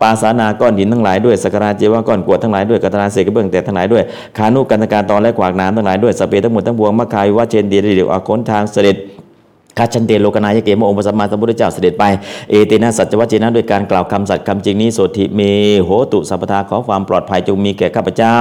[0.00, 4.02] ปาสานาก้อนหินทั้งหลายด้วยสกการะเจวะก้อนกรวดทั้งหลายด้วยกัตนาเสกกระเบื้องแต่ทั้งหลายด้วย
[4.36, 8.96] ขานุกันตการตอนและขวากน้ำทั้งหลายด้วยสเปรทั้งหมดทั้งปวงมะคายวะเชนเดียเดียวอาคนทางเสด็จ
[9.78, 12.04] ข้าชันเตโลกนายเกมองค์พระสัมมาสัมพุทธเจ้าเสด็จไป
[12.50, 15.40] เอเตนะสัจวัจเจนะด้วยการกล่าวคำสัตย์คำจริงนี้โสติเม
[15.84, 18.36] โหตุสัพพทาขอความปลอดภัยจงมีแก่ข้าพเจ้า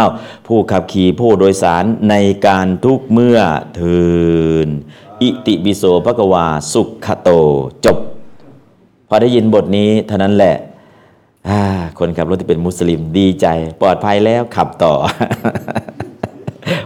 [0.47, 2.15] ผู้ขับขี่ผู้โดยสารใน
[2.47, 3.39] การทุกเมื่อ
[3.76, 3.99] เทิ
[4.65, 4.68] น
[5.22, 7.30] อิติปิโสภควาสุขโต
[7.85, 7.97] จบ
[9.09, 10.55] พอได้ยินบทนี้เท่านั้นแหละ
[11.99, 13.45] คนขับรถที่เป็นมุสลิมดีใจ
[13.81, 14.93] ปลอดภัยแล้วขับต่อ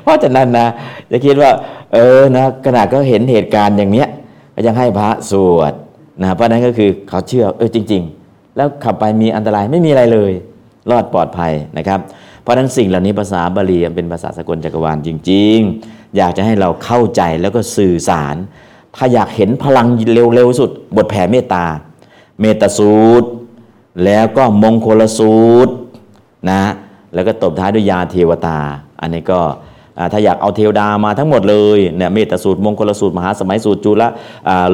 [0.03, 0.67] เพราะฉะนั้นนะ
[1.11, 1.51] จะคิดว่า
[1.93, 4.07] เออนะขนาก็เห็นเหตุการณ์อย่างเนี้ย
[4.65, 5.73] ยังให้พระสวด
[6.21, 10.31] นะเพราะนั้นก็คือเขาเชื่อเออจริง ๆ แล้วขับไปมีอันตรายไม่มีอะไรเลย
[10.89, 11.99] รอดปลอดภัยนะครับ
[12.41, 18.35] เพราะนั้นสิ่งเหล่านี้ภาษาบาลีเป็นภาษาสกลจักรวาลจริง ๆ อยากจะให้เราเข้าใจแล้วก็สื่อสาร
[18.95, 21.65] ถ้าอยากเห็นพลังเร็วๆสุด บทแผ่เมตตา
[22.39, 23.27] เมตสูตร
[24.05, 25.73] แล้วก็มงคลสูตร
[26.49, 26.63] นะ
[27.13, 28.57] แล้วก็ตบท้ายด้วยยาเทวตา
[29.01, 29.41] อันนี้ก็
[30.11, 34.03] ถ้าอยากเอาเทวดามาทั้งหมดเลยเนี่ยเมตสูตรมงคลสูตรมหาสมัยสูตรจุล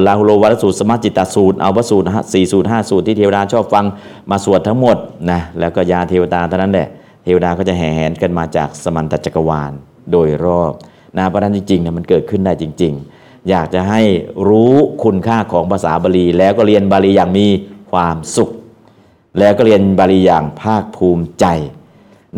[0.06, 3.84] ลาหุโลวัตสูตรสมาจิตตสูตรเอาวสูตรสี่สูตรห้าสูตรที่เทวดาชอบฟัง
[4.30, 4.96] มาสวดทั้งหมด
[5.30, 6.88] นะแล้วก็ยาเทวดาเท่านั้นแหละ
[7.24, 9.72] เทวดาก็จะแห่แหนกันมาจากสมันตจักรวาล
[10.12, 10.72] โดยรอบ
[11.16, 14.00] นะเพราะฉะนั้นจริงๆเนี่ยมันเกิดขึ้นได้จริง ๆ อยากจะให้
[14.48, 14.74] รู้
[15.04, 17.46] คุณค่าของภาษาบาลี แล้วก็เรียนบาลีอย่างมี
[17.90, 18.50] ความสุข
[19.38, 21.46] แล้วก็เรียนบาลีอย่างภาคภูมิใจ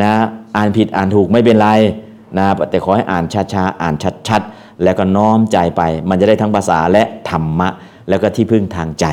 [0.02, 0.12] นะ
[0.56, 1.68] อ่านผิดอ่านถูกไม่เป็นไร
[2.36, 3.94] นะแต่ขอให้อ่านช้าๆอ่าน
[4.28, 7.68] ชัดๆ แล้วก็น้อมใจไป มันจะได้ทั้งภาษาและธรรมะ
[8.08, 9.06] แล้วก็ที่พึ่งทางใจ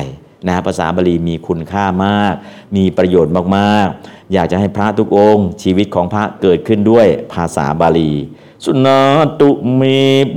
[0.48, 2.34] นะภาษาบาลีมีคุณค่ามาก
[2.76, 8.12] มีประโยชน์มากๆ อยากจะให้พระทุกองค์ ชีวิตของพระเกิดขึ้นด้วยภาษาบาลี
[8.64, 9.00] สุนา
[9.40, 9.82] ตุเม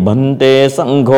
[0.06, 0.44] บันเต
[0.78, 1.12] สังโฆ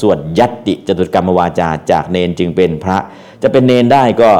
[0.00, 2.98] สวดยัตติจตุกรรมวาจาจากเนนจึงเป็นพระ
[3.42, 4.30] จะเป็นเนนได้ก็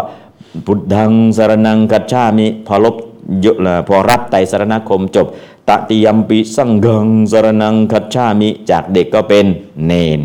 [0.66, 2.96] พุทธังสารนังกัจฉามิพอลบ
[3.88, 5.26] พอรับไตรสรณคมจบ
[5.68, 9.46] ตติยมปิสังฆังสรนังคัจฉามิจากเด็กก็เป็น
[9.86, 10.20] เนน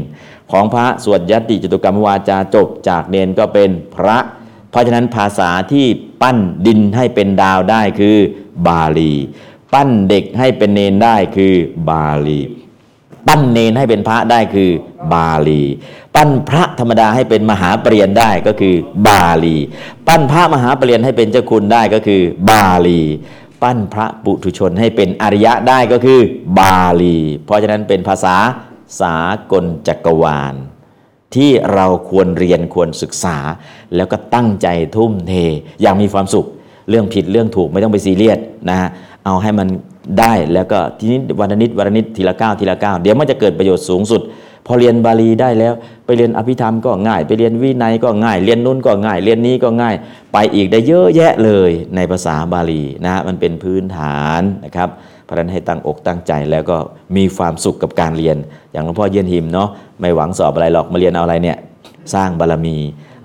[0.51, 4.17] ของพระสวดยติจตุกรรมวาจาจบจากเนนก็เป็นพระ
[4.69, 5.85] เพราะฉะนั้นภาษาที่
[6.21, 8.17] ปั้นดินให้เป็นดาวได้คือ
[8.67, 9.11] บาลี
[9.73, 11.53] ปั้นเด็กให้เป็นเนนได้คือ
[11.89, 12.39] บาลี
[13.27, 14.69] ปั้นเนนให้เป็นพระได้คือ
[15.13, 15.61] บาลี
[16.15, 18.75] ปั้นพระธรรมดาให้เป็นมหาปรริญได้ก็คือ
[19.07, 19.57] บาลี
[20.07, 23.01] ปั้นพระมหาปรริญให้เป็นเจ้าคุณได้ก็คือบาลี
[23.61, 26.19] ปั้นพระปุถุชนให้เป็นอริยะได้ก็คือ
[26.57, 28.35] บาลี เพราะฉะนั้นเป็นภาษา
[29.01, 29.15] สา
[29.51, 30.55] กลจักรวาล
[31.35, 33.37] ที่เราควรเรียนควรศึกษา
[33.95, 35.33] แล้วก็ตั้งใจทุ่มเท
[35.81, 36.45] อย่างมีความสุข
[36.89, 38.39] เรื่องผิดเรื่องถูกไม่ต้องไปซีเรียส
[38.69, 38.89] นะฮะ
[39.25, 39.67] เอาให้มัน
[40.19, 44.21] ได้แล้วก็ทีนี้วันนิดวันนิดทีละก้าวทีละก้าวเดี๋ยวมันจะเกิดประโยชน์สูงสุด
[44.67, 45.73] พอเรียนบาลีได้แล้ว
[46.05, 49.95] ไปเรียนอภิธรรมก็ง่าย ไปเรียนวินัยก็ง่าย เรียนนู้นก็ง่าย เรียนนี้ก็ง่าย
[50.33, 54.89] ไปอีกได้เยอะแยะเลยในภาษาบาลีนะฮะมันเป็นพื้นฐานนะครับ
[55.25, 56.77] เพราะนั้นให้ตั้งอกตั้งใจแล้วก็
[57.15, 58.37] มีความสุขกับการเรียน
[58.71, 59.69] อย่างหลวงพ่อเยี่ยนหิมเนาะ
[59.99, 61.57] ไม่หวังสอบอะไรหรอกมาเรียนเอาอะไรเนี่ย
[62.13, 62.75] สร้างบารมี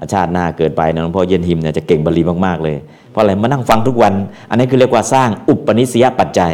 [0.01, 2.77] อาชาติหน้าเกิดไปนะหลวงพ่อเยี่ยนหิมเนี่ยจะเก่งบาลีมากๆเลย
[3.11, 4.15] เพราะอะไรมานั่งฟังทุกวัน
[4.51, 6.53] อันนี้คือเรียกว่าสร้างอุปนิสัยปัจจัย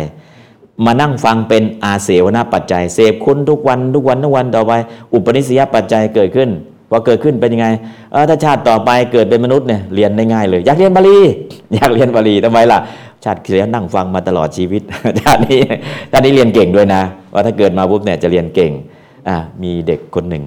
[0.85, 4.73] มานั่งฟังเป็นอาเสวนาปัจจัย เสพคุณทุกวันทุกวันทุกวันต่อไป
[5.13, 6.49] อุปนิสัยปัจจัยเกิดขึ้น
[6.91, 7.69] พอเกิดขึ้นเป็นยังไง
[8.13, 11.19] เออถ้าชาติต่อไปเกิดเป็นมนุษย์เนี่ยเรียนได้ง่ายเลย อยากเรียนบาลี
[11.75, 12.79] อยากเรียนบาลีทำไมล่ะ
[13.25, 14.83] ชาติที่แล้วนั่งฟังมาตลอดชีวิต
[15.23, 15.61] ชาตินี้
[16.11, 17.03] ชาตินี้เรียนเก่งด้วยนะ
[17.33, 18.73] ว่าถ้าเกิดมาปุ๊บเนี่ยจะเรียนเก่ง
[19.29, 20.45] อะมีเด็กคนหนึ่ง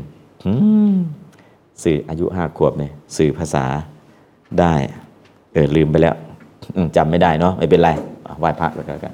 [1.83, 3.65] สื่ออายุห้าขวบเนี่ยสื่อภาษา
[4.59, 4.73] ได้
[5.53, 6.15] เออลืมไปแล้ว
[6.75, 7.89] อืมจำไม่ได้เนาะไม่เป็นไร
[8.39, 9.13] ไหว้พระแล้วกัน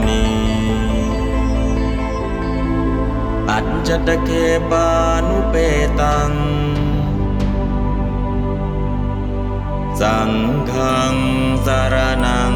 [3.51, 4.29] อัจจตเค
[4.71, 4.89] ปา
[5.27, 5.55] นุเป
[5.99, 6.31] ตัง
[10.01, 10.31] สัง
[10.71, 11.15] ฆัง
[11.65, 11.95] สาร
[12.25, 12.53] นัง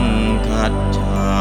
[0.47, 1.35] คัจฉา